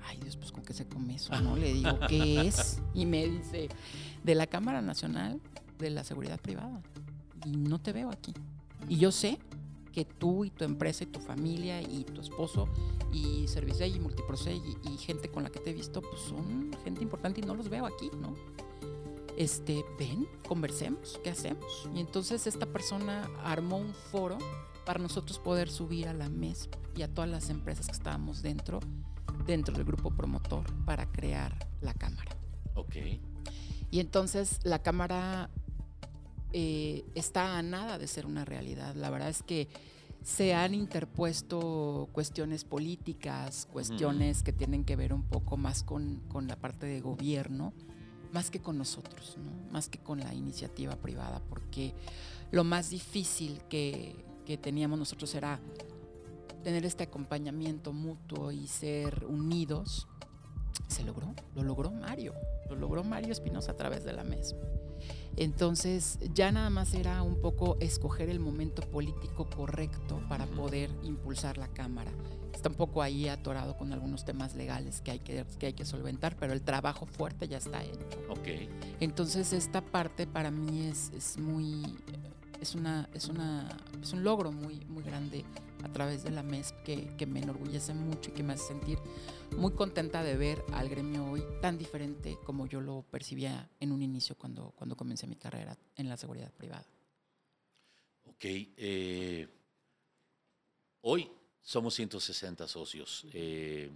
Ay 0.03 0.17
Dios, 0.21 0.37
pues 0.37 0.51
con 0.51 0.63
qué 0.63 0.73
se 0.73 0.87
come 0.87 1.15
eso, 1.15 1.39
¿no? 1.41 1.55
Le 1.55 1.73
digo, 1.73 1.99
¿qué 2.07 2.47
es? 2.47 2.81
Y 2.93 3.05
me 3.05 3.27
dice, 3.27 3.69
de 4.23 4.35
la 4.35 4.47
Cámara 4.47 4.81
Nacional 4.81 5.39
de 5.79 5.89
la 5.89 6.03
Seguridad 6.03 6.39
Privada. 6.39 6.81
Y 7.45 7.51
no 7.51 7.79
te 7.79 7.91
veo 7.91 8.09
aquí. 8.11 8.33
Y 8.87 8.97
yo 8.97 9.11
sé 9.11 9.39
que 9.91 10.05
tú 10.05 10.45
y 10.45 10.49
tu 10.49 10.63
empresa 10.63 11.03
y 11.03 11.07
tu 11.07 11.19
familia 11.19 11.81
y 11.81 12.03
tu 12.03 12.21
esposo 12.21 12.67
y 13.11 13.47
Service 13.47 13.85
y 13.87 13.99
Multiproce 13.99 14.55
y, 14.55 14.77
y 14.89 14.97
gente 14.97 15.29
con 15.29 15.43
la 15.43 15.49
que 15.49 15.59
te 15.59 15.71
he 15.71 15.73
visto, 15.73 16.01
pues 16.01 16.21
son 16.21 16.71
gente 16.83 17.03
importante 17.03 17.41
y 17.41 17.43
no 17.43 17.55
los 17.55 17.69
veo 17.69 17.85
aquí, 17.85 18.09
¿no? 18.21 18.35
este, 19.37 19.83
ven, 19.97 20.27
conversemos, 20.47 21.19
¿qué 21.23 21.31
hacemos? 21.31 21.89
Y 21.95 21.99
entonces 21.99 22.47
esta 22.47 22.67
persona 22.67 23.29
armó 23.43 23.77
un 23.77 23.93
foro 23.93 24.37
para 24.85 24.99
nosotros 24.99 25.39
poder 25.39 25.69
subir 25.69 26.07
a 26.07 26.13
la 26.13 26.29
MESP 26.29 26.75
y 26.95 27.01
a 27.01 27.13
todas 27.13 27.29
las 27.29 27.49
empresas 27.49 27.87
que 27.87 27.93
estábamos 27.93 28.41
dentro, 28.41 28.79
dentro 29.45 29.75
del 29.75 29.85
grupo 29.85 30.11
promotor 30.11 30.71
para 30.85 31.05
crear 31.11 31.67
la 31.81 31.93
cámara. 31.93 32.35
Ok. 32.75 32.95
Y 33.89 33.99
entonces 33.99 34.59
la 34.63 34.79
cámara 34.79 35.49
eh, 36.53 37.05
está 37.15 37.57
a 37.57 37.61
nada 37.61 37.97
de 37.97 38.07
ser 38.07 38.25
una 38.25 38.45
realidad. 38.45 38.95
La 38.95 39.09
verdad 39.09 39.29
es 39.29 39.43
que 39.43 39.67
se 40.23 40.53
han 40.53 40.73
interpuesto 40.73 42.09
cuestiones 42.11 42.63
políticas, 42.63 43.67
cuestiones 43.71 44.43
que 44.43 44.53
tienen 44.53 44.83
que 44.83 44.95
ver 44.95 45.13
un 45.13 45.23
poco 45.23 45.57
más 45.57 45.83
con, 45.83 46.21
con 46.27 46.47
la 46.47 46.55
parte 46.55 46.85
de 46.85 47.01
gobierno, 47.01 47.73
más 48.31 48.51
que 48.51 48.61
con 48.61 48.77
nosotros, 48.77 49.37
¿no? 49.37 49.51
más 49.71 49.89
que 49.89 49.97
con 49.97 50.19
la 50.19 50.33
iniciativa 50.33 50.95
privada, 50.95 51.41
porque 51.49 51.93
lo 52.51 52.63
más 52.63 52.91
difícil 52.91 53.61
que, 53.69 54.15
que 54.45 54.57
teníamos 54.57 54.99
nosotros 54.99 55.33
era 55.33 55.59
tener 56.61 56.85
este 56.85 57.03
acompañamiento 57.03 57.93
mutuo 57.93 58.51
y 58.51 58.67
ser 58.67 59.25
unidos. 59.25 60.07
Se 60.87 61.03
logró, 61.03 61.33
lo 61.55 61.63
logró 61.63 61.91
Mario, 61.91 62.33
lo 62.69 62.75
logró 62.75 63.03
Mario 63.03 63.31
Espinosa 63.31 63.71
a 63.71 63.77
través 63.77 64.03
de 64.03 64.13
la 64.13 64.23
MES. 64.23 64.55
Entonces 65.37 66.19
ya 66.33 66.51
nada 66.51 66.69
más 66.69 66.93
era 66.93 67.21
un 67.23 67.39
poco 67.39 67.77
escoger 67.79 68.29
el 68.29 68.39
momento 68.39 68.81
político 68.81 69.49
correcto 69.49 70.21
para 70.27 70.45
poder 70.45 70.89
impulsar 71.03 71.57
la 71.57 71.67
Cámara. 71.69 72.11
Está 72.53 72.69
un 72.69 72.75
poco 72.75 73.01
ahí 73.01 73.27
atorado 73.27 73.77
con 73.77 73.93
algunos 73.93 74.25
temas 74.25 74.55
legales 74.55 75.01
que 75.01 75.11
hay 75.11 75.19
que, 75.19 75.45
que 75.57 75.67
hay 75.67 75.73
que 75.73 75.85
solventar, 75.85 76.35
pero 76.35 76.53
el 76.53 76.61
trabajo 76.61 77.05
fuerte 77.05 77.47
ya 77.47 77.57
está 77.57 77.83
hecho. 77.83 78.05
Ok. 78.29 78.69
Entonces 78.99 79.53
esta 79.53 79.81
parte 79.81 80.27
para 80.27 80.51
mí 80.51 80.87
es, 80.87 81.11
es 81.15 81.37
muy 81.37 81.97
es 82.59 82.75
una 82.75 83.09
es 83.13 83.27
una 83.27 83.67
es 84.01 84.13
un 84.13 84.23
logro 84.23 84.51
muy 84.51 84.85
muy 84.85 85.03
grande 85.03 85.43
a 85.83 85.91
través 85.91 86.23
de 86.23 86.31
la 86.31 86.43
MESP 86.43 86.83
que, 86.83 87.17
que 87.17 87.25
me 87.25 87.39
enorgullece 87.41 87.93
mucho 87.93 88.31
y 88.31 88.33
que 88.33 88.43
me 88.43 88.53
hace 88.53 88.67
sentir 88.67 88.99
muy 89.57 89.73
contenta 89.73 90.23
de 90.23 90.37
ver 90.37 90.63
al 90.73 90.89
gremio 90.89 91.25
hoy 91.25 91.43
tan 91.61 91.77
diferente 91.77 92.37
como 92.45 92.67
yo 92.67 92.81
lo 92.81 93.03
percibía 93.11 93.69
en 93.79 93.91
un 93.91 94.01
inicio 94.01 94.35
cuando, 94.35 94.71
cuando 94.77 94.95
comencé 94.95 95.27
mi 95.27 95.35
carrera 95.35 95.77
en 95.95 96.09
la 96.09 96.17
seguridad 96.17 96.51
privada. 96.53 96.85
Ok. 98.25 98.45
eh, 98.45 99.47
hoy 101.01 101.29
somos 101.61 101.93
160 101.95 102.67
socios. 102.67 103.25
Eh, 103.33 103.91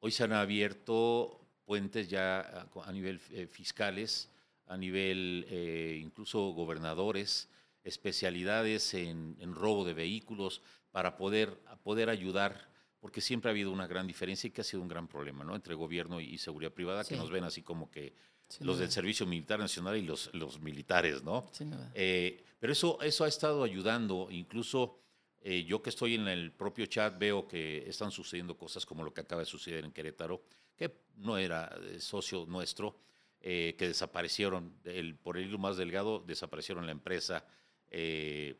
hoy 0.00 0.10
se 0.12 0.24
han 0.24 0.32
abierto 0.32 1.40
puentes 1.64 2.08
ya 2.08 2.40
a, 2.40 2.68
a 2.84 2.92
nivel 2.92 3.20
eh, 3.30 3.46
fiscales, 3.46 4.30
a 4.66 4.76
nivel 4.76 5.46
eh, 5.48 5.98
incluso 6.00 6.52
gobernadores, 6.52 7.48
especialidades 7.82 8.94
en, 8.94 9.36
en 9.40 9.54
robo 9.54 9.84
de 9.84 9.94
vehículos 9.94 10.62
para 10.96 11.14
poder, 11.18 11.50
poder 11.82 12.08
ayudar, 12.08 12.70
porque 13.00 13.20
siempre 13.20 13.50
ha 13.50 13.52
habido 13.52 13.70
una 13.70 13.86
gran 13.86 14.06
diferencia 14.06 14.48
y 14.48 14.50
que 14.50 14.62
ha 14.62 14.64
sido 14.64 14.80
un 14.82 14.88
gran 14.88 15.06
problema 15.08 15.44
¿no? 15.44 15.54
entre 15.54 15.74
gobierno 15.74 16.22
y, 16.22 16.24
y 16.24 16.38
seguridad 16.38 16.72
privada, 16.72 17.04
Sí. 17.04 17.10
que 17.12 17.20
nos 17.20 17.30
ven 17.30 17.44
así 17.44 17.60
como 17.60 17.90
que 17.90 18.14
Sin 18.48 18.66
los 18.66 18.76
duda. 18.76 18.84
del 18.86 18.92
Servicio 18.92 19.26
Militar 19.26 19.58
Nacional 19.58 19.94
y 19.98 20.00
los, 20.00 20.30
los 20.32 20.58
militares, 20.58 21.22
¿no? 21.22 21.50
Sin 21.52 21.70
duda. 21.70 21.90
Eh, 21.92 22.42
pero 22.58 22.72
eso, 22.72 22.98
eso 23.02 23.24
ha 23.24 23.28
estado 23.28 23.62
ayudando, 23.62 24.28
incluso 24.30 24.98
eh, 25.42 25.64
yo 25.64 25.82
que 25.82 25.90
estoy 25.90 26.14
en 26.14 26.28
el 26.28 26.50
propio 26.52 26.86
chat 26.86 27.18
veo 27.18 27.46
que 27.46 27.86
están 27.86 28.10
sucediendo 28.10 28.56
cosas 28.56 28.86
como 28.86 29.04
lo 29.04 29.12
que 29.12 29.20
acaba 29.20 29.42
de 29.42 29.46
suceder 29.46 29.84
en 29.84 29.92
Querétaro, 29.92 30.44
que 30.78 30.90
no 31.16 31.36
era 31.36 31.78
eh, 31.82 32.00
socio 32.00 32.46
nuestro, 32.46 32.96
eh, 33.42 33.74
que 33.78 33.88
desaparecieron, 33.88 34.72
el, 34.84 35.14
por 35.16 35.36
el 35.36 35.44
hilo 35.44 35.58
más 35.58 35.76
delgado, 35.76 36.20
desaparecieron 36.20 36.86
la 36.86 36.92
empresa 36.92 37.44
eh, 37.90 38.56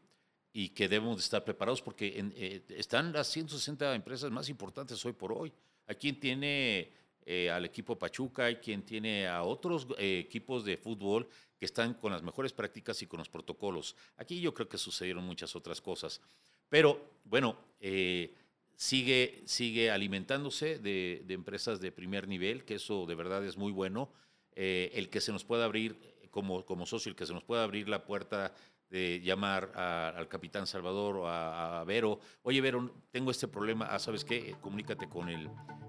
y 0.59 0.71
que 0.71 0.89
debemos 0.89 1.19
de 1.19 1.23
estar 1.23 1.45
preparados 1.45 1.83
porque 1.83 2.19
en- 2.19 2.33
eh, 2.35 2.63
están 2.71 3.13
las 3.13 3.27
160 3.27 3.95
empresas 3.95 4.31
más 4.31 4.49
importantes 4.49 5.05
hoy 5.05 5.13
por 5.13 5.31
hoy. 5.31 5.53
Hay 5.87 5.97
quien 5.97 6.19
tiene 6.19 6.91
eh, 7.27 7.51
al 7.51 7.67
equipo 7.67 7.99
Pachuca, 7.99 8.47
hay 8.47 8.57
quien 8.57 8.83
tiene 8.83 9.27
a 9.27 9.43
otros 9.43 9.87
eh, 9.99 10.19
equipos 10.27 10.65
de 10.65 10.79
fútbol 10.79 11.29
que 11.59 11.67
están 11.67 11.93
con 11.93 12.11
las 12.11 12.23
mejores 12.23 12.55
prácticas 12.55 13.03
y 13.03 13.07
con 13.07 13.19
los 13.19 13.29
protocolos. 13.29 13.97
Aquí 14.17 14.41
yo 14.41 14.55
creo 14.55 14.67
que 14.67 14.79
sucedieron 14.79 15.25
muchas 15.25 15.55
otras 15.57 15.83
cosas. 15.83 16.23
Pero 16.71 17.05
bueno, 17.25 17.59
eh, 17.81 18.33
sigue, 18.77 19.43
sigue 19.45 19.91
alimentándose 19.91 20.79
de, 20.79 21.23
de 21.27 21.35
empresas 21.35 21.81
de 21.81 21.93
primer 21.93 22.29
nivel, 22.29 22.65
que 22.65 22.77
eso 22.77 23.05
de 23.05 23.15
verdad 23.15 23.45
es 23.45 23.59
muy 23.59 23.73
bueno. 23.73 24.09
Eh, 24.55 24.91
el 24.95 25.11
que 25.11 25.21
se 25.21 25.33
nos 25.33 25.45
pueda 25.45 25.67
abrir, 25.67 25.99
como, 26.31 26.65
como 26.65 26.87
socio, 26.87 27.11
el 27.11 27.17
que 27.17 27.27
se 27.27 27.35
nos 27.35 27.45
pueda 27.45 27.63
abrir 27.65 27.89
la 27.91 28.07
puerta 28.07 28.55
de 28.91 29.21
llamar 29.21 29.73
a- 29.75 30.11
al 30.11 30.29
capitán 30.29 30.67
Salvador 30.67 31.17
o 31.17 31.29
a, 31.29 31.81
a 31.81 31.85
Vero, 31.85 32.21
oye 32.43 32.61
Vero, 32.61 32.91
tengo 33.11 33.31
este 33.31 33.49
problema, 33.49 33.87
ah, 33.87 33.99
¿sabes 33.99 34.25
qué? 34.25 34.51
Eh, 34.51 34.57
Comunícate 34.61 35.09
con 35.09 35.29
el, 35.29 35.49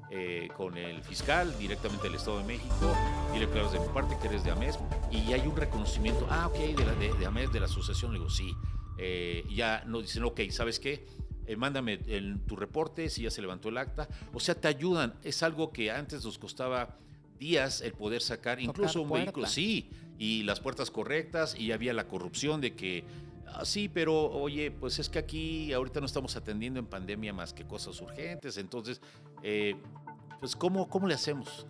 eh, 0.10 0.50
con 0.56 0.78
el 0.78 1.04
fiscal 1.04 1.58
directamente 1.60 2.06
del 2.08 2.16
Estado 2.16 2.40
de 2.40 2.46
México, 2.46 2.96
dile 3.34 3.48
claro 3.50 3.70
de 3.70 3.80
mi 3.80 3.88
parte 3.90 4.18
que 4.22 4.28
eres 4.28 4.44
de 4.44 4.52
AMES, 4.52 4.80
y 5.12 5.32
hay 5.34 5.42
un 5.48 5.56
reconocimiento, 5.56 6.26
ah, 6.30 6.48
ok, 6.48 6.58
de, 6.58 6.86
la, 6.86 6.94
de, 6.96 7.14
de 7.14 7.26
AMES, 7.26 7.52
de 7.52 7.60
la 7.60 7.66
asociación, 7.66 8.12
le 8.14 8.20
digo, 8.20 8.30
sí, 8.30 8.54
Eh, 9.00 9.46
ya 9.54 9.84
nos 9.86 10.02
dicen, 10.02 10.24
ok, 10.24 10.42
¿sabes 10.50 10.80
qué? 10.80 11.06
Eh, 11.46 11.56
mándame 11.56 12.00
el- 12.08 12.40
tu 12.48 12.56
reporte, 12.56 13.12
si 13.12 13.22
ya 13.22 13.30
se 13.30 13.42
levantó 13.44 13.70
el 13.70 13.78
acta, 13.78 14.08
o 14.34 14.40
sea, 14.40 14.56
te 14.56 14.68
ayudan, 14.68 15.14
es 15.24 15.44
algo 15.44 15.72
que 15.72 15.92
antes 15.92 16.26
nos 16.26 16.40
costaba 16.40 16.98
días 17.38 17.82
el 17.82 17.94
poder 17.94 18.24
sacar, 18.24 18.60
incluso 18.60 19.04
un 19.04 19.12
vehículo, 19.12 19.34
puerta. 19.44 19.50
sí, 19.54 19.92
y 20.18 20.44
las 20.44 20.60
puertas 20.60 20.92
correctas, 20.92 21.56
y 21.58 21.72
había 21.72 21.94
la 21.94 22.08
corrupción 22.08 22.62
de 22.62 22.74
que, 22.76 23.04
ah, 23.48 23.66
sí, 23.66 23.90
pero 23.90 24.30
oye, 24.32 24.72
pues 24.72 25.00
es 25.00 25.10
que 25.10 25.20
aquí 25.20 25.74
ahorita 25.74 26.00
no 26.00 26.06
estamos 26.06 26.36
atendiendo 26.36 26.80
en 26.80 26.86
pandemia 26.86 27.34
más 27.34 27.54
que 27.54 27.66
cosas 27.66 28.00
urgentes, 28.02 28.58
entonces, 28.58 29.02
eh, 29.44 29.76
pues 30.40 30.56
¿cómo, 30.56 30.90
cómo 30.90 31.08
le 31.08 31.14
hacemos? 31.14 31.66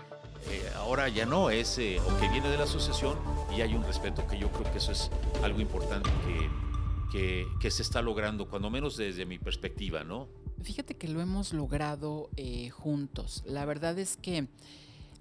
Eh, 0.50 0.70
ahora 0.76 1.10
ya 1.10 1.26
no, 1.26 1.50
es 1.50 1.78
eh, 1.78 2.00
o 2.00 2.20
que 2.20 2.30
viene 2.30 2.50
de 2.50 2.58
la 2.58 2.64
asociación 2.64 3.18
y 3.56 3.62
hay 3.62 3.74
un 3.76 3.84
respeto 3.84 4.26
que 4.28 4.38
yo 4.38 4.50
creo 4.52 4.72
que 4.72 4.78
eso 4.78 4.92
es 4.92 5.10
algo 5.44 5.60
importante 5.60 6.10
que, 6.26 6.50
que, 7.12 7.48
que 7.60 7.72
se 7.72 7.82
está 7.82 8.02
logrando, 8.02 8.48
cuando 8.50 8.70
menos 8.70 8.98
desde 8.98 9.26
mi 9.26 9.40
perspectiva, 9.40 10.04
¿no? 10.04 10.28
Fíjate 10.62 10.96
que 10.96 11.08
lo 11.08 11.22
hemos 11.22 11.54
logrado 11.54 12.30
eh, 12.36 12.70
juntos. 12.70 13.44
La 13.46 13.66
verdad 13.66 13.98
es 14.00 14.18
que 14.18 14.48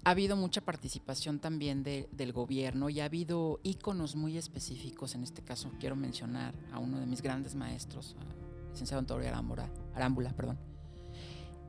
ha 0.07 0.11
habido 0.11 0.37
mucha 0.37 0.61
participación 0.61 1.37
también 1.39 1.83
de- 1.83 2.07
del 2.13 2.31
gobierno 2.31 2.89
y 2.89 3.01
ha 3.01 3.05
habido 3.05 3.59
íconos 3.63 4.15
muy 4.15 4.37
específicos. 4.37 5.15
En 5.15 5.23
este 5.23 5.41
caso 5.41 5.69
quiero 5.81 5.97
mencionar 5.97 6.53
a 6.71 6.79
uno 6.79 6.97
de 6.97 7.05
mis 7.05 7.21
grandes 7.21 7.55
maestros, 7.55 8.15
licenciado 8.71 8.99
Antonio 8.99 9.27
Arámbula, 9.27 9.69
Arámbula 9.93 10.31
perdón, 10.31 10.57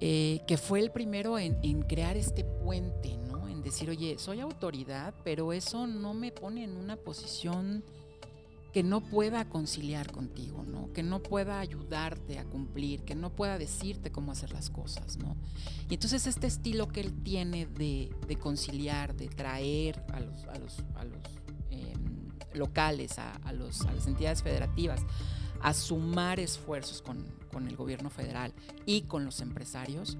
eh, 0.01 0.41
que 0.47 0.57
fue 0.57 0.79
el 0.79 0.93
primero 0.93 1.37
en, 1.37 1.59
en 1.65 1.83
crear 1.83 2.17
este 2.17 2.45
puente, 2.45 3.17
¿no? 3.17 3.49
En 3.49 3.61
decir, 3.61 3.91
oye, 3.91 4.17
soy 4.21 4.39
autoridad, 4.39 5.15
pero 5.25 5.53
eso 5.53 5.89
no 5.89 6.15
me 6.15 6.31
pone 6.31 6.63
en 6.63 6.77
una 6.77 6.95
posición 6.97 7.83
que 8.73 8.83
no 8.83 9.01
pueda 9.01 9.49
conciliar 9.49 10.13
contigo, 10.13 10.63
¿no? 10.63 10.93
Que 10.93 11.03
no 11.03 11.23
pueda 11.23 11.59
ayudarte 11.59 12.39
a 12.39 12.45
cumplir, 12.45 13.03
que 13.03 13.15
no 13.15 13.31
pueda 13.31 13.57
decirte 13.59 14.13
cómo 14.13 14.33
hacer 14.33 14.53
las 14.53 14.69
cosas, 14.69 15.17
¿no? 15.17 15.37
Y 15.89 15.95
entonces 15.95 16.27
este 16.27 16.47
estilo 16.47 16.89
que 16.89 17.01
él 17.01 17.23
tiene 17.23 17.67
de, 17.67 18.11
de 18.27 18.37
conciliar, 18.37 19.17
de 19.17 19.29
traer 19.29 20.05
a 20.13 20.21
los, 20.21 20.45
a 20.45 20.59
los, 20.59 20.79
a 20.97 21.05
los 21.05 21.23
eh, 21.71 21.95
locales, 22.55 23.19
a, 23.19 23.37
a 23.37 23.53
los, 23.53 23.81
a 23.83 23.93
las 23.93 24.07
entidades 24.07 24.43
federativas, 24.43 25.01
a 25.63 25.73
sumar 25.73 26.39
esfuerzos 26.39 27.01
con, 27.01 27.25
con 27.51 27.69
el 27.69 27.77
gobierno 27.77 28.11
federal 28.11 28.53
y 28.85 29.03
con 29.03 29.25
los 29.25 29.41
empresarios, 29.41 30.19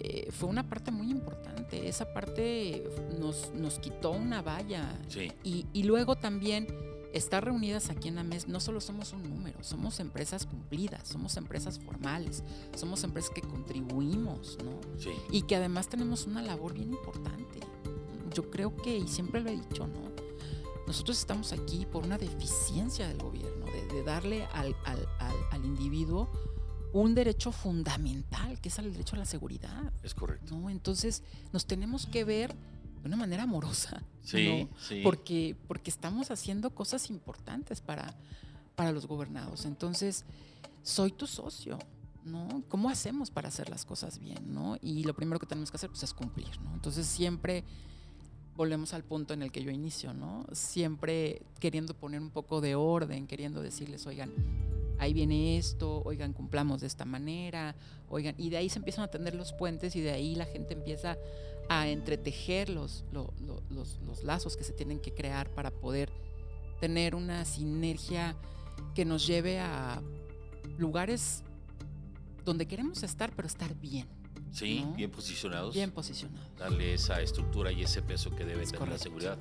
eh, 0.00 0.28
fue 0.32 0.48
una 0.48 0.68
parte 0.68 0.90
muy 0.90 1.10
importante. 1.10 1.86
Esa 1.86 2.12
parte 2.12 2.82
nos, 3.20 3.52
nos 3.54 3.78
quitó 3.78 4.10
una 4.10 4.42
valla. 4.42 4.98
Sí. 5.08 5.30
Y, 5.44 5.66
y 5.72 5.84
luego 5.84 6.16
también 6.16 6.66
estar 7.14 7.44
reunidas 7.44 7.90
aquí 7.90 8.08
en 8.08 8.18
AMES, 8.18 8.48
no 8.48 8.60
solo 8.60 8.80
somos 8.80 9.12
un 9.12 9.22
número, 9.22 9.62
somos 9.62 10.00
empresas 10.00 10.46
cumplidas, 10.46 11.08
somos 11.08 11.36
empresas 11.36 11.78
formales, 11.78 12.42
somos 12.76 13.04
empresas 13.04 13.30
que 13.30 13.40
contribuimos, 13.40 14.58
¿no? 14.62 14.80
Sí. 14.98 15.10
Y 15.30 15.42
que 15.42 15.56
además 15.56 15.88
tenemos 15.88 16.26
una 16.26 16.42
labor 16.42 16.74
bien 16.74 16.90
importante. 16.90 17.60
Yo 18.34 18.50
creo 18.50 18.76
que, 18.76 18.98
y 18.98 19.06
siempre 19.06 19.40
lo 19.40 19.50
he 19.50 19.56
dicho, 19.56 19.86
¿no? 19.86 20.12
Nosotros 20.86 21.18
estamos 21.18 21.52
aquí 21.52 21.86
por 21.86 22.04
una 22.04 22.18
deficiencia 22.18 23.08
del 23.08 23.18
gobierno, 23.18 23.64
de, 23.66 23.86
de 23.86 24.02
darle 24.02 24.44
al, 24.52 24.76
al, 24.84 25.08
al, 25.18 25.36
al 25.50 25.64
individuo 25.64 26.30
un 26.92 27.14
derecho 27.14 27.50
fundamental, 27.52 28.60
que 28.60 28.68
es 28.68 28.78
el 28.78 28.92
derecho 28.92 29.16
a 29.16 29.20
la 29.20 29.24
seguridad. 29.24 29.92
Es 30.02 30.14
correcto. 30.14 30.56
¿no? 30.56 30.70
Entonces 30.70 31.22
nos 31.52 31.66
tenemos 31.66 32.06
que 32.06 32.24
ver 32.24 32.54
de 33.04 33.08
una 33.08 33.16
manera 33.16 33.44
amorosa. 33.44 34.02
Sí, 34.24 34.48
¿no? 34.48 34.78
sí. 34.78 35.02
Porque, 35.04 35.54
porque 35.68 35.90
estamos 35.90 36.30
haciendo 36.30 36.70
cosas 36.70 37.10
importantes 37.10 37.82
para, 37.82 38.14
para 38.74 38.90
los 38.90 39.06
gobernados. 39.06 39.66
Entonces, 39.66 40.24
soy 40.82 41.12
tu 41.12 41.26
socio. 41.26 41.78
¿no? 42.24 42.62
¿Cómo 42.70 42.88
hacemos 42.88 43.30
para 43.30 43.48
hacer 43.48 43.68
las 43.68 43.84
cosas 43.84 44.18
bien? 44.18 44.54
¿no? 44.54 44.78
Y 44.80 45.04
lo 45.04 45.12
primero 45.12 45.38
que 45.38 45.44
tenemos 45.44 45.70
que 45.70 45.76
hacer 45.76 45.90
pues, 45.90 46.04
es 46.04 46.14
cumplir. 46.14 46.58
¿no? 46.62 46.72
Entonces 46.72 47.06
siempre 47.06 47.64
volvemos 48.56 48.94
al 48.94 49.04
punto 49.04 49.34
en 49.34 49.42
el 49.42 49.52
que 49.52 49.62
yo 49.62 49.70
inicio, 49.70 50.14
¿no? 50.14 50.46
Siempre 50.52 51.42
queriendo 51.58 51.94
poner 51.94 52.20
un 52.20 52.30
poco 52.30 52.60
de 52.60 52.74
orden, 52.74 53.26
queriendo 53.26 53.62
decirles, 53.62 54.06
oigan, 54.06 54.32
ahí 54.98 55.12
viene 55.12 55.58
esto, 55.58 56.02
oigan, 56.04 56.32
cumplamos 56.32 56.80
de 56.80 56.86
esta 56.86 57.04
manera, 57.04 57.74
oigan, 58.08 58.34
y 58.38 58.50
de 58.50 58.58
ahí 58.58 58.68
se 58.68 58.78
empiezan 58.78 59.04
a 59.04 59.08
tender 59.08 59.34
los 59.34 59.52
puentes 59.52 59.96
y 59.96 60.00
de 60.00 60.12
ahí 60.12 60.34
la 60.36 60.46
gente 60.46 60.74
empieza 60.74 61.18
a 61.68 61.88
entretejer 61.88 62.68
los, 62.68 63.04
lo- 63.12 63.32
lo- 63.40 63.62
los, 63.70 63.98
los 64.06 64.22
lazos 64.24 64.56
que 64.56 64.64
se 64.64 64.72
tienen 64.72 65.00
que 65.00 65.12
crear 65.14 65.48
para 65.50 65.70
poder 65.70 66.10
tener 66.80 67.14
una 67.14 67.44
sinergia 67.44 68.36
que 68.94 69.04
nos 69.04 69.26
lleve 69.26 69.60
a 69.60 70.02
lugares 70.78 71.42
donde 72.44 72.66
queremos 72.66 73.02
estar, 73.02 73.32
pero 73.34 73.46
estar 73.48 73.74
bien, 73.76 74.06
Sí, 74.52 74.80
¿no? 74.84 74.94
bien 74.94 75.10
posicionados. 75.10 75.74
bien 75.74 75.90
posicionados. 75.90 76.46
Darle 76.58 76.94
esa 76.94 77.20
estructura 77.22 77.72
y 77.72 77.82
ese 77.82 78.02
peso 78.02 78.34
que 78.34 78.44
debe 78.44 78.62
Es 78.64 78.72
tener 78.72 78.88
la 78.88 78.98
seguridad. 78.98 79.38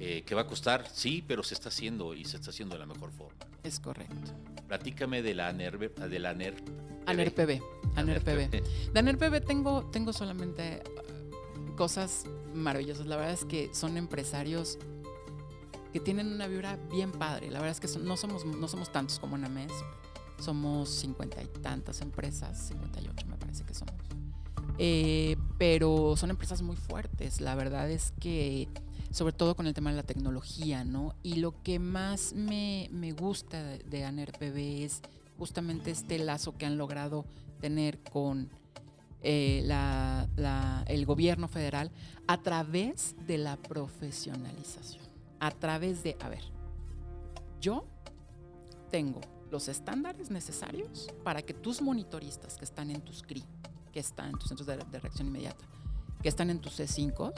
Eh, 0.00 0.22
que 0.26 0.34
va 0.34 0.40
a 0.42 0.46
costar, 0.46 0.88
sí, 0.92 1.22
pero 1.26 1.42
se 1.44 1.54
está 1.54 1.68
haciendo 1.68 2.14
y 2.14 2.24
se 2.24 2.36
está 2.36 2.50
haciendo 2.50 2.74
de 2.74 2.80
la 2.80 2.86
mejor 2.86 3.12
forma. 3.12 3.36
Es 3.62 3.78
correcto. 3.78 4.32
Platícame 4.66 5.22
de 5.22 5.34
la 5.34 5.48
ANER, 5.48 5.78
de 5.94 6.18
la 6.18 6.30
ANER. 6.30 6.56
ANERPB. 7.06 7.60
ANERPB. 7.94 7.98
ANERPB. 7.98 8.92
De 8.92 8.98
ANERPB 8.98 9.44
tengo, 9.46 9.84
tengo 9.92 10.12
solamente 10.12 10.82
cosas 11.82 12.26
maravillosas. 12.54 13.06
La 13.06 13.16
verdad 13.16 13.32
es 13.32 13.44
que 13.44 13.68
son 13.74 13.96
empresarios 13.96 14.78
que 15.92 15.98
tienen 15.98 16.28
una 16.28 16.46
vibra 16.46 16.78
bien 16.92 17.10
padre. 17.10 17.50
La 17.50 17.58
verdad 17.58 17.76
es 17.76 17.80
que 17.80 17.98
no, 17.98 18.16
somos, 18.16 18.46
no 18.46 18.68
somos 18.68 18.92
tantos 18.92 19.18
como 19.18 19.34
en 19.34 19.46
AMES. 19.46 19.72
Somos 20.38 20.90
cincuenta 20.90 21.42
y 21.42 21.48
tantas 21.48 22.00
empresas, 22.00 22.68
58 22.68 23.26
me 23.26 23.36
parece 23.36 23.64
que 23.64 23.74
somos. 23.74 23.96
Eh, 24.78 25.36
pero 25.58 26.14
son 26.16 26.30
empresas 26.30 26.62
muy 26.62 26.76
fuertes. 26.76 27.40
La 27.40 27.56
verdad 27.56 27.90
es 27.90 28.12
que, 28.20 28.68
sobre 29.10 29.32
todo 29.32 29.56
con 29.56 29.66
el 29.66 29.74
tema 29.74 29.90
de 29.90 29.96
la 29.96 30.04
tecnología, 30.04 30.84
¿no? 30.84 31.16
Y 31.24 31.40
lo 31.40 31.60
que 31.64 31.80
más 31.80 32.32
me, 32.32 32.90
me 32.92 33.10
gusta 33.10 33.60
de, 33.60 33.78
de 33.78 34.04
ANERPB 34.04 34.84
es 34.84 35.00
justamente 35.36 35.90
este 35.90 36.20
lazo 36.20 36.56
que 36.56 36.64
han 36.64 36.78
logrado 36.78 37.24
tener 37.60 37.98
con 38.04 38.50
eh, 39.22 39.66
el 40.86 41.06
gobierno 41.06 41.48
federal 41.48 41.90
a 42.26 42.42
través 42.42 43.14
de 43.26 43.38
la 43.38 43.56
profesionalización. 43.56 45.02
A 45.40 45.50
través 45.50 46.02
de, 46.02 46.16
a 46.20 46.28
ver, 46.28 46.42
yo 47.60 47.84
tengo 48.90 49.20
los 49.50 49.68
estándares 49.68 50.30
necesarios 50.30 51.08
para 51.22 51.42
que 51.42 51.54
tus 51.54 51.82
monitoristas 51.82 52.56
que 52.56 52.64
están 52.64 52.90
en 52.90 53.00
tus 53.02 53.22
CRI, 53.22 53.44
que 53.92 54.00
están 54.00 54.30
en 54.30 54.38
tus 54.38 54.48
centros 54.48 54.66
de, 54.66 54.76
reacción 54.76 55.28
inmediata, 55.28 55.64
que 56.22 56.28
están 56.28 56.50
en 56.50 56.60
tus 56.60 56.78
C5, 56.80 57.32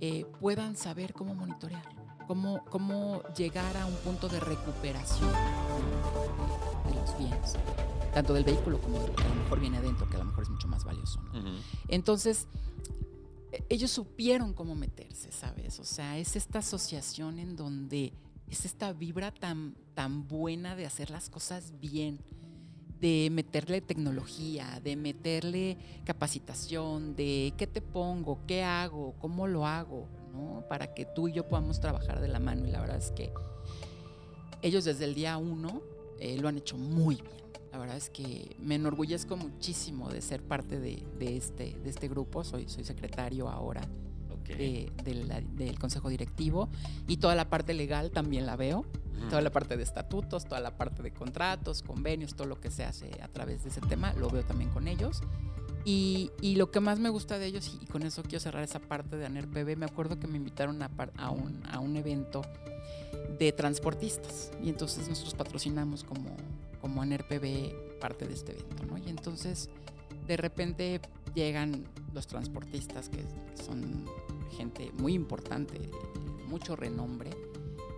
eh, 0.00 0.26
puedan 0.40 0.76
saber 0.76 1.14
cómo 1.14 1.34
monitorear, 1.34 1.88
cómo, 2.26 2.64
cómo 2.66 3.22
llegar 3.36 3.76
a 3.76 3.86
un 3.86 3.94
punto 3.96 4.28
de 4.28 4.40
recuperación 4.40 5.32
de 6.86 6.94
los 6.94 7.18
bienes, 7.18 7.54
tanto 8.18 8.34
del 8.34 8.42
vehículo 8.42 8.80
como 8.80 8.98
de 8.98 9.06
lo 9.06 9.14
que 9.14 9.22
a 9.22 9.28
lo 9.28 9.34
mejor 9.36 9.60
viene 9.60 9.76
adentro, 9.76 10.10
que 10.10 10.16
a 10.16 10.18
lo 10.18 10.24
mejor 10.24 10.42
es 10.42 10.50
mucho 10.50 10.66
más 10.66 10.82
valioso. 10.82 11.20
Entonces, 11.86 12.48
e- 13.52 13.64
ellos 13.68 13.92
supieron 13.92 14.54
cómo 14.54 14.74
meterse, 14.74 15.30
¿sabes? 15.30 15.78
O 15.78 15.84
sea, 15.84 16.18
es 16.18 16.34
esta 16.34 16.58
asociación 16.58 17.38
en 17.38 17.54
donde 17.54 18.12
es 18.48 18.64
esta 18.64 18.92
vibra 18.92 19.30
tan, 19.30 19.76
tan 19.94 20.26
buena 20.26 20.74
de 20.74 20.84
hacer 20.84 21.10
las 21.10 21.30
cosas 21.30 21.74
bien, 21.80 22.18
de 23.00 23.28
meterle 23.30 23.80
tecnología, 23.82 24.80
de 24.82 24.96
meterle 24.96 25.78
capacitación, 26.04 27.14
de 27.14 27.54
qué 27.56 27.68
te 27.68 27.80
pongo, 27.80 28.40
qué 28.48 28.64
hago, 28.64 29.14
cómo 29.20 29.46
lo 29.46 29.64
hago, 29.64 30.08
¿no? 30.32 30.64
Para 30.68 30.92
que 30.92 31.04
tú 31.04 31.28
y 31.28 31.34
yo 31.34 31.46
podamos 31.46 31.78
trabajar 31.78 32.20
de 32.20 32.26
la 32.26 32.40
mano. 32.40 32.66
Y 32.66 32.72
la 32.72 32.80
verdad 32.80 32.96
es 32.96 33.12
que 33.12 33.32
ellos 34.60 34.84
desde 34.84 35.04
el 35.04 35.14
día 35.14 35.36
uno 35.36 35.82
eh, 36.18 36.36
lo 36.36 36.48
han 36.48 36.58
hecho 36.58 36.76
muy 36.76 37.14
bien. 37.14 37.47
La 37.72 37.78
verdad 37.78 37.96
es 37.96 38.08
que 38.10 38.56
me 38.60 38.76
enorgullezco 38.76 39.36
muchísimo 39.36 40.08
de 40.10 40.20
ser 40.22 40.42
parte 40.42 40.80
de, 40.80 41.02
de 41.18 41.36
este, 41.36 41.76
de 41.82 41.90
este 41.90 42.08
grupo. 42.08 42.42
Soy, 42.44 42.68
soy 42.68 42.84
secretario 42.84 43.48
ahora 43.48 43.82
Ok. 44.30 44.48
de- 44.56 44.90
de 45.04 45.14
la- 45.14 45.40
del 45.42 45.78
consejo 45.78 46.08
directivo 46.08 46.68
y 47.06 47.18
toda 47.18 47.34
la 47.34 47.50
parte 47.50 47.74
legal 47.74 48.10
también 48.10 48.46
la 48.46 48.56
veo. 48.56 48.84
Toda 49.30 49.42
la 49.42 49.50
parte 49.50 49.76
de 49.76 49.82
estatutos, 49.82 50.44
toda 50.44 50.60
la 50.60 50.76
parte 50.76 51.02
de 51.02 51.10
contratos, 51.12 51.82
convenios, 51.82 52.34
todo 52.36 52.46
lo 52.46 52.60
que 52.60 52.70
se 52.70 52.84
hace 52.84 53.10
a 53.20 53.26
través 53.26 53.64
de 53.64 53.70
ese 53.70 53.80
tema, 53.80 54.12
lo 54.12 54.30
veo 54.30 54.44
también 54.44 54.70
con 54.70 54.86
ellos. 54.86 55.22
Y, 55.84 56.30
y 56.40 56.54
lo 56.54 56.70
que 56.70 56.78
más 56.78 57.00
me 57.00 57.08
gusta 57.08 57.36
de 57.40 57.46
ellos, 57.46 57.76
y 57.82 57.86
con 57.86 58.04
eso 58.04 58.22
quiero 58.22 58.38
cerrar 58.38 58.62
esa 58.62 58.78
parte 58.78 59.16
de 59.16 59.26
ANERPB, 59.26 59.76
me 59.76 59.86
acuerdo 59.86 60.20
que 60.20 60.28
me 60.28 60.36
invitaron 60.36 60.80
a 60.82 61.30
un, 61.30 61.60
a 61.68 61.80
un 61.80 61.96
evento 61.96 62.42
de 63.40 63.50
transportistas. 63.50 64.52
Y 64.62 64.68
entonces 64.68 65.08
nosotros 65.08 65.34
patrocinamos 65.34 66.04
como, 66.04 66.30
como 66.88 67.02
ANERPB 67.02 67.98
parte 68.00 68.26
de 68.26 68.32
este 68.32 68.52
evento, 68.52 68.86
¿no? 68.86 68.96
Y 68.96 69.10
entonces 69.10 69.68
de 70.26 70.38
repente 70.38 71.00
llegan 71.34 71.84
los 72.14 72.26
transportistas, 72.26 73.10
que, 73.10 73.22
son 73.62 74.06
gente 74.56 74.90
muy 74.98 75.12
importante, 75.12 75.78
mucho 76.46 76.76
renombre. 76.76 77.30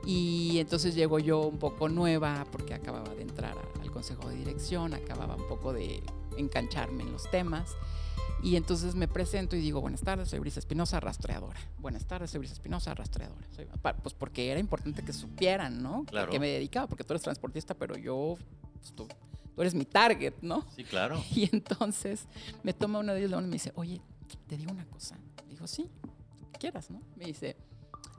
Y 0.04 0.58
entonces 0.58 0.96
llego 0.96 1.20
yo 1.20 1.42
un 1.42 1.58
poco 1.58 1.88
nueva 1.88 2.44
porque 2.50 2.74
acababa 2.74 3.14
de 3.14 3.22
entrar 3.22 3.56
al 3.80 3.90
consejo 3.92 4.28
de 4.28 4.36
dirección, 4.36 4.92
acababa 4.94 5.36
un 5.36 5.46
poco 5.46 5.72
de 5.72 6.02
engancharme 6.36 7.04
en 7.04 7.12
los 7.12 7.30
temas. 7.30 7.76
Y 8.42 8.56
entonces 8.56 8.94
me 8.94 9.06
presento 9.06 9.54
y 9.54 9.60
digo, 9.60 9.80
buenas 9.80 10.00
tardes, 10.00 10.30
soy 10.30 10.40
Brisa 10.40 10.58
Espinosa, 10.58 10.98
rastreadora. 10.98 11.60
Buenas 11.78 12.06
tardes, 12.06 12.30
soy 12.30 12.38
Brisa 12.38 12.54
Espinosa, 12.54 12.94
rastreadora. 12.94 13.46
Soy- 13.54 13.68
pues 14.02 14.14
porque 14.14 14.50
era 14.50 14.58
importante 14.58 15.04
que 15.04 15.12
supieran, 15.12 15.82
¿no? 15.82 16.04
Claro. 16.06 16.32
Que 16.32 16.40
me 16.40 16.48
dedicaba, 16.48 16.88
porque 16.88 17.04
tú 17.04 17.12
eres 17.12 17.22
transportista, 17.22 17.74
pero 17.74 17.96
yo, 17.96 18.36
pues, 18.80 18.92
tú, 18.94 19.06
tú 19.54 19.60
eres 19.60 19.74
mi 19.74 19.84
target, 19.84 20.34
¿no? 20.42 20.64
Sí, 20.74 20.84
claro. 20.84 21.22
Y 21.34 21.48
entonces 21.54 22.26
me 22.62 22.72
toma 22.72 22.98
uno 22.98 23.12
de 23.14 23.24
ellos 23.24 23.40
y 23.42 23.44
me 23.46 23.52
dice, 23.52 23.72
oye, 23.76 24.00
te 24.46 24.56
digo 24.56 24.72
una 24.72 24.84
cosa. 24.86 25.18
Le 25.44 25.50
digo, 25.54 25.66
sí, 25.66 25.88
tú 26.38 26.46
quieras, 26.58 26.90
¿no? 26.90 27.00
Me 27.16 27.26
dice, 27.26 27.56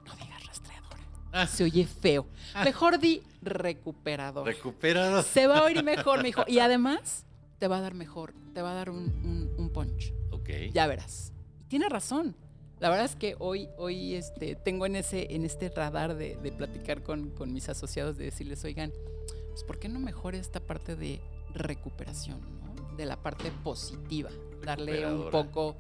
no 0.05 0.13
digas 0.15 0.45
rastreadora. 0.45 0.97
Ah. 1.31 1.47
Se 1.47 1.63
oye 1.63 1.85
feo. 1.85 2.27
Mejor 2.63 2.99
di 2.99 3.21
recuperador. 3.41 4.45
Recuperado. 4.45 5.23
Se 5.23 5.47
va 5.47 5.59
a 5.59 5.63
oír 5.63 5.83
mejor, 5.83 6.17
me 6.19 6.25
dijo. 6.25 6.43
Y 6.47 6.59
además, 6.59 7.25
te 7.59 7.67
va 7.67 7.77
a 7.77 7.81
dar 7.81 7.93
mejor, 7.93 8.33
te 8.53 8.61
va 8.61 8.71
a 8.71 8.75
dar 8.75 8.89
un, 8.89 8.97
un- 9.23 9.53
un 9.57 9.69
punch. 9.71 10.13
Ok. 10.31 10.49
Ya 10.73 10.87
verás. 10.87 11.31
Y 11.61 11.65
tiene 11.65 11.87
razón. 11.89 12.35
La 12.79 12.89
verdad 12.89 13.05
es 13.05 13.15
que 13.15 13.35
hoy, 13.37 13.69
hoy 13.77 14.15
este, 14.15 14.55
tengo 14.55 14.87
en, 14.87 14.95
ese, 14.95 15.33
en 15.35 15.45
este 15.45 15.69
radar 15.69 16.15
de, 16.15 16.35
de 16.37 16.51
platicar 16.51 17.03
con, 17.03 17.29
con 17.29 17.53
mis 17.53 17.69
asociados, 17.69 18.17
de 18.17 18.25
decirles, 18.25 18.63
oigan, 18.65 18.91
pues 19.51 19.63
¿por 19.63 19.79
qué 19.79 19.87
no 19.89 19.99
mejor 19.99 20.35
esta 20.35 20.59
parte 20.59 20.95
de 20.95 21.21
recuperación, 21.53 22.39
¿no? 22.41 22.95
de 22.97 23.05
la 23.05 23.17
parte 23.21 23.51
positiva, 23.63 24.29
darle 24.63 25.05
un 25.11 25.29
poco 25.31 25.75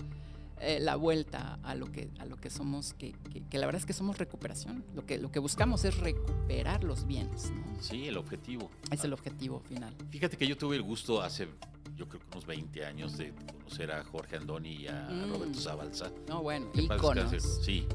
eh, 0.59 0.79
la 0.79 0.95
vuelta 0.95 1.59
a 1.63 1.73
lo 1.75 1.91
que 1.91 2.09
a 2.19 2.25
lo 2.25 2.37
que 2.37 2.49
somos, 2.49 2.93
que, 2.93 3.13
que- 3.33 3.41
que 3.43 3.57
la 3.57 3.65
verdad 3.65 3.79
es 3.79 3.85
que 3.85 3.93
somos 3.93 4.17
recuperación. 4.17 4.83
Lo 4.95 5.05
que 5.05 5.17
lo 5.17 5.31
que 5.31 5.39
buscamos 5.39 5.83
es 5.85 5.97
recuperar 5.97 6.83
los 6.83 7.05
bienes, 7.07 7.51
¿no? 7.51 7.81
Sí, 7.81 8.07
el 8.07 8.17
objetivo. 8.17 8.69
Es 8.91 9.03
el 9.03 9.13
objetivo 9.13 9.59
final. 9.59 9.93
Fíjate 10.11 10.37
que 10.37 10.47
yo 10.47 10.55
tuve 10.57 10.75
el 10.75 10.83
gusto 10.83 11.21
hace, 11.21 11.47
yo 11.95 12.07
creo 12.07 12.21
que 12.21 12.27
unos 12.31 12.45
20 12.45 12.85
años 12.85 13.17
de 13.17 13.33
conocer 13.33 13.91
a 13.91 14.03
Jorge 14.03 14.37
Andoni 14.37 14.73
y 14.83 14.87
a 14.87 15.09
Mm. 15.09 15.31
Roberto 15.33 15.59
Zabalza. 15.59 16.11
No, 16.29 16.41
bueno, 16.43 16.67
íconos. 16.75 17.31
Sí, 17.63 17.87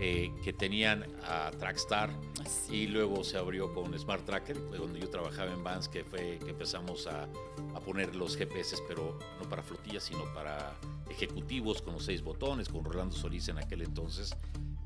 eh, 0.00 0.32
que 0.42 0.52
tenían 0.52 1.04
a 1.22 1.50
Trackstar 1.52 2.10
y 2.70 2.88
luego 2.88 3.22
se 3.22 3.38
abrió 3.38 3.72
con 3.72 3.96
Smart 3.98 4.24
Tracker, 4.24 4.58
donde 4.70 5.00
yo 5.00 5.08
trabajaba 5.08 5.52
en 5.52 5.62
Vans, 5.62 5.88
que 5.88 6.04
fue 6.04 6.38
que 6.44 6.50
empezamos 6.50 7.06
a, 7.06 7.28
a 7.74 7.80
poner 7.80 8.16
los 8.16 8.36
GPS, 8.36 8.76
pero 8.88 9.18
no 9.40 9.48
para 9.48 9.62
flotillas, 9.62 10.02
sino 10.02 10.24
para 10.34 10.74
ejecutivos 11.08 11.80
con 11.80 11.94
los 11.94 12.04
seis 12.04 12.22
botones, 12.22 12.68
con 12.68 12.84
Rolando 12.84 13.14
Solís 13.14 13.48
en 13.48 13.58
aquel 13.58 13.82
entonces. 13.82 14.34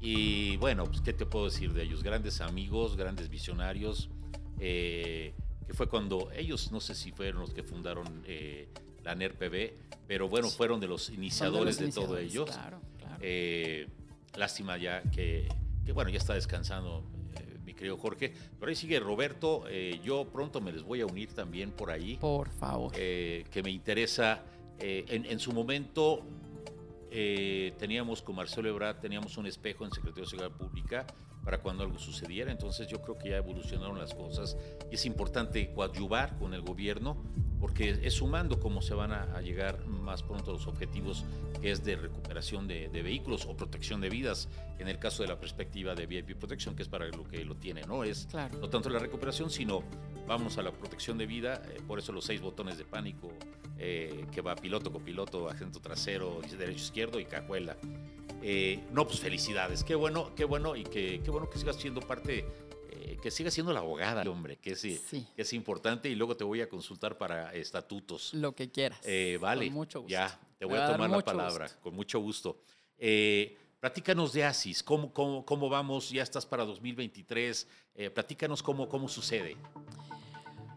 Y 0.00 0.56
bueno, 0.58 0.84
pues 0.84 1.00
qué 1.00 1.12
te 1.12 1.26
puedo 1.26 1.46
decir 1.46 1.72
de 1.72 1.82
ellos, 1.82 2.02
grandes 2.02 2.40
amigos, 2.40 2.96
grandes 2.96 3.28
visionarios, 3.28 4.10
eh, 4.60 5.34
que 5.66 5.74
fue 5.74 5.88
cuando 5.88 6.30
ellos, 6.32 6.70
no 6.70 6.80
sé 6.80 6.94
si 6.94 7.12
fueron 7.12 7.40
los 7.40 7.52
que 7.52 7.62
fundaron 7.62 8.22
eh, 8.26 8.68
la 9.02 9.14
NERPB, 9.14 9.72
pero 10.06 10.28
bueno, 10.28 10.48
fueron 10.48 10.80
de 10.80 10.86
los 10.86 11.10
iniciadores 11.10 11.78
de, 11.78 11.86
los 11.86 11.94
todo 11.94 12.20
iniciadores, 12.20 12.32
ellos. 12.32 12.50
Claro, 12.50 12.80
claro. 12.98 13.18
Lástima 14.36 14.76
ya 14.76 15.02
que, 15.10 15.48
que, 15.84 15.92
bueno, 15.92 16.10
ya 16.10 16.18
está 16.18 16.34
descansando 16.34 17.04
eh, 17.36 17.58
mi 17.64 17.74
querido 17.74 17.96
Jorge. 17.96 18.32
Pero 18.58 18.68
ahí 18.70 18.76
sigue 18.76 19.00
Roberto. 19.00 19.64
eh, 19.68 20.00
yo 20.04 20.26
pronto 20.32 20.60
me 20.60 20.72
les 20.72 20.82
voy 20.82 21.00
a 21.00 21.06
unir 21.06 21.32
también 21.34 21.70
por 21.70 21.90
ahí. 21.90 22.16
Por 22.16 22.48
favor. 22.50 22.92
eh, 22.96 23.44
que 23.50 23.62
me 23.62 23.70
interesa. 23.70 24.42
en, 24.80 25.24
en 25.26 25.38
su 25.40 25.52
momento 25.52 26.22
eh, 27.10 27.72
teníamos 27.78 28.22
con 28.22 28.36
Marcelo 28.36 28.68
Ebrard, 28.68 29.00
teníamos 29.00 29.36
un 29.38 29.46
espejo 29.46 29.84
en 29.84 29.90
Secretaría 29.92 30.24
de 30.24 30.30
Seguridad 30.30 30.56
Pública 30.56 31.06
para 31.48 31.62
cuando 31.62 31.82
algo 31.82 31.98
sucediera. 31.98 32.52
Entonces 32.52 32.86
yo 32.88 33.00
creo 33.00 33.16
que 33.16 33.30
ya 33.30 33.38
evolucionaron 33.38 33.98
las 33.98 34.12
cosas 34.12 34.54
y 34.90 34.96
es 34.96 35.06
importante 35.06 35.72
coadyuvar 35.72 36.36
con 36.36 36.52
el 36.52 36.60
gobierno 36.60 37.16
porque 37.58 37.98
es 38.02 38.12
sumando 38.12 38.60
cómo 38.60 38.82
se 38.82 38.92
van 38.92 39.12
a, 39.12 39.22
a 39.34 39.40
llegar 39.40 39.86
más 39.86 40.22
pronto 40.22 40.50
a 40.50 40.52
los 40.52 40.66
objetivos 40.66 41.24
que 41.62 41.70
es 41.70 41.82
de 41.86 41.96
recuperación 41.96 42.68
de, 42.68 42.90
de 42.90 43.02
vehículos 43.02 43.46
o 43.46 43.56
protección 43.56 44.02
de 44.02 44.10
vidas, 44.10 44.50
en 44.78 44.88
el 44.88 44.98
caso 44.98 45.22
de 45.22 45.30
la 45.30 45.40
perspectiva 45.40 45.94
de 45.94 46.04
VIP 46.04 46.36
Protection, 46.36 46.76
que 46.76 46.82
es 46.82 46.88
para 46.90 47.06
lo 47.06 47.24
que 47.24 47.42
lo 47.46 47.56
tiene, 47.56 47.80
¿no? 47.80 48.04
Es 48.04 48.26
Claro. 48.30 48.58
no 48.58 48.68
tanto 48.68 48.90
la 48.90 48.98
recuperación, 48.98 49.48
sino 49.48 49.82
vamos 50.26 50.58
a 50.58 50.62
la 50.62 50.70
protección 50.70 51.16
de 51.16 51.24
vida, 51.26 51.62
eh, 51.70 51.80
por 51.86 51.98
eso 51.98 52.12
los 52.12 52.26
seis 52.26 52.42
botones 52.42 52.76
de 52.76 52.84
pánico, 52.84 53.32
eh, 53.78 54.26
que 54.32 54.42
va 54.42 54.54
piloto, 54.54 54.92
copiloto, 54.92 55.48
agente 55.48 55.80
trasero, 55.80 56.42
derecho, 56.58 56.84
izquierdo 56.84 57.18
y 57.18 57.24
cajuela. 57.24 57.78
Eh, 58.42 58.80
no, 58.92 59.06
pues 59.06 59.20
felicidades, 59.20 59.82
qué 59.84 59.94
bueno, 59.94 60.34
qué 60.34 60.44
bueno 60.44 60.76
y 60.76 60.84
que, 60.84 61.20
qué 61.24 61.30
bueno 61.30 61.50
que 61.50 61.58
sigas 61.58 61.76
siendo 61.76 62.00
parte, 62.00 62.44
eh, 62.90 63.18
que 63.20 63.30
sigas 63.30 63.52
siendo 63.54 63.72
la 63.72 63.80
abogada, 63.80 64.22
hombre, 64.30 64.56
que 64.56 64.72
es, 64.72 64.84
eh, 64.84 65.00
Sí. 65.08 65.26
que 65.34 65.42
es 65.42 65.52
importante 65.52 66.08
y 66.08 66.14
luego 66.14 66.36
te 66.36 66.44
voy 66.44 66.60
a 66.60 66.68
consultar 66.68 67.18
para 67.18 67.52
estatutos. 67.54 68.32
Lo 68.34 68.54
que 68.54 68.70
quieras. 68.70 69.00
Eh, 69.04 69.38
vale, 69.40 69.66
Con 69.66 69.74
mucho 69.74 70.00
gusto. 70.02 70.10
ya, 70.10 70.38
te 70.58 70.64
voy 70.64 70.78
a 70.78 70.92
tomar 70.92 71.10
la 71.10 71.20
palabra, 71.20 71.66
gusto. 71.66 71.80
con 71.82 71.94
mucho 71.94 72.20
gusto. 72.20 72.58
Platícanos 73.80 74.32
de 74.32 74.44
ASIS, 74.44 74.82
¿cómo, 74.82 75.12
cómo, 75.12 75.44
cómo 75.46 75.68
vamos? 75.68 76.10
Ya 76.10 76.24
estás 76.24 76.44
para 76.44 76.64
2023, 76.64 77.68
eh, 77.94 78.10
platícanos 78.10 78.60
cómo, 78.60 78.88
cómo 78.88 79.08
sucede. 79.08 79.56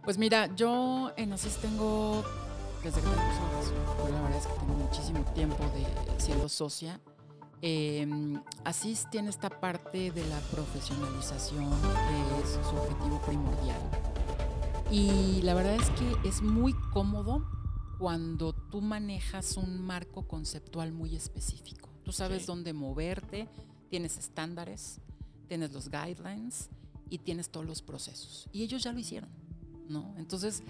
Pues 0.04 0.20
mira, 0.20 0.54
yo 0.56 1.12
en 1.18 1.34
ASIS 1.34 1.58
tengo, 1.58 2.24
desde 2.84 3.02
que 3.02 3.08
me 3.08 3.14
pues 3.16 4.12
la 4.14 4.22
verdad 4.22 4.38
es 4.38 4.46
que 4.46 4.54
tengo 4.54 4.74
muchísimo 4.74 5.34
tiempo 5.34 5.64
de 5.74 6.22
siendo 6.22 6.48
socia. 6.48 7.00
Eh, 7.62 8.08
ASIS 8.64 9.08
tiene 9.12 9.30
esta 9.30 9.50
parte 9.50 10.12
de 10.12 10.28
la 10.28 10.40
profesionalización 10.52 11.70
que 11.70 12.44
es 12.44 12.54
su 12.68 12.76
objetivo 12.76 13.22
primordial. 13.26 13.80
Y 14.92 15.42
la 15.44 15.54
verdad 15.54 15.76
es 15.76 15.90
que 15.92 16.28
es 16.28 16.42
muy 16.42 16.74
cómodo 16.92 17.46
cuando 18.00 18.54
tú 18.54 18.82
manejas 18.82 19.58
un 19.58 19.80
marco 19.82 20.28
conceptual 20.28 20.92
muy 20.92 21.16
específico. 21.16 21.88
Tú 22.04 22.12
sabes 22.12 22.42
Sí. 22.42 22.48
dónde 22.48 22.74
moverte, 22.74 23.48
tienes 23.90 24.18
estándares, 24.18 25.00
tienes 25.48 25.72
los 25.72 25.90
guidelines 25.90 26.70
y 27.10 27.20
tienes 27.20 27.50
todos 27.50 27.66
los 27.66 27.82
procesos. 27.84 28.50
Y 28.52 28.64
ellos 28.64 28.82
ya 28.84 28.92
lo 28.92 29.00
hicieron, 29.00 29.30
¿no? 29.88 30.16
Entonces, 30.18 30.64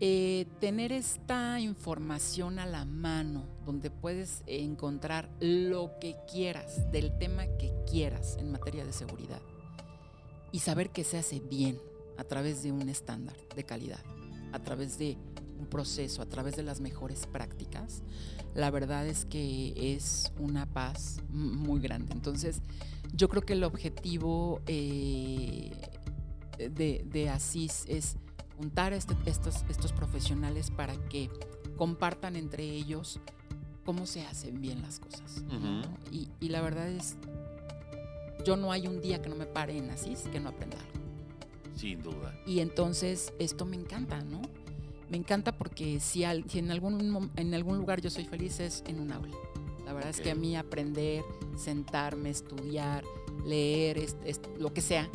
eh, 0.00 0.46
tener 0.60 0.92
esta 0.92 1.58
información 1.58 2.58
a 2.58 2.66
la 2.66 2.84
mano, 2.84 3.46
donde 3.64 3.90
puedes 3.90 4.42
encontrar 4.46 5.30
lo 5.40 5.92
que 6.00 6.16
quieras, 6.30 6.90
del 6.92 7.16
tema 7.18 7.46
que 7.58 7.72
quieras 7.90 8.36
en 8.38 8.52
materia 8.52 8.84
de 8.84 8.92
seguridad, 8.92 9.40
y 10.52 10.58
saber 10.58 10.90
que 10.90 11.04
se 11.04 11.18
hace 11.18 11.40
bien 11.40 11.78
a 12.18 12.24
través 12.24 12.62
de 12.62 12.72
un 12.72 12.88
estándar 12.88 13.36
de 13.54 13.64
calidad, 13.64 14.00
a 14.52 14.58
través 14.58 14.98
de 14.98 15.16
un 15.58 15.66
proceso, 15.66 16.20
a 16.20 16.26
través 16.26 16.56
de 16.56 16.62
las 16.62 16.80
mejores 16.80 17.26
prácticas, 17.26 18.02
la 18.54 18.70
verdad 18.70 19.06
es 19.06 19.24
que 19.24 19.94
es 19.94 20.32
una 20.38 20.66
paz 20.66 21.20
muy 21.30 21.80
grande. 21.80 22.12
Entonces, 22.12 22.60
yo 23.14 23.28
creo 23.28 23.42
que 23.42 23.54
el 23.54 23.64
objetivo 23.64 24.60
eh, 24.66 25.70
de, 26.58 27.04
de 27.06 27.32
es 27.86 28.16
juntar 28.56 28.92
a 28.92 28.96
este- 28.96 29.16
estos, 29.26 29.64
estos 29.68 29.92
profesionales 29.92 30.70
para 30.70 30.96
que 31.08 31.30
compartan 31.76 32.36
entre 32.36 32.64
ellos 32.64 33.20
cómo 33.84 34.06
se 34.06 34.22
hacen 34.26 34.60
bien 34.60 34.82
las 34.82 34.98
cosas. 34.98 35.42
y, 36.10 36.28
y 36.40 36.48
la 36.48 36.60
verdad 36.62 36.88
es, 36.88 37.16
yo 38.44 38.56
no 38.56 38.72
hay 38.72 38.86
un 38.86 39.00
día 39.00 39.20
que 39.22 39.28
no 39.28 39.36
me 39.36 39.46
pare 39.46 39.76
en 39.76 39.90
Asís 39.90 40.20
que 40.32 40.40
no 40.40 40.50
aprenda 40.50 40.76
algo. 40.78 41.06
Sin 41.76 42.02
duda. 42.02 42.34
Y 42.46 42.60
entonces 42.60 43.32
esto 43.38 43.64
me 43.66 43.76
encanta, 43.76 44.22
¿no? 44.22 44.40
Me 45.10 45.16
encanta 45.18 45.52
porque 45.56 46.00
si, 46.00 46.24
al- 46.24 46.48
si 46.50 46.58
en, 46.58 46.70
algún, 46.70 47.30
en 47.36 47.54
algún 47.54 47.76
lugar 47.78 48.00
yo 48.00 48.10
soy 48.10 48.24
feliz 48.24 48.58
es 48.60 48.82
en 48.86 48.98
un 49.00 49.12
aula. 49.12 49.36
La 49.84 49.92
verdad 49.92 50.10
es 50.10 50.20
que 50.20 50.30
a 50.30 50.34
mí 50.34 50.56
aprender, 50.56 51.22
sentarme, 51.56 52.30
estudiar, 52.30 53.04
leer, 53.44 53.98
es- 53.98 54.16
es- 54.24 54.40
lo 54.58 54.72
que 54.72 54.80
sea, 54.80 55.08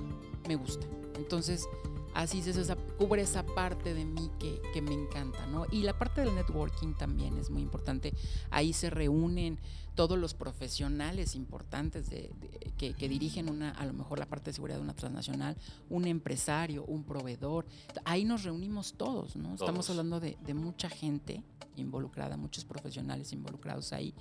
me 0.47 0.55
gusta. 0.55 0.87
Entonces, 1.15 1.67
así 2.13 2.39
es 2.39 2.47
esa, 2.47 2.75
cubre 2.75 3.21
esa 3.21 3.45
parte 3.45 3.93
de 3.93 4.05
mí 4.05 4.29
que, 4.39 4.61
que 4.73 4.81
me 4.81 4.93
encanta, 4.93 5.45
¿no? 5.47 5.65
Y 5.71 5.83
la 5.83 5.97
parte 5.97 6.21
del 6.21 6.33
networking 6.35 6.93
también 6.93 7.37
es 7.37 7.49
muy 7.49 7.61
importante. 7.61 8.13
Ahí 8.49 8.73
se 8.73 8.89
reúnen 8.89 9.59
todos 9.95 10.17
los 10.17 10.33
profesionales 10.33 11.35
importantes 11.35 12.09
de- 12.09 12.31
de- 12.39 12.71
que, 12.77 12.93
que 12.93 13.09
dirigen 13.09 13.49
una, 13.49 13.71
a 13.71 13.85
lo 13.85 13.93
mejor 13.93 14.19
la 14.19 14.25
parte 14.25 14.49
de 14.51 14.53
seguridad 14.53 14.77
de 14.77 14.83
una 14.83 14.95
transnacional, 14.95 15.55
un 15.89 16.05
empresario, 16.07 16.83
un 16.85 17.03
proveedor. 17.03 17.65
Ahí 18.05 18.23
nos 18.23 18.43
reunimos 18.43 18.93
todos, 18.93 19.35
¿no? 19.35 19.53
Estamos 19.53 19.89
hablando 19.89 20.19
de, 20.19 20.37
de 20.45 20.53
mucha 20.53 20.89
gente 20.89 21.43
involucrada, 21.75 22.37
muchos 22.37 22.65
profesionales 22.65 23.33
involucrados 23.33 23.93
ahí, 23.93 24.13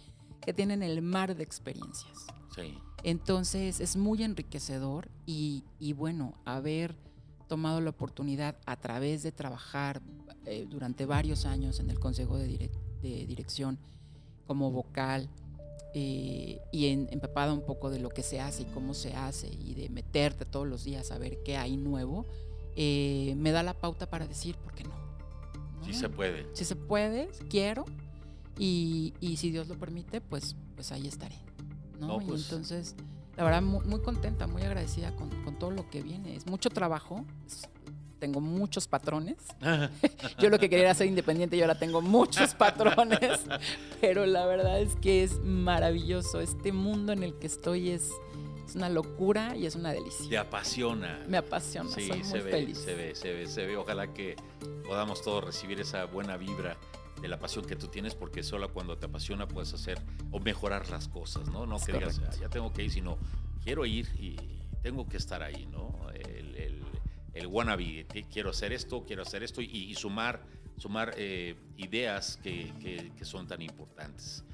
que 0.44 0.52
tienen 0.52 0.82
el 0.82 1.02
mar 1.02 1.36
de 1.36 1.42
experiencias. 1.42 2.26
Sí. 2.54 2.76
Entonces 3.02 3.80
es 3.80 3.96
muy 3.96 4.22
enriquecedor 4.22 5.08
y, 5.26 5.64
y 5.78 5.92
bueno, 5.94 6.34
haber 6.44 6.96
tomado 7.50 7.80
la 7.80 7.90
oportunidad 7.90 8.56
a 8.64 8.76
través 8.76 9.22
de 9.24 9.32
trabajar 9.32 10.00
eh, 10.46 10.66
durante 10.70 11.04
varios 11.04 11.44
años 11.46 11.80
en 11.80 11.90
el 11.90 11.98
Consejo 11.98 12.38
de, 12.38 12.48
Direc- 12.48 12.78
de 13.02 13.26
Dirección 13.26 13.76
como 14.46 14.70
vocal 14.70 15.28
eh, 15.94 16.60
y 16.72 16.86
en, 16.86 17.08
empapada 17.10 17.52
un 17.52 17.66
poco 17.66 17.90
de 17.90 17.98
lo 17.98 18.08
que 18.08 18.22
se 18.22 18.40
hace 18.40 18.62
y 18.62 18.66
cómo 18.66 18.94
se 18.94 19.14
hace 19.14 19.48
y 19.48 19.74
de 19.74 19.88
meterte 19.88 20.44
todos 20.44 20.68
los 20.68 20.84
días 20.84 21.10
a 21.10 21.18
ver 21.18 21.42
qué 21.44 21.56
hay 21.56 21.76
nuevo, 21.76 22.24
eh, 22.76 23.34
me 23.36 23.50
da 23.50 23.64
la 23.64 23.74
pauta 23.74 24.08
para 24.08 24.28
decir, 24.28 24.56
¿por 24.56 24.72
qué 24.74 24.84
no? 24.84 24.90
¿No? 25.80 25.84
Sí 25.84 25.92
se 25.92 26.08
puede. 26.08 26.46
Si 26.54 26.64
se 26.64 26.76
puede, 26.76 27.28
quiero. 27.48 27.84
Y, 28.58 29.14
y 29.20 29.38
si 29.38 29.50
Dios 29.50 29.66
lo 29.68 29.76
permite, 29.76 30.20
pues, 30.20 30.54
pues 30.76 30.92
ahí 30.92 31.08
estaré. 31.08 31.36
¿no? 31.98 32.06
No, 32.06 32.22
Y 32.22 32.26
pues. 32.26 32.44
entonces, 32.44 32.94
la 33.36 33.44
verdad, 33.44 33.62
muy, 33.62 33.84
muy 33.86 34.00
contenta, 34.00 34.46
muy 34.46 34.62
agradecida 34.62 35.14
con, 35.16 35.30
con 35.44 35.58
todo 35.58 35.70
lo 35.70 35.88
que 35.90 36.02
viene. 36.02 36.36
Es 36.36 36.46
mucho 36.46 36.70
trabajo. 36.70 37.24
es- 37.46 37.68
tengo 38.18 38.42
muchos 38.42 38.86
patrones. 38.86 39.36
Yo 40.38 40.50
lo 40.50 40.58
que 40.58 40.68
quería 40.68 40.84
era 40.86 40.94
ser 40.94 41.06
independiente 41.06 41.56
y 41.56 41.62
ahora 41.62 41.78
tengo 41.78 42.02
muchos 42.02 42.54
patrones. 42.54 43.40
Pero 44.02 44.26
la 44.26 44.44
verdad 44.44 44.78
es 44.78 44.94
que 44.96 45.22
es 45.24 45.38
maravilloso. 45.42 46.40
Este 46.42 46.70
mundo 46.70 47.14
en 47.14 47.22
el 47.22 47.32
que 47.38 47.46
estoy 47.46 47.88
es, 47.88 48.10
es 48.66 48.74
una 48.74 48.90
locura 48.90 49.56
y 49.56 49.64
es 49.64 49.74
una 49.74 49.92
Te 49.92 50.00
delicia. 50.00 50.42
apasiona. 50.42 51.24
Me 51.28 51.38
apasiona, 51.38 51.88
Sí, 51.90 52.08
soy 52.08 52.18
muy 52.18 52.28
se 52.28 52.38
ve, 52.42 52.50
feliz. 52.50 52.78
se 52.78 52.94
ve, 52.94 53.14
se 53.14 53.32
ve, 53.32 53.46
se 53.46 53.66
ve. 53.66 53.76
Ojalá 53.78 54.12
que 54.12 54.36
podamos 54.86 55.22
todos 55.22 55.42
recibir 55.42 55.80
esa 55.80 56.04
buena 56.04 56.36
vibra 56.36 56.76
de 57.20 57.28
la 57.28 57.38
pasión 57.38 57.64
que 57.64 57.76
tú 57.76 57.88
tienes, 57.88 58.14
porque 58.14 58.42
solo 58.42 58.72
cuando 58.72 58.96
te 58.98 59.06
apasiona 59.06 59.46
puedes 59.46 59.72
hacer 59.74 59.98
o 60.30 60.40
mejorar 60.40 60.88
las 60.90 61.08
cosas, 61.08 61.48
¿no? 61.48 61.66
No 61.66 61.76
Es 61.76 61.84
que 61.84 61.92
digas. 61.92 62.20
"Ah, 62.26 62.30
ya 62.40 62.48
tengo 62.48 62.72
que 62.72 62.84
ir, 62.84 62.90
sino 62.90 63.18
quiero 63.62 63.84
ir 63.86 64.06
y 64.18 64.36
tengo 64.82 65.08
que 65.08 65.16
estar 65.18 65.42
ahí, 65.42 65.66
¿no? 65.66 65.94
El, 66.14 66.54
el, 66.56 66.82
el 67.34 67.46
wannabe, 67.46 68.06
quiero 68.32 68.50
hacer 68.50 68.72
esto, 68.72 69.04
quiero 69.06 69.22
hacer 69.22 69.42
esto 69.42 69.60
y, 69.60 69.66
y 69.66 69.94
sumar, 69.94 70.42
sumar 70.78 71.14
eh, 71.18 71.56
ideas 71.76 72.38
que, 72.42 72.72
que- 72.80 73.12
que 73.16 73.24
son 73.24 73.46
tan 73.46 73.60
importantes. 73.62 74.44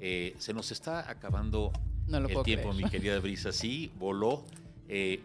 Eh, 0.00 0.34
se 0.38 0.52
nos 0.54 0.72
está 0.72 1.08
acabando 1.10 1.70
No 2.08 2.18
el 2.18 2.26
tiempo, 2.42 2.70
creer. 2.70 2.84
mi 2.84 2.90
querida 2.90 3.18
Brisa. 3.20 3.52
Sí, 3.52 3.92
voló. 3.98 4.44
Eh, 4.88 5.22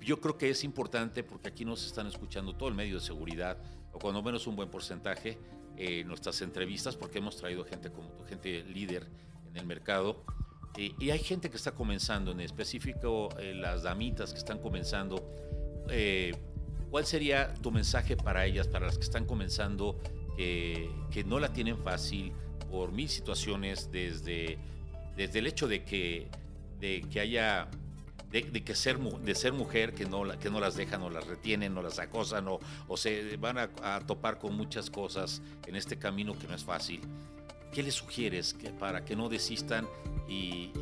yo 0.00 0.20
creo 0.20 0.38
que 0.38 0.50
es 0.50 0.62
importante 0.62 1.24
porque 1.24 1.48
aquí 1.48 1.64
nos 1.64 1.84
están 1.84 2.06
escuchando 2.06 2.54
todo 2.54 2.68
el 2.68 2.74
medio 2.76 2.96
de 2.96 3.00
seguridad, 3.04 3.58
o 3.92 3.98
cuando 3.98 4.22
menos 4.22 4.46
un 4.46 4.54
buen 4.54 4.68
porcentaje, 4.70 5.38
eh, 5.76 6.04
nuestras 6.04 6.40
entrevistas, 6.42 6.96
porque 6.96 7.18
hemos 7.18 7.36
traído 7.36 7.64
gente 7.64 7.90
como 7.90 8.08
tú, 8.10 8.24
gente 8.24 8.64
líder 8.64 9.06
en 9.50 9.56
el 9.56 9.66
mercado. 9.66 10.24
Eh, 10.76 10.92
y 10.98 11.10
hay 11.10 11.18
gente 11.18 11.50
que 11.50 11.56
está 11.56 11.72
comenzando, 11.72 12.32
en 12.32 12.40
específico 12.40 13.28
eh, 13.38 13.54
las 13.54 13.82
damitas 13.82 14.32
que 14.32 14.38
están 14.38 14.58
comenzando. 14.58 15.32
¿Cuál 16.90 17.04
sería 17.04 17.52
tu 17.54 17.70
mensaje 17.70 18.16
para 18.16 18.46
ellas, 18.46 18.68
para 18.68 18.86
las 18.86 18.96
que 18.96 19.04
están 19.04 19.24
comenzando, 19.24 20.00
que, 20.36 20.90
que 21.10 21.24
no 21.24 21.38
la 21.38 21.52
tienen 21.52 21.78
fácil 21.78 22.32
por 22.70 22.92
mil 22.92 23.08
situaciones, 23.08 23.90
desde, 23.90 24.58
desde 25.16 25.38
el 25.38 25.46
hecho 25.46 25.68
de 25.68 25.84
que, 25.84 26.28
de 26.80 27.02
que 27.10 27.20
haya, 27.20 27.68
de, 28.42 28.64
que 28.64 28.74
ser, 28.74 28.98
de 28.98 29.34
ser 29.34 29.52
mujer, 29.52 29.94
que 29.94 30.04
no, 30.04 30.22
que 30.38 30.50
no 30.50 30.60
las 30.60 30.76
dejan 30.76 31.02
o 31.02 31.10
las 31.10 31.26
retienen 31.26 31.76
o 31.76 31.82
las 31.82 31.98
acosan 31.98 32.48
o, 32.48 32.60
o 32.88 32.96
se 32.96 33.36
van 33.36 33.58
a, 33.58 34.00
topar 34.06 34.38
con 34.38 34.56
muchas 34.56 34.90
cosas 34.90 35.42
en 35.66 35.76
este 35.76 35.98
camino 35.98 36.38
que 36.38 36.46
no 36.46 36.54
es 36.54 36.64
fácil? 36.64 37.00
¿Qué 37.72 37.82
les 37.82 37.94
sugieres 37.94 38.54
que, 38.54 38.70
para 38.70 39.04
que 39.04 39.16
no 39.16 39.28
desistan 39.28 39.86
y, 40.28 40.72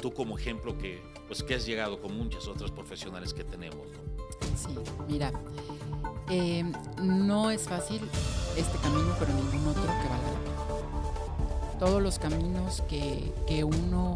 tú 0.00 0.12
como 0.12 0.36
ejemplo 0.36 0.76
que, 0.76 1.00
pues, 1.28 1.42
que 1.42 1.54
has 1.54 1.64
llegado 1.64 2.00
con 2.00 2.16
muchas 2.16 2.46
otras 2.48 2.70
profesionales 2.70 3.32
que 3.32 3.44
tenemos? 3.44 3.86
¿no? 3.86 4.56
Sí, 4.56 4.74
mira, 5.08 5.32
eh, 6.28 6.64
no 7.00 7.50
es 7.50 7.62
fácil 7.62 8.00
este 8.56 8.78
camino, 8.78 9.14
pero 9.18 9.32
ningún 9.32 9.68
otro 9.68 9.82
que 9.82 10.08
valga. 10.08 11.78
Todos 11.78 12.02
los 12.02 12.18
caminos 12.18 12.82
que, 12.88 13.32
que 13.46 13.64
uno, 13.64 14.14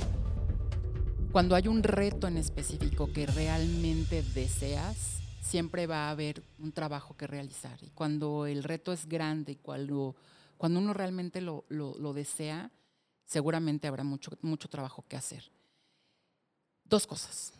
cuando 1.32 1.54
hay 1.54 1.68
un 1.68 1.82
reto 1.82 2.26
en 2.26 2.36
específico 2.36 3.12
que 3.12 3.26
realmente 3.26 4.22
deseas, 4.34 5.20
siempre 5.40 5.86
va 5.86 6.08
a 6.08 6.10
haber 6.10 6.42
un 6.58 6.72
trabajo 6.72 7.16
que 7.16 7.26
realizar. 7.26 7.78
Y 7.82 7.90
cuando 7.90 8.46
el 8.46 8.62
reto 8.64 8.92
es 8.92 9.06
grande 9.08 9.52
y 9.52 9.56
cuando, 9.56 10.16
cuando 10.56 10.80
uno 10.80 10.92
realmente 10.94 11.40
lo, 11.40 11.64
lo- 11.68 12.12
desea, 12.12 12.70
seguramente 13.24 13.86
habrá 13.88 14.04
mucho, 14.04 14.30
mucho 14.42 14.68
trabajo 14.68 15.04
que 15.08 15.16
hacer. 15.16 15.50
Dos 16.84 17.06
cosas 17.06 17.52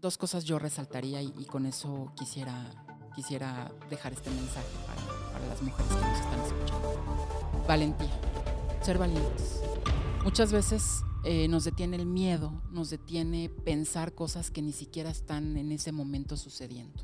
dos 0.00 0.16
cosas 0.16 0.44
yo 0.44 0.60
resaltaría 0.60 1.20
y, 1.20 1.34
y 1.36 1.44
con 1.46 1.66
eso 1.66 2.12
quisiera, 2.16 2.70
quisiera 3.16 3.68
dejar 3.90 4.12
este 4.12 4.30
mensaje 4.30 4.68
para, 4.86 5.32
para 5.32 5.44
las 5.48 5.60
mujeres 5.60 5.90
que 5.92 6.00
nos 6.00 6.20
están 6.20 6.40
escuchando. 6.44 7.64
Valentía, 7.66 8.20
ser 8.80 8.96
valientes. 8.96 9.60
Muchas 10.24 10.52
veces 10.52 11.04
eh, 11.24 11.48
nos 11.48 11.64
detiene 11.64 11.96
el 11.96 12.06
miedo, 12.06 12.52
nos 12.70 12.90
detiene 12.90 13.48
pensar 13.48 14.14
cosas 14.14 14.50
que 14.50 14.62
ni 14.62 14.72
siquiera 14.72 15.10
están 15.10 15.56
en 15.56 15.72
ese 15.72 15.92
momento 15.92 16.36
sucediendo. 16.36 17.02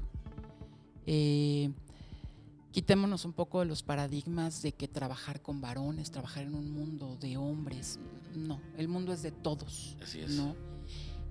Eh, 1.07 1.71
quitémonos 2.73 3.25
un 3.25 3.33
poco 3.33 3.61
de 3.61 3.67
los 3.67 3.83
paradigmas 3.83 4.63
de 4.63 4.73
que 4.73 4.89
trabajar 4.89 5.43
con 5.43 5.61
varones, 5.61 6.11
trabajar 6.11 6.45
en 6.45 6.55
un 6.55 6.73
mundo 6.73 7.17
de 7.21 7.37
hombres, 7.37 7.99
no, 8.35 8.61
el 8.77 8.89
mundo 8.89 9.13
es 9.13 9.23
de 9.23 9.31
todos. 9.31 9.97
Así 10.03 10.21
es. 10.21 10.31
¿no? 10.31 10.55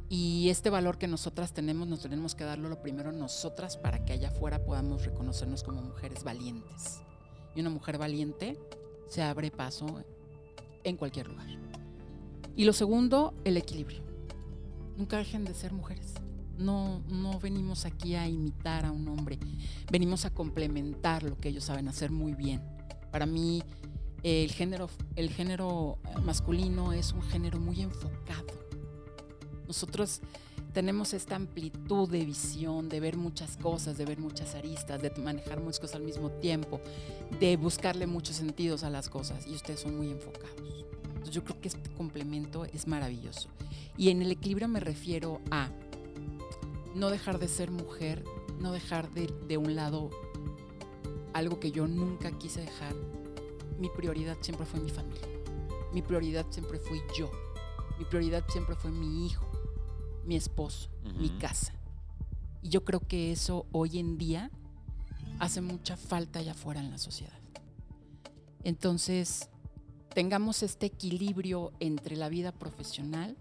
Y 0.10 0.50
este 0.50 0.70
valor 0.70 0.98
que 0.98 1.08
nosotras 1.08 1.54
tenemos, 1.54 1.88
nos 1.88 2.02
tenemos 2.02 2.36
que 2.36 2.44
darlo 2.44 2.70
lo 2.70 2.82
primero 2.82 3.12
nosotras 3.12 3.78
para 3.78 4.06
que 4.06 4.14
allá 4.14 4.30
afuera 4.30 4.64
podamos 4.64 5.06
reconocernos 5.06 5.64
como 5.64 5.82
mujeres 5.82 6.24
valientes. 6.24 7.02
Y 7.56 7.62
una 7.62 7.70
mujer 7.70 7.98
valiente 7.98 8.60
se 9.10 9.22
abre 9.22 9.52
paso 9.52 9.88
en 10.84 10.98
cualquier 10.98 11.28
lugar. 11.28 11.73
Y 12.56 12.66
lo 12.66 12.74
segundo, 12.74 13.34
el 13.44 13.58
equilibrio. 13.58 14.02
Nunca 14.98 15.18
dejen 15.18 15.44
de 15.44 15.54
ser 15.54 15.74
mujeres. 15.74 16.14
No, 16.58 17.02
no 17.08 17.40
venimos 17.40 17.86
aquí 17.86 18.14
a 18.14 18.28
imitar 18.28 18.86
a 18.86 18.92
un 18.92 19.08
hombre, 19.08 19.40
venimos 19.92 20.26
a 20.26 20.30
complementar 20.30 21.24
lo 21.24 21.36
que 21.36 21.50
ellos 21.50 21.64
saben 21.64 21.88
hacer 21.88 22.12
muy 22.12 22.36
bien. 22.36 22.62
Para 23.12 23.26
mí, 23.26 23.64
el 24.22 24.52
género, 24.52 24.88
el 25.16 25.32
género 25.32 25.98
eh, 26.06 26.20
masculino 26.22 26.94
es 26.94 27.12
un 27.12 27.24
género 27.24 27.60
muy 27.60 27.82
enfocado. 27.82 28.48
Nosotros 29.68 30.22
tenemos 30.74 31.14
esta 31.14 31.36
amplitud 31.36 32.10
de 32.10 32.24
visión, 32.26 32.88
de 32.88 33.00
ver 33.00 33.18
muchas 33.18 33.58
cosas, 33.58 33.98
de 33.98 34.06
ver 34.06 34.20
muchas 34.20 34.56
aristas, 34.56 35.02
de 35.02 35.12
manejar 35.22 35.60
muchas 35.60 35.80
cosas 35.80 35.96
al 35.98 36.04
mismo 36.04 36.30
tiempo, 36.30 36.82
de 37.40 37.58
buscarle 37.58 38.08
muchos 38.08 38.36
sentidos 38.36 38.84
a 38.84 38.90
las 38.90 39.10
cosas 39.10 39.48
y 39.48 39.54
ustedes 39.54 39.82
son 39.82 39.98
muy 39.98 40.10
enfocados. 40.12 40.86
Entonces 41.34 41.42
yo 41.42 41.44
creo 41.44 41.62
que 41.62 41.68
este 41.68 41.90
complemento 41.96 42.66
es 42.66 42.88
maravilloso. 42.88 43.50
Y 43.98 44.10
en 44.10 44.22
el 44.22 44.32
equilibrio 44.32 44.68
me 44.68 44.80
refiero 44.80 45.42
a 45.50 45.70
no 46.96 47.10
dejar 47.10 47.40
de 47.40 47.48
ser 47.48 47.72
mujer, 47.72 48.24
no 48.60 48.72
dejar 48.72 49.12
de, 49.12 49.28
de 49.48 49.58
un 49.58 49.76
lado 49.76 50.12
algo 51.34 51.60
que 51.60 51.72
yo 51.72 51.88
nunca 51.88 52.32
quise 52.38 52.62
dejar. 52.62 52.94
Mi 53.80 53.90
prioridad 53.90 54.38
siempre 54.42 54.66
fue 54.68 54.80
mi 54.80 54.92
familia. 54.92 55.28
Mi 55.92 56.04
prioridad 56.04 56.46
siempre 56.52 56.78
fui 56.78 57.02
yo. 57.18 57.32
Mi 57.98 58.06
prioridad 58.06 58.44
siempre 58.50 58.76
fue 58.76 58.92
mi 58.92 59.26
hijo, 59.26 59.46
mi 60.26 60.36
esposo, 60.36 60.90
mi 61.18 61.30
casa. 61.38 61.74
Y 62.62 62.70
yo 62.70 62.84
creo 62.84 63.00
que 63.00 63.32
eso 63.32 63.66
hoy 63.72 64.00
en 64.00 64.18
día 64.18 64.52
hace 65.40 65.62
mucha 65.62 65.98
falta 65.98 66.40
allá 66.40 66.52
afuera 66.52 66.80
en 66.80 66.92
la 66.92 66.98
sociedad. 66.98 67.40
Entonces, 68.64 69.50
tengamos 70.14 70.64
este 70.64 70.86
equilibrio 70.86 71.74
entre 71.80 72.16
la 72.16 72.30
vida 72.30 72.52
profesional 72.52 73.36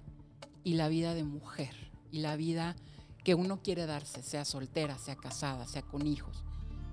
y 0.65 0.75
la 0.75 0.89
vida 0.89 1.15
de 1.15 1.25
mujer 1.25 1.75
y 2.11 2.21
la 2.21 2.37
vida 2.37 2.77
que 3.25 3.35
uno 3.35 3.63
quiere 3.63 3.87
darse, 3.87 4.23
sea 4.23 4.45
soltera, 4.45 4.99
sea 4.99 5.17
casada, 5.17 5.67
sea 5.67 5.83
con 5.83 6.07
hijos, 6.07 6.43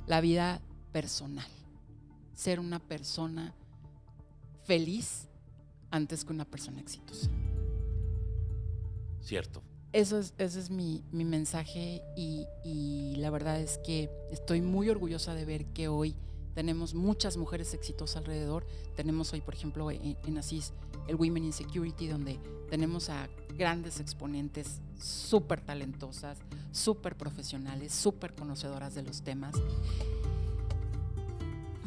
la 0.06 0.22
vida 0.22 0.62
personal. 0.92 1.50
Ser 2.36 2.60
una 2.60 2.80
persona 2.80 3.54
feliz 4.64 5.28
antes 5.92 6.24
que 6.24 6.34
una 6.34 6.46
persona 6.46 6.80
exitosa. 6.80 7.30
Cierto. 9.22 9.62
Eso 9.92 10.20
es, 10.20 10.34
ese 10.38 10.60
es 10.60 10.70
mi, 10.70 11.04
mi 11.12 11.26
mensaje 11.26 12.04
y, 12.16 12.46
y 12.64 13.16
la 13.16 13.32
verdad 13.32 13.60
es 13.60 13.80
que 13.80 14.10
estoy 14.30 14.62
muy 14.62 14.90
orgullosa 14.90 15.34
de 15.34 15.46
ver 15.46 15.66
que 15.66 15.88
hoy 15.88 16.16
tenemos 16.56 16.93
muchas 16.93 17.38
mujeres 17.38 17.74
exitosas 17.74 18.18
alrededor. 18.18 18.66
Tenemos 18.95 19.32
hoy, 19.34 19.41
por 19.41 19.54
ejemplo, 19.54 19.89
en, 19.91 20.18
en 20.26 20.38
Asís 20.38 20.74
el 21.08 21.16
Women 21.16 21.45
in 21.45 21.54
Security, 21.54 22.08
donde 22.08 22.39
tenemos 22.70 23.10
a 23.10 23.28
grandes 23.58 24.00
exponentes 24.00 24.80
súper 25.02 25.62
talentosas, 25.62 26.38
súper 26.72 27.16
profesionales, 27.16 27.93
súper 27.93 28.34
conocedoras 28.36 28.93
de 28.95 29.04
los 29.04 29.22
temas. 29.22 29.56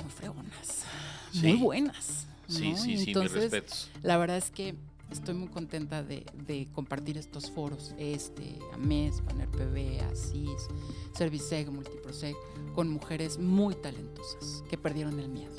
Muy 0.03 0.11
fregonas, 0.11 0.85
Sí. 1.33 1.41
muy 1.47 1.57
buenas. 1.59 2.27
Sí, 2.49 2.71
¿no? 2.73 2.77
sí, 2.77 2.83
sí, 2.83 2.89
mis 2.99 3.07
Entonces, 3.09 3.33
respetos. 3.51 3.91
la 4.03 4.19
verdad 4.19 4.37
es 4.37 4.51
que 4.51 4.75
estoy 5.13 5.35
muy 5.35 5.49
contenta 5.49 6.03
de, 6.03 6.25
de 6.35 6.69
compartir 6.73 7.19
estos 7.19 7.51
foros, 7.51 7.95
este, 7.99 8.59
AMES, 8.73 9.21
Paner 9.23 9.49
PB, 9.49 10.01
ASIS, 10.11 10.69
Serviceg, 11.15 11.71
Multiproseg, 11.71 12.35
con 12.75 12.89
mujeres 12.89 13.39
muy 13.39 13.75
talentosas 13.75 14.65
que 14.69 14.77
perdieron 14.79 15.19
el 15.21 15.29
miedo. 15.29 15.55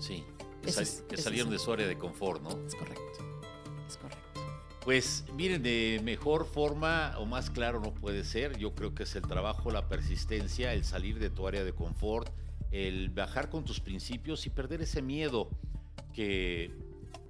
Sí. 0.00 0.24
Que, 0.62 0.70
Ese 0.70 0.72
sal- 0.76 0.82
es- 0.84 1.04
que 1.08 1.14
ese 1.16 1.24
salieron 1.24 1.48
es 1.52 1.60
de 1.60 1.64
su 1.64 1.72
área 1.72 1.86
de 1.86 1.98
confort, 1.98 2.42
¿no? 2.42 2.50
Es 2.66 2.74
correcto, 2.74 3.02
es 3.86 3.96
correcto. 3.96 4.18
Pues 4.84 5.24
miren, 5.34 5.62
de 5.62 6.00
mejor 6.02 6.46
forma 6.46 7.14
o 7.18 7.26
más 7.26 7.50
claro 7.50 7.78
no 7.80 7.92
puede 7.92 8.24
ser. 8.24 8.56
Yo 8.58 8.74
creo 8.74 8.94
que 8.94 9.02
es 9.02 9.14
el 9.16 9.22
trabajo, 9.22 9.70
la 9.70 9.86
persistencia, 9.88 10.72
el 10.72 10.84
salir 10.84 11.18
de 11.18 11.28
tu 11.28 11.46
área 11.46 11.62
de 11.62 11.72
confort, 11.74 12.32
el 12.70 13.10
bajar 13.10 13.50
con 13.50 13.64
tus 13.64 13.80
principios 13.80 14.46
y 14.46 14.50
perder 14.50 14.80
ese 14.82 15.02
miedo 15.02 15.50
que, 16.14 16.70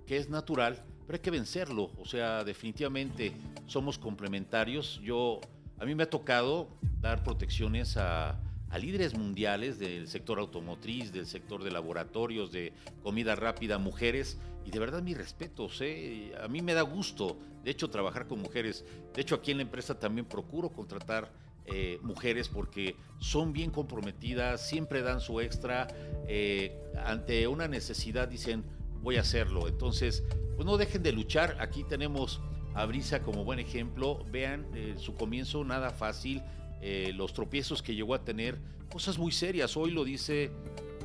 que 0.06 0.16
es 0.18 0.28
natural, 0.30 0.84
pero 1.08 1.16
hay 1.16 1.22
que 1.22 1.30
vencerlo. 1.30 1.90
O 1.96 2.04
sea, 2.04 2.44
definitivamente 2.44 3.32
somos 3.66 3.96
complementarios. 3.98 5.00
Yo, 5.02 5.40
a 5.78 5.86
mí 5.86 5.94
me 5.94 6.02
ha 6.02 6.10
tocado 6.10 6.68
dar 7.00 7.24
protecciones 7.24 7.96
a, 7.96 8.38
líderes 8.78 9.16
mundiales 9.16 9.78
del 9.78 10.06
sector 10.06 10.38
automotriz, 10.38 11.10
del 11.10 11.26
sector 11.26 11.64
de 11.64 11.70
laboratorios, 11.70 12.52
de 12.52 12.74
comida 13.02 13.34
rápida, 13.34 13.78
mujeres, 13.78 14.38
y 14.66 14.70
de 14.70 14.78
verdad 14.78 15.02
mis 15.02 15.16
respetos, 15.16 15.80
¿eh? 15.80 16.34
a 16.38 16.46
mí 16.48 16.60
me 16.60 16.74
da 16.74 16.82
gusto, 16.82 17.38
de 17.64 17.70
hecho, 17.70 17.88
trabajar 17.88 18.26
con 18.26 18.42
mujeres. 18.42 18.84
De 19.14 19.22
hecho, 19.22 19.36
aquí 19.36 19.52
en 19.52 19.56
la 19.56 19.62
empresa 19.62 19.98
también 19.98 20.26
procuro 20.26 20.68
contratar 20.68 21.32
eh, 21.64 21.98
mujeres 22.02 22.50
porque 22.50 22.96
son 23.18 23.54
bien 23.54 23.70
comprometidas, 23.70 24.68
siempre 24.68 25.00
dan 25.00 25.22
su 25.22 25.40
extra, 25.40 25.88
eh, 26.28 26.78
ante 27.06 27.48
una 27.48 27.66
necesidad 27.66 28.28
dicen, 28.28 28.62
voy 29.00 29.16
a 29.16 29.22
hacerlo. 29.22 29.66
Entonces, 29.68 30.22
pues 30.58 30.66
no 30.66 30.76
dejen 30.76 31.04
de 31.04 31.12
luchar, 31.12 31.56
aquí 31.60 31.84
tenemos 31.84 32.40
a 32.74 32.84
Brisa 32.84 33.22
como 33.22 33.44
buen 33.44 33.60
ejemplo, 33.60 34.26
vean 34.32 34.66
eh, 34.74 34.96
su 34.98 35.14
comienzo 35.14 35.62
nada 35.62 35.90
fácil, 35.90 36.42
eh, 36.82 37.12
los 37.14 37.32
tropiezos 37.32 37.80
que 37.80 37.94
llegó 37.94 38.12
a 38.12 38.24
tener, 38.24 38.58
cosas 38.90 39.18
muy 39.18 39.30
serias, 39.30 39.76
hoy 39.76 39.92
lo 39.92 40.04
dice... 40.04 40.50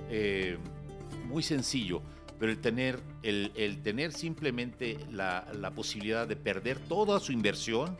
eh, 0.09 0.57
muy 1.27 1.43
sencillo, 1.43 2.01
pero 2.39 2.51
el 2.51 2.59
tener, 2.59 2.99
el, 3.21 3.51
el 3.55 3.81
tener 3.81 4.11
simplemente 4.11 4.97
la, 5.11 5.47
la 5.59 5.71
posibilidad 5.71 6.27
de 6.27 6.35
perder 6.35 6.79
toda 6.79 7.19
su 7.19 7.31
inversión, 7.31 7.97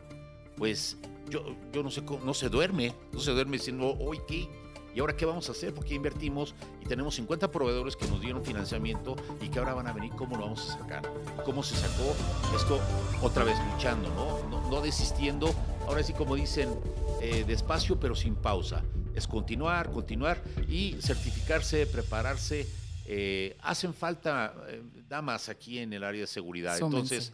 pues 0.56 0.98
yo, 1.30 1.56
yo 1.72 1.82
no 1.84 1.90
sé 1.90 2.04
cómo, 2.04 2.24
no 2.24 2.34
se 2.34 2.48
duerme, 2.48 2.92
no 3.12 3.20
se 3.20 3.30
duerme 3.30 3.58
diciendo, 3.58 3.96
hoy 4.00 4.18
qué, 4.28 4.48
¿Y 4.94 5.00
ahora 5.00 5.16
qué 5.16 5.24
vamos 5.26 5.48
a 5.48 5.52
hacer? 5.52 5.74
Porque 5.74 5.94
invertimos 5.94 6.54
y 6.80 6.86
tenemos 6.86 7.16
50 7.16 7.50
proveedores 7.50 7.96
que 7.96 8.06
nos 8.06 8.20
dieron 8.20 8.44
financiamiento 8.44 9.16
y 9.40 9.48
que 9.48 9.58
ahora 9.58 9.74
van 9.74 9.88
a 9.88 9.92
venir, 9.92 10.12
¿cómo 10.12 10.36
lo 10.36 10.42
vamos 10.44 10.70
a 10.70 10.78
sacar? 10.78 11.02
¿Cómo 11.44 11.62
se 11.62 11.74
sacó 11.74 12.14
esto 12.56 12.80
otra 13.22 13.42
vez 13.44 13.56
luchando, 13.72 14.08
no? 14.10 14.48
No, 14.48 14.70
no 14.70 14.80
desistiendo, 14.80 15.52
ahora 15.88 16.02
sí 16.02 16.12
como 16.12 16.36
dicen, 16.36 16.68
eh, 17.20 17.44
despacio 17.46 17.98
pero 17.98 18.14
sin 18.14 18.36
pausa. 18.36 18.82
Es 19.14 19.26
continuar, 19.26 19.90
continuar 19.92 20.42
y 20.68 20.96
certificarse, 21.00 21.86
prepararse. 21.86 22.66
Eh, 23.06 23.56
hacen 23.62 23.92
falta 23.94 24.54
eh, 24.68 24.82
damas 25.08 25.48
aquí 25.48 25.78
en 25.78 25.92
el 25.92 26.04
área 26.04 26.22
de 26.22 26.26
seguridad. 26.26 26.78
Súmense. 26.78 27.16
Entonces, 27.16 27.32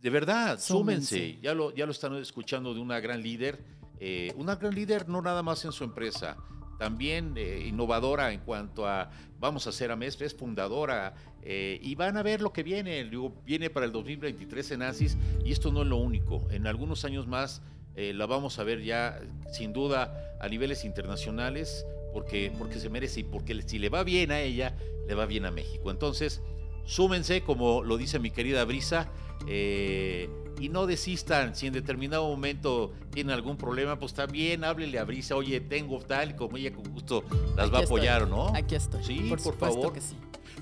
de 0.00 0.10
verdad, 0.10 0.60
súmense. 0.60 1.16
Súmense. 1.16 1.38
Ya 1.42 1.54
lo, 1.54 1.74
ya 1.74 1.86
lo 1.86 1.92
están 1.92 2.14
escuchando 2.16 2.72
de 2.74 2.80
una 2.80 3.00
gran 3.00 3.22
líder. 3.22 3.58
eh, 4.00 4.32
una 4.36 4.54
gran 4.56 4.74
líder 4.74 5.08
no 5.08 5.20
nada 5.20 5.42
más 5.42 5.64
en 5.64 5.72
su 5.72 5.82
empresa, 5.84 6.36
también 6.78 7.34
eh, 7.36 7.66
innovadora 7.68 8.32
en 8.32 8.40
cuanto 8.40 8.86
a, 8.86 9.10
vamos 9.40 9.66
a 9.66 9.70
hacer 9.70 9.90
AMES, 9.90 10.20
es 10.22 10.34
fundadora, 10.34 11.14
eh, 11.42 11.78
y 11.82 11.94
van 11.94 12.16
a 12.16 12.22
ver 12.22 12.40
lo 12.40 12.52
que 12.52 12.62
viene, 12.62 13.04
digo, 13.04 13.34
viene 13.44 13.68
para 13.68 13.86
el 13.86 13.92
2023 13.92 14.70
en 14.72 14.82
ASIS, 14.82 15.16
y 15.44 15.52
esto 15.52 15.72
no 15.72 15.82
es 15.82 15.88
lo 15.88 15.96
único, 15.96 16.46
en 16.50 16.66
algunos 16.66 17.04
años 17.04 17.26
más 17.26 17.62
eh, 17.96 18.12
la 18.14 18.26
vamos 18.26 18.58
a 18.58 18.64
ver 18.64 18.82
ya, 18.82 19.20
sin 19.52 19.72
duda, 19.72 20.36
a 20.40 20.48
niveles 20.48 20.84
internacionales, 20.84 21.84
porque, 22.12 22.52
porque 22.56 22.78
se 22.78 22.88
merece, 22.88 23.20
y 23.20 23.24
porque 23.24 23.60
si 23.62 23.78
le 23.78 23.88
va 23.88 24.04
bien 24.04 24.30
a 24.30 24.40
ella, 24.40 24.76
le 25.08 25.14
va 25.14 25.26
bien 25.26 25.44
a 25.46 25.50
México. 25.50 25.90
Entonces, 25.90 26.40
súmense, 26.84 27.42
como 27.42 27.82
lo 27.82 27.96
dice 27.96 28.18
mi 28.20 28.30
querida 28.30 28.64
Brisa, 28.64 29.10
eh, 29.46 30.28
y 30.60 30.68
no 30.68 30.86
desistan. 30.86 31.54
Si 31.54 31.66
en 31.66 31.72
determinado 31.72 32.28
momento 32.28 32.92
tienen 33.10 33.32
algún 33.32 33.56
problema, 33.56 33.98
pues 33.98 34.14
también 34.14 34.64
háblele 34.64 34.98
a 34.98 35.04
Brisa, 35.04 35.36
oye, 35.36 35.60
tengo 35.60 35.98
tal, 36.00 36.30
y 36.30 36.34
como 36.34 36.56
ella 36.56 36.72
con 36.72 36.92
gusto 36.92 37.24
las 37.56 37.72
va 37.72 37.78
a 37.78 37.82
estoy. 37.82 37.98
apoyar, 37.98 38.22
¿o 38.22 38.26
¿no? 38.26 38.52
Aquí 38.54 38.74
estoy. 38.74 39.04
Sí, 39.04 39.20
por, 39.28 39.42
por 39.42 39.56
favor. 39.56 39.92
que 39.92 40.00
sí. 40.00 40.16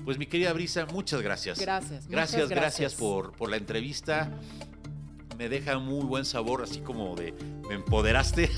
Pues 0.05 0.17
mi 0.17 0.25
querida 0.25 0.53
Brisa, 0.53 0.85
muchas 0.85 1.21
gracias. 1.21 1.59
Gracias. 1.59 2.05
muchas 2.05 2.09
Gracias, 2.09 2.49
gracias 2.49 2.95
por, 2.95 3.33
por 3.33 3.49
la 3.49 3.57
entrevista. 3.57 4.31
Me 5.37 5.49
deja 5.49 5.77
muy 5.77 6.05
buen 6.05 6.25
sabor, 6.25 6.63
así 6.63 6.79
como 6.79 7.15
de 7.15 7.33
me 7.67 7.75
empoderaste. 7.75 8.49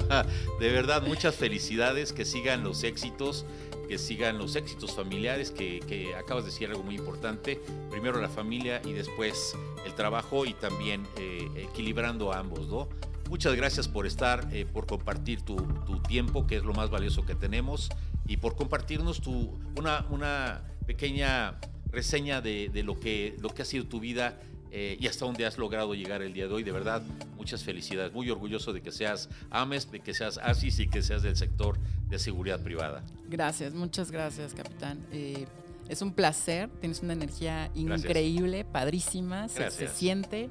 de 0.60 0.72
verdad, 0.72 1.02
muchas 1.06 1.34
felicidades, 1.34 2.12
que 2.12 2.24
sigan 2.24 2.64
los 2.64 2.82
éxitos, 2.82 3.44
que 3.86 3.98
sigan 3.98 4.38
los 4.38 4.56
éxitos 4.56 4.94
familiares, 4.94 5.50
que, 5.50 6.14
acabas 6.18 6.44
de 6.44 6.50
decir 6.50 6.68
algo 6.68 6.82
muy 6.82 6.96
importante. 6.96 7.60
Primero 7.90 8.20
la 8.20 8.28
familia 8.28 8.80
y 8.84 8.92
después 8.92 9.56
el 9.84 9.94
trabajo 9.94 10.46
y 10.46 10.54
también 10.54 11.04
eh, 11.18 11.48
equilibrando 11.56 12.32
ambos, 12.32 12.68
¿no? 12.68 12.88
Muchas 13.28 13.54
gracias 13.54 13.88
por 13.88 14.06
estar, 14.06 14.48
eh, 14.52 14.66
por 14.70 14.86
compartir 14.86 15.42
tu, 15.42 15.56
tu 15.86 16.00
tiempo, 16.00 16.46
que 16.46 16.56
es 16.56 16.64
lo 16.64 16.74
más 16.74 16.90
valioso 16.90 17.24
que 17.24 17.34
tenemos, 17.34 17.90
y 18.26 18.36
por 18.36 18.54
compartirnos 18.54 19.20
tu, 19.20 19.58
una, 19.76 20.06
una 20.10 20.62
pequeña 20.86 21.58
reseña 21.90 22.40
de, 22.40 22.68
de 22.68 22.82
lo, 22.82 23.00
que, 23.00 23.36
lo 23.40 23.48
que 23.50 23.62
ha 23.62 23.64
sido 23.64 23.86
tu 23.86 24.00
vida 24.00 24.38
eh, 24.76 24.96
y 24.98 25.06
hasta 25.06 25.24
dónde 25.24 25.46
has 25.46 25.56
logrado 25.56 25.94
llegar 25.94 26.20
el 26.20 26.32
día 26.32 26.48
de 26.48 26.52
hoy. 26.52 26.64
De 26.64 26.72
verdad, 26.72 27.00
muchas 27.36 27.62
felicidades. 27.62 28.12
Muy 28.12 28.28
orgulloso 28.28 28.72
de 28.72 28.82
que 28.82 28.90
seas 28.90 29.28
AMES, 29.50 29.92
de 29.92 30.00
que 30.00 30.12
seas 30.14 30.36
ASIS 30.38 30.80
y 30.80 30.88
que 30.88 31.00
seas 31.00 31.22
del 31.22 31.36
sector 31.36 31.78
de 32.08 32.18
seguridad 32.18 32.60
privada. 32.60 33.04
Gracias, 33.28 33.72
muchas 33.72 34.10
gracias, 34.10 34.52
capitán. 34.52 34.98
Eh, 35.12 35.46
es 35.88 36.02
un 36.02 36.12
placer, 36.12 36.70
tienes 36.80 37.02
una 37.02 37.12
energía 37.12 37.70
Gracias. 37.72 38.04
increíble, 38.04 38.64
padrísima, 38.64 39.48
se, 39.48 39.70
se 39.70 39.86
siente. 39.86 40.50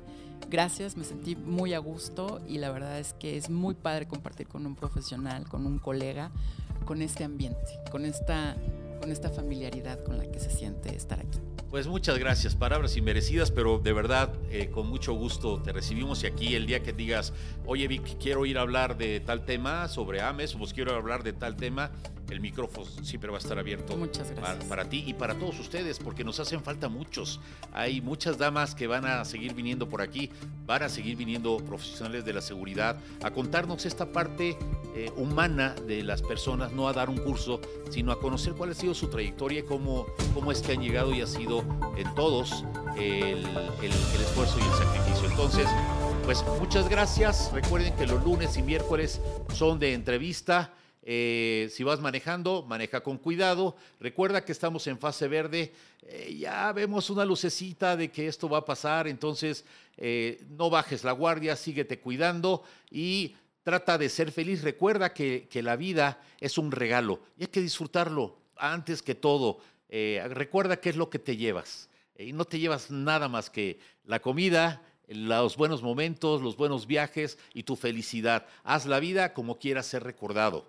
Gracias, 0.49 0.95
me 0.95 1.03
sentí 1.03 1.35
muy 1.35 1.73
a 1.73 1.79
gusto 1.79 2.39
y 2.47 2.59
la 2.59 2.71
verdad 2.71 2.99
es 2.99 3.11
que 3.11 3.35
es 3.35 3.49
muy 3.49 3.73
padre 3.73 4.07
compartir 4.07 4.47
con 4.47 4.65
un 4.65 4.75
profesional, 4.77 5.49
con 5.49 5.65
un 5.65 5.79
colega, 5.79 6.31
con 6.85 7.01
este 7.01 7.25
ambiente, 7.25 7.77
con 7.91 8.05
esta, 8.05 8.55
con 9.01 9.11
esta 9.11 9.29
familiaridad 9.29 10.01
con 10.01 10.17
la 10.17 10.31
que 10.31 10.39
se 10.39 10.49
siente 10.49 10.95
estar 10.95 11.19
aquí. 11.19 11.39
Pues 11.73 11.87
muchas 11.87 12.19
gracias, 12.19 12.53
palabras 12.53 12.97
inmerecidas, 12.97 13.49
pero 13.49 13.79
de 13.79 13.93
verdad 13.93 14.31
eh, 14.51 14.69
con 14.69 14.85
mucho 14.85 15.13
gusto 15.13 15.59
te 15.59 15.71
recibimos 15.73 16.21
y 16.21 16.27
aquí 16.27 16.53
el 16.53 16.67
día 16.67 16.83
que 16.83 16.93
digas, 16.93 17.33
oye 17.65 17.87
Vic, 17.87 18.19
quiero 18.19 18.45
ir 18.45 18.59
a 18.59 18.61
hablar 18.61 18.95
de 18.95 19.19
tal 19.21 19.43
tema 19.43 19.87
sobre 19.87 20.21
AMES, 20.21 20.53
o 20.53 20.59
pues 20.59 20.71
quiero 20.71 20.93
hablar 20.93 21.23
de 21.23 21.33
tal 21.33 21.55
tema, 21.55 21.89
el 22.29 22.39
micrófono 22.41 22.85
siempre 23.03 23.29
va 23.31 23.37
a 23.37 23.39
estar 23.39 23.57
abierto 23.59 23.97
Muchas 23.97 24.27
para, 24.29 24.41
gracias. 24.41 24.65
para 24.65 24.89
ti 24.89 25.03
y 25.05 25.13
para 25.13 25.35
todos 25.35 25.59
ustedes, 25.59 25.99
porque 25.99 26.23
nos 26.23 26.39
hacen 26.39 26.61
falta 26.61 26.89
muchos. 26.89 27.39
Hay 27.71 28.01
muchas 28.01 28.37
damas 28.37 28.75
que 28.75 28.87
van 28.87 29.05
a 29.05 29.25
seguir 29.25 29.53
viniendo 29.53 29.89
por 29.89 30.01
aquí, 30.01 30.29
van 30.65 30.83
a 30.83 30.89
seguir 30.89 31.15
viniendo 31.15 31.57
profesionales 31.57 32.25
de 32.25 32.33
la 32.33 32.41
seguridad 32.41 32.97
a 33.23 33.31
contarnos 33.31 33.85
esta 33.85 34.11
parte 34.11 34.57
eh, 34.95 35.11
humana 35.17 35.75
de 35.87 36.03
las 36.03 36.21
personas, 36.21 36.71
no 36.71 36.87
a 36.87 36.93
dar 36.93 37.09
un 37.09 37.17
curso, 37.17 37.59
sino 37.89 38.11
a 38.11 38.19
conocer 38.19 38.53
cuál 38.53 38.71
ha 38.71 38.73
sido 38.75 38.93
su 38.93 39.07
trayectoria 39.07 39.59
y 39.59 39.63
cómo, 39.63 40.05
cómo 40.33 40.51
es 40.51 40.61
que 40.61 40.73
han 40.73 40.81
llegado 40.81 41.13
y 41.13 41.21
ha 41.21 41.27
sido 41.27 41.62
en 41.97 42.13
todos 42.15 42.63
el, 42.97 43.45
esfuerzo 44.21 44.57
y 44.59 44.63
el 44.63 44.85
sacrificio. 44.85 45.29
Entonces, 45.29 45.67
pues 46.25 46.43
muchas 46.59 46.89
gracias. 46.89 47.51
Recuerden 47.53 47.95
que 47.95 48.07
los 48.07 48.23
lunes 48.23 48.57
y 48.57 48.63
miércoles 48.63 49.21
son 49.53 49.79
de 49.79 49.93
entrevista. 49.93 50.73
Eh, 51.05 51.69
si 51.71 51.83
vas 51.83 51.99
manejando, 51.99 52.63
maneja 52.63 53.01
con 53.01 53.17
cuidado. 53.17 53.75
Recuerda 53.99 54.45
que 54.45 54.51
estamos 54.51 54.87
en 54.87 54.97
fase 54.97 55.27
verde. 55.27 55.73
Eh, 56.03 56.35
ya 56.39 56.71
vemos 56.71 57.09
una 57.09 57.25
lucecita 57.25 57.97
de 57.97 58.09
que 58.09 58.27
esto 58.27 58.47
va 58.47 58.59
a 58.59 58.65
pasar. 58.65 59.07
Entonces, 59.07 59.65
eh, 59.97 60.41
no 60.49 60.69
bajes 60.69 61.03
la 61.03 61.11
guardia, 61.11 61.55
síguete 61.55 61.99
cuidando 61.99 62.63
y 62.89 63.35
trata 63.63 63.97
de 63.97 64.09
ser 64.09 64.31
feliz. 64.31 64.61
Recuerda 64.61 65.13
que, 65.13 65.47
que 65.49 65.61
la 65.61 65.75
vida 65.75 66.21
es 66.39 66.57
un 66.57 66.71
regalo 66.71 67.21
y 67.37 67.43
hay 67.43 67.47
que 67.47 67.61
disfrutarlo 67.61 68.37
antes 68.55 69.01
que 69.01 69.15
todo. 69.15 69.59
Eh, 69.95 70.27
recuerda 70.29 70.81
qué 70.81 70.89
es 70.89 70.95
lo 70.95 71.11
que 71.11 71.19
te 71.19 71.37
llevas. 71.37 71.87
Eh, 72.15 72.25
Y 72.25 72.33
no 72.33 72.45
te 72.45 72.57
llevas 72.57 72.89
nada 72.89 73.27
más 73.27 73.51
que 73.51 73.79
la 74.05 74.19
comida, 74.19 74.81
los 75.07 75.55
buenos 75.55 75.83
momentos, 75.83 76.41
los 76.41 76.57
buenos 76.57 76.87
viajes 76.87 77.37
y 77.53 77.61
tu 77.61 77.75
felicidad. 77.75 78.47
Haz 78.63 78.87
la 78.87 78.99
vida 78.99 79.35
como 79.35 79.59
quieras 79.59 79.85
ser 79.85 80.03
recordado. 80.03 80.65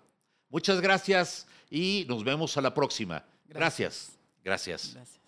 Muchas 0.50 0.82
gracias 0.82 1.46
y 1.70 2.04
nos 2.06 2.22
vemos 2.22 2.58
a 2.58 2.60
la 2.60 2.74
próxima. 2.74 3.24
Gracias. 3.46 4.18
Gracias. 4.44 4.92
Gracias. 4.92 5.20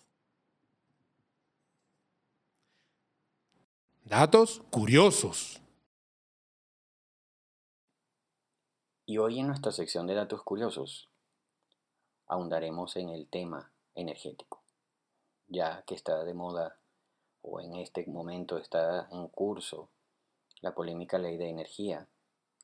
Datos 4.05 4.62
curiosos. 4.68 5.59
Y 9.07 9.16
hoy 9.16 9.40
en 9.40 9.47
nuestra 9.47 9.72
sección 9.72 10.07
de 10.07 10.12
datos 10.12 10.42
curiosos 10.42 11.09
ahondaremos 12.26 12.94
en 12.97 13.09
el 13.09 13.26
tema 13.28 13.72
energético, 13.97 14.62
ya 15.49 15.82
que 15.82 15.94
está 15.94 16.24
de 16.24 16.34
moda 16.34 16.78
o 17.42 17.61
en 17.61 17.74
este 17.76 18.07
momento 18.07 18.59
está 18.59 19.09
en 19.11 19.28
curso 19.28 19.88
la 20.61 20.74
polémica 20.74 21.18
ley 21.18 21.36
de 21.36 21.49
energía. 21.49 22.09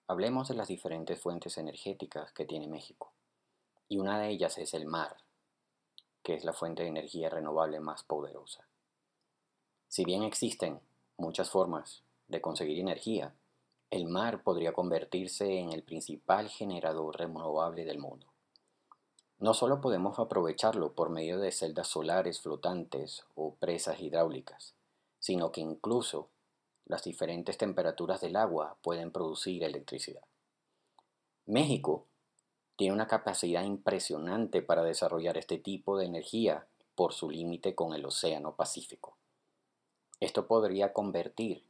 Hablemos 0.06 0.48
de 0.48 0.54
las 0.54 0.68
diferentes 0.68 1.20
fuentes 1.20 1.58
energéticas 1.58 2.32
que 2.32 2.44
tiene 2.44 2.68
México. 2.68 3.12
Y 3.88 3.98
una 3.98 4.20
de 4.20 4.28
ellas 4.28 4.58
es 4.58 4.74
el 4.74 4.86
mar, 4.86 5.16
que 6.22 6.34
es 6.34 6.44
la 6.44 6.52
fuente 6.52 6.82
de 6.82 6.88
energía 6.88 7.28
renovable 7.28 7.80
más 7.80 8.02
poderosa. 8.02 8.66
Si 9.88 10.04
bien 10.04 10.22
existen 10.22 10.80
muchas 11.16 11.50
formas 11.50 12.02
de 12.28 12.40
conseguir 12.40 12.78
energía, 12.78 13.34
el 13.90 14.06
mar 14.06 14.42
podría 14.42 14.72
convertirse 14.72 15.58
en 15.58 15.70
el 15.70 15.82
principal 15.82 16.48
generador 16.48 17.18
renovable 17.18 17.84
del 17.84 17.98
mundo. 17.98 18.31
No 19.42 19.54
solo 19.54 19.80
podemos 19.80 20.20
aprovecharlo 20.20 20.92
por 20.92 21.10
medio 21.10 21.40
de 21.40 21.50
celdas 21.50 21.88
solares 21.88 22.40
flotantes 22.40 23.24
o 23.34 23.54
presas 23.54 23.98
hidráulicas, 23.98 24.72
sino 25.18 25.50
que 25.50 25.60
incluso 25.60 26.28
las 26.86 27.02
diferentes 27.02 27.58
temperaturas 27.58 28.20
del 28.20 28.36
agua 28.36 28.76
pueden 28.82 29.10
producir 29.10 29.64
electricidad. 29.64 30.22
México 31.46 32.04
tiene 32.76 32.94
una 32.94 33.08
capacidad 33.08 33.64
impresionante 33.64 34.62
para 34.62 34.84
desarrollar 34.84 35.36
este 35.36 35.58
tipo 35.58 35.98
de 35.98 36.06
energía 36.06 36.68
por 36.94 37.12
su 37.12 37.28
límite 37.28 37.74
con 37.74 37.94
el 37.94 38.06
Océano 38.06 38.54
Pacífico. 38.54 39.16
Esto 40.20 40.46
podría 40.46 40.92
convertir 40.92 41.64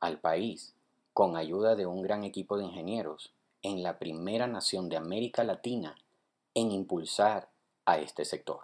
al 0.00 0.18
país, 0.18 0.72
con 1.12 1.36
ayuda 1.36 1.76
de 1.76 1.84
un 1.84 2.00
gran 2.00 2.24
equipo 2.24 2.56
de 2.56 2.64
ingenieros, 2.64 3.34
en 3.60 3.82
la 3.82 3.98
primera 3.98 4.46
nación 4.46 4.88
de 4.88 4.96
América 4.96 5.44
Latina 5.44 5.94
en 6.54 6.70
impulsar 6.72 7.50
a 7.84 7.98
este 7.98 8.24
sector. 8.24 8.60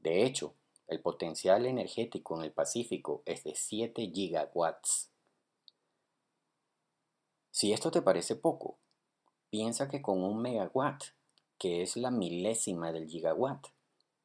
De 0.00 0.24
hecho, 0.24 0.54
el 0.86 1.00
potencial 1.00 1.66
energético 1.66 2.36
en 2.36 2.44
el 2.44 2.52
Pacífico 2.52 3.22
es 3.24 3.44
de 3.44 3.54
7 3.54 4.10
gigawatts. 4.12 5.10
Si 7.50 7.72
esto 7.72 7.90
te 7.90 8.02
parece 8.02 8.36
poco, 8.36 8.78
piensa 9.48 9.88
que 9.88 10.02
con 10.02 10.22
un 10.22 10.42
megawatt, 10.42 11.04
que 11.58 11.82
es 11.82 11.96
la 11.96 12.10
milésima 12.10 12.92
del 12.92 13.08
gigawatt, 13.08 13.68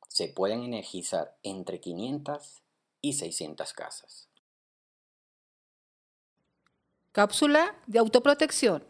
se 0.07 0.27
pueden 0.27 0.63
energizar 0.63 1.37
entre 1.43 1.79
500 1.79 2.63
y 3.01 3.13
600 3.13 3.73
casas. 3.73 4.27
Cápsula 7.11 7.75
de 7.87 7.99
autoprotección. 7.99 8.88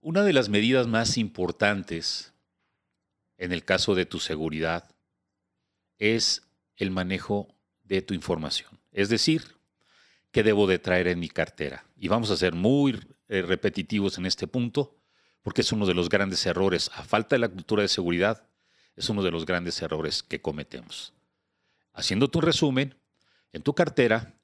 Una 0.00 0.22
de 0.22 0.32
las 0.32 0.48
medidas 0.48 0.86
más 0.86 1.18
importantes 1.18 2.32
en 3.36 3.52
el 3.52 3.64
caso 3.64 3.96
de 3.96 4.06
tu 4.06 4.20
seguridad 4.20 4.94
es 5.98 6.42
el 6.76 6.92
manejo 6.92 7.48
de 7.82 8.00
tu 8.02 8.14
información. 8.14 8.78
Es 8.92 9.08
decir, 9.08 9.56
qué 10.30 10.44
debo 10.44 10.68
de 10.68 10.78
traer 10.78 11.08
en 11.08 11.18
mi 11.18 11.28
cartera. 11.28 11.84
Y 11.96 12.06
vamos 12.06 12.30
a 12.30 12.36
ser 12.36 12.54
muy 12.54 13.00
eh, 13.28 13.42
repetitivos 13.42 14.18
en 14.18 14.26
este 14.26 14.46
punto, 14.46 14.96
porque 15.42 15.62
es 15.62 15.72
uno 15.72 15.84
de 15.84 15.94
los 15.94 16.08
grandes 16.08 16.46
errores, 16.46 16.90
a 16.94 17.02
falta 17.02 17.34
de 17.34 17.40
la 17.40 17.48
cultura 17.48 17.82
de 17.82 17.88
seguridad, 17.88 18.46
es 18.94 19.08
uno 19.08 19.22
de 19.24 19.32
los 19.32 19.46
grandes 19.46 19.82
errores 19.82 20.22
que 20.22 20.40
cometemos. 20.40 21.12
Haciendo 21.92 22.28
tu 22.28 22.40
resumen, 22.40 22.94
en 23.52 23.62
tu 23.62 23.74
cartera 23.74 24.34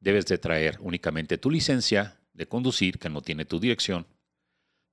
debes 0.00 0.26
de 0.26 0.38
traer 0.38 0.78
únicamente 0.80 1.38
tu 1.38 1.52
licencia 1.52 2.18
de 2.32 2.48
conducir, 2.48 2.98
que 2.98 3.08
no 3.08 3.22
tiene 3.22 3.44
tu 3.44 3.60
dirección. 3.60 4.06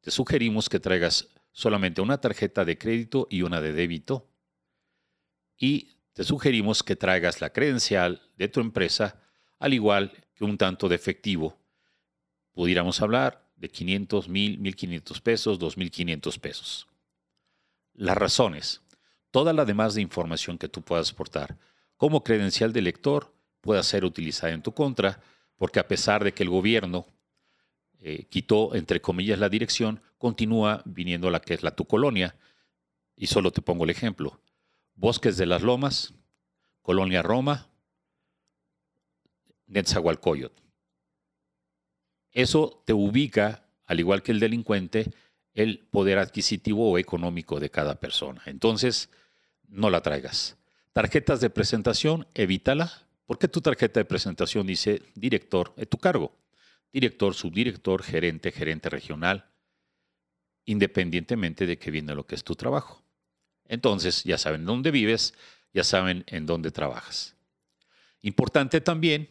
Te 0.01 0.11
sugerimos 0.11 0.67
que 0.69 0.79
traigas 0.79 1.29
solamente 1.51 2.01
una 2.01 2.19
tarjeta 2.19 2.65
de 2.65 2.77
crédito 2.77 3.27
y 3.29 3.43
una 3.43 3.61
de 3.61 3.73
débito. 3.73 4.27
Y 5.57 5.95
te 6.13 6.23
sugerimos 6.23 6.83
que 6.83 6.95
traigas 6.95 7.39
la 7.39 7.51
credencial 7.51 8.21
de 8.37 8.47
tu 8.47 8.59
empresa, 8.59 9.21
al 9.59 9.73
igual 9.73 10.11
que 10.35 10.43
un 10.43 10.57
tanto 10.57 10.89
de 10.89 10.95
efectivo. 10.95 11.57
Pudiéramos 12.51 13.01
hablar 13.01 13.47
de 13.55 13.69
500, 13.69 14.27
1000, 14.27 14.57
1500 14.57 15.21
pesos, 15.21 15.59
2500 15.59 16.39
pesos. 16.39 16.87
Las 17.93 18.17
razones. 18.17 18.81
Toda 19.29 19.53
la 19.53 19.65
demás 19.65 19.93
de 19.93 20.01
información 20.01 20.57
que 20.57 20.67
tú 20.67 20.81
puedas 20.81 21.11
aportar 21.11 21.57
como 21.95 22.23
credencial 22.23 22.73
de 22.73 22.81
lector 22.81 23.31
pueda 23.61 23.83
ser 23.83 24.03
utilizada 24.05 24.53
en 24.53 24.63
tu 24.63 24.73
contra, 24.73 25.21
porque 25.55 25.79
a 25.79 25.87
pesar 25.87 26.23
de 26.23 26.33
que 26.33 26.41
el 26.41 26.49
gobierno 26.49 27.05
eh, 28.01 28.25
quitó, 28.29 28.73
entre 28.73 28.99
comillas, 28.99 29.37
la 29.39 29.47
dirección, 29.47 30.01
continúa 30.17 30.81
viniendo 30.85 31.29
la 31.29 31.39
que 31.39 31.53
es 31.53 31.63
la 31.63 31.75
tu 31.75 31.85
colonia. 31.85 32.35
Y 33.15 33.27
solo 33.27 33.51
te 33.51 33.61
pongo 33.61 33.83
el 33.83 33.91
ejemplo. 33.91 34.41
Bosques 34.95 35.37
de 35.37 35.45
las 35.45 35.61
Lomas, 35.61 36.13
Colonia 36.81 37.21
Roma, 37.21 37.69
Netzahualcoyot. 39.67 40.51
Eso 42.31 42.81
te 42.85 42.93
ubica, 42.93 43.67
al 43.85 43.99
igual 43.99 44.23
que 44.23 44.31
el 44.31 44.39
delincuente, 44.39 45.11
el 45.53 45.79
poder 45.79 46.17
adquisitivo 46.17 46.91
o 46.91 46.97
económico 46.97 47.59
de 47.59 47.69
cada 47.69 47.99
persona. 47.99 48.41
Entonces, 48.45 49.09
no 49.67 49.89
la 49.89 50.01
traigas. 50.01 50.57
Tarjetas 50.93 51.39
de 51.39 51.49
presentación, 51.49 52.27
evítala, 52.33 53.07
porque 53.25 53.47
tu 53.47 53.61
tarjeta 53.61 53.99
de 53.99 54.05
presentación 54.05 54.65
dice 54.65 55.03
director 55.15 55.73
en 55.77 55.85
tu 55.85 55.97
cargo. 55.97 56.40
Director, 56.91 57.33
subdirector, 57.33 58.03
gerente, 58.03 58.51
gerente 58.51 58.89
regional, 58.89 59.49
independientemente 60.65 61.65
de 61.65 61.77
que 61.77 61.91
viene 61.91 62.15
lo 62.15 62.25
que 62.25 62.35
es 62.35 62.43
tu 62.43 62.55
trabajo. 62.55 63.03
Entonces, 63.67 64.23
ya 64.23 64.37
saben 64.37 64.65
dónde 64.65 64.91
vives, 64.91 65.33
ya 65.73 65.83
saben 65.83 66.23
en 66.27 66.45
dónde 66.45 66.71
trabajas. 66.71 67.35
Importante 68.21 68.81
también, 68.81 69.29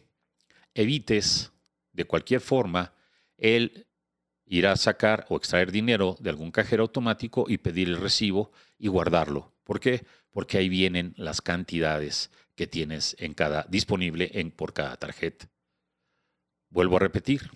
evites 0.73 1.51
de 1.93 2.05
cualquier 2.05 2.41
forma 2.41 2.93
el 3.37 3.87
ir 4.45 4.67
a 4.67 4.75
sacar 4.75 5.25
o 5.29 5.37
extraer 5.37 5.71
dinero 5.71 6.17
de 6.19 6.29
algún 6.29 6.51
cajero 6.51 6.83
automático 6.83 7.45
y 7.47 7.57
pedir 7.57 7.87
el 7.87 7.97
recibo 7.97 8.51
y 8.77 8.87
guardarlo. 8.87 9.53
¿Por 9.63 9.79
qué? 9.79 10.05
Porque 10.31 10.57
ahí 10.57 10.67
vienen 10.67 11.13
las 11.17 11.41
cantidades 11.41 12.31
que 12.55 12.67
tienes 12.67 13.15
en 13.19 13.33
cada 13.33 13.65
disponible 13.69 14.29
en, 14.33 14.51
por 14.51 14.73
cada 14.73 14.97
tarjeta. 14.97 15.47
Vuelvo 16.71 16.95
a 16.95 16.99
repetir, 16.99 17.51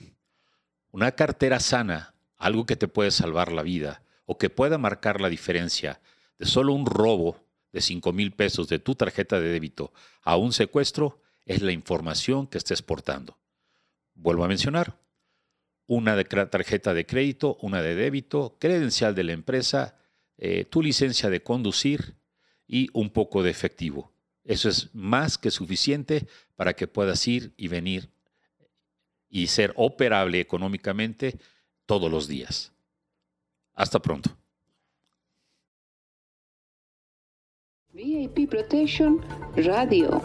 una 0.91 1.13
cartera 1.13 1.61
sana, 1.61 2.15
algo 2.35 2.65
que 2.65 2.75
te 2.75 2.89
puede 2.89 3.11
salvar 3.11 3.53
la 3.53 3.63
vida 3.63 4.03
o 4.25 4.37
que 4.37 4.49
pueda 4.49 4.77
marcar 4.77 5.21
la 5.21 5.29
diferencia 5.29 6.01
de 6.37 6.45
solo 6.45 6.73
un 6.73 6.85
robo 6.85 7.39
de 7.71 7.79
5 7.79 8.11
mil 8.11 8.33
pesos 8.33 8.67
de 8.67 8.77
tu 8.77 8.93
tarjeta 8.93 9.39
de 9.39 9.47
débito 9.47 9.93
a 10.21 10.35
un 10.35 10.51
secuestro, 10.51 11.21
es 11.45 11.61
la 11.61 11.71
información 11.71 12.45
que 12.45 12.57
estés 12.57 12.81
portando. 12.81 13.39
Vuelvo 14.15 14.43
a 14.43 14.49
mencionar, 14.49 14.99
una 15.87 16.21
tarjeta 16.23 16.93
de 16.93 17.05
crédito, 17.05 17.57
una 17.61 17.81
de 17.81 17.95
débito, 17.95 18.57
credencial 18.59 19.15
de 19.15 19.23
la 19.23 19.31
empresa, 19.31 19.97
eh, 20.37 20.65
tu 20.65 20.81
licencia 20.81 21.29
de 21.29 21.41
conducir 21.41 22.17
y 22.67 22.89
un 22.91 23.11
poco 23.11 23.43
de 23.43 23.51
efectivo. 23.51 24.11
Eso 24.43 24.67
es 24.67 24.93
más 24.93 25.37
que 25.37 25.51
suficiente 25.51 26.27
para 26.57 26.73
que 26.73 26.87
puedas 26.87 27.25
ir 27.29 27.53
y 27.55 27.69
venir 27.69 28.09
y 29.35 29.47
ser 29.47 29.73
operable 29.75 30.39
económicamente 30.39 31.37
todos 31.85 32.09
los 32.09 32.25
días. 32.29 32.71
Hasta 33.73 33.99
pronto. 33.99 34.29
VIP 37.91 38.49
Protection 38.49 39.19
Radio. 39.57 40.21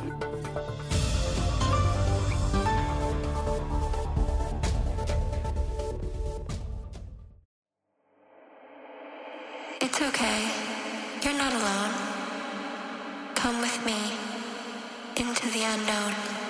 It's 9.80 10.00
okay. 10.00 10.48
You're 11.24 11.36
not 11.36 11.52
alone. 11.52 11.94
Come 13.34 13.60
with 13.60 13.84
me 13.84 14.12
into 15.16 15.50
the 15.50 15.64
unknown. 15.64 16.49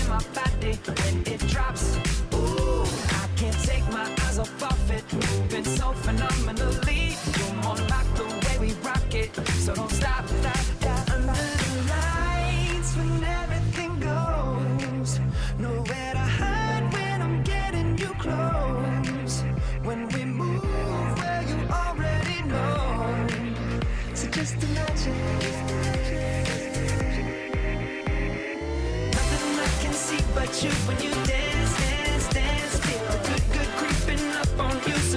my 0.11 0.21
body 0.35 0.73
when 0.97 1.23
it 1.33 1.39
drops. 1.47 1.95
Ooh, 2.33 2.83
I 3.21 3.27
can't 3.37 3.59
take 3.63 3.85
my 3.91 4.07
eyes 4.25 4.39
off 4.39 4.63
of 4.63 4.91
it. 4.91 5.05
Moving 5.13 5.63
so 5.63 5.93
phenomenally. 6.05 7.15
You 7.37 7.47
won't 7.63 7.83
like 7.89 8.09
the 8.19 8.25
way 8.43 8.55
we 8.59 8.73
rock 8.87 9.13
it. 9.13 9.33
So 9.63 9.73
don't 9.73 9.89
stop. 9.89 10.27
stop. 10.27 10.60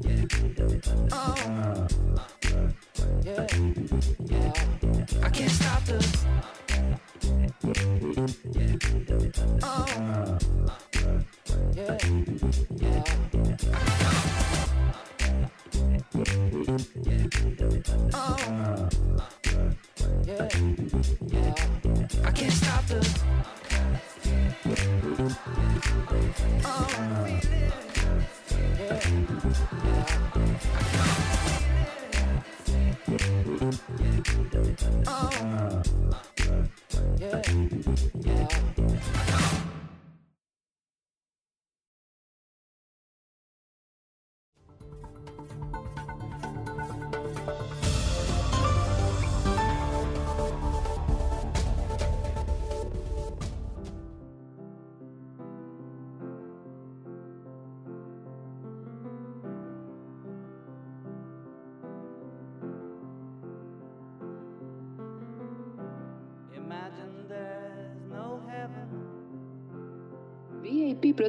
Yeah. 0.00 0.24
Oh. 1.12 1.86
Yeah. 3.24 3.46
Yeah. 4.26 4.52
I 5.22 5.30
can't 5.30 5.50
stop 5.50 5.84
the. 5.84 6.59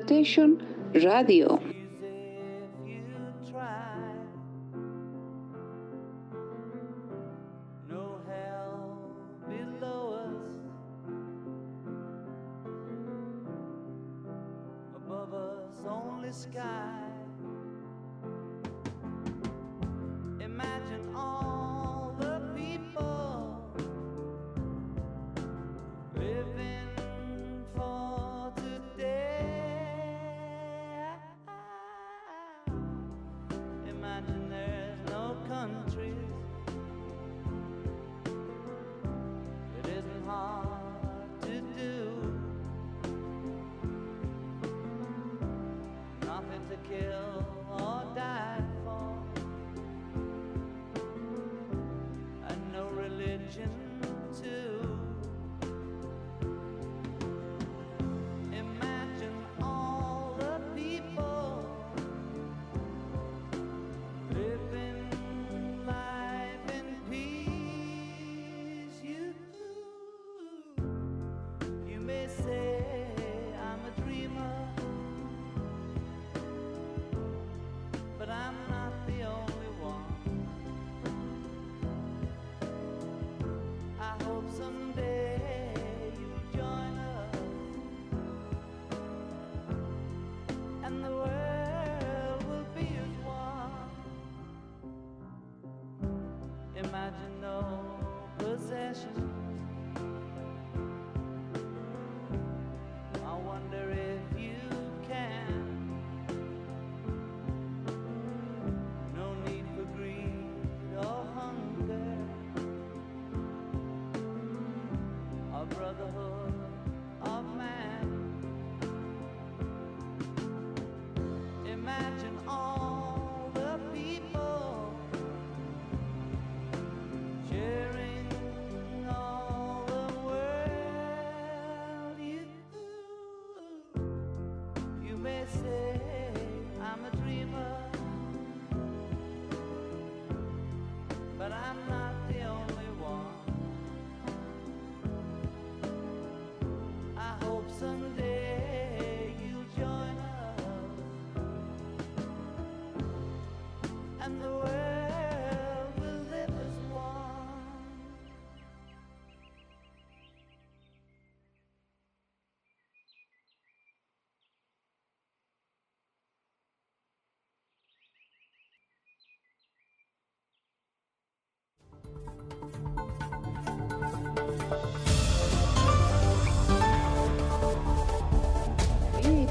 Exploitation 0.02 0.58
Radio. 0.96 1.71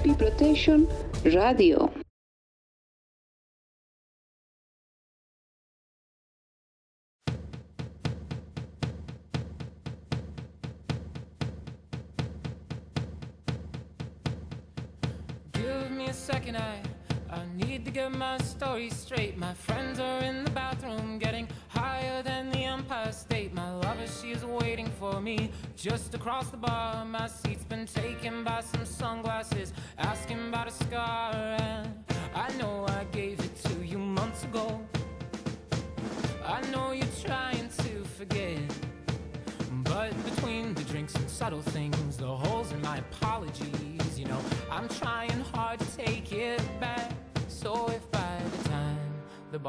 Therapy 0.01 0.25
Protection 0.25 0.89
Radio. 1.25 1.93
Give 15.53 15.91
me 15.91 16.07
a 16.07 16.13
second, 16.15 16.57
I, 16.57 16.81
I 17.31 17.45
need 17.55 17.85
to 17.85 17.91
get 17.91 18.11
my 18.13 18.39
story 18.39 18.89
straight. 18.89 19.37
My 19.37 19.53
friends 19.53 20.01
are 20.01 20.21
in 20.21 20.45
the 20.45 20.51
bathroom 20.51 21.19
getting 21.19 21.47
higher 21.69 22.23
than 22.23 22.51
the 22.51 22.65
Empire 22.65 23.13
State. 23.13 23.53
My 23.53 23.71
lover, 23.75 24.07
she 24.07 24.31
is 24.31 24.45
waiting 24.47 24.87
for 24.99 25.21
me 25.21 25.51
just 25.77 26.15
across 26.15 26.49
the 26.49 26.57
bar. 26.57 27.05
My 27.05 27.27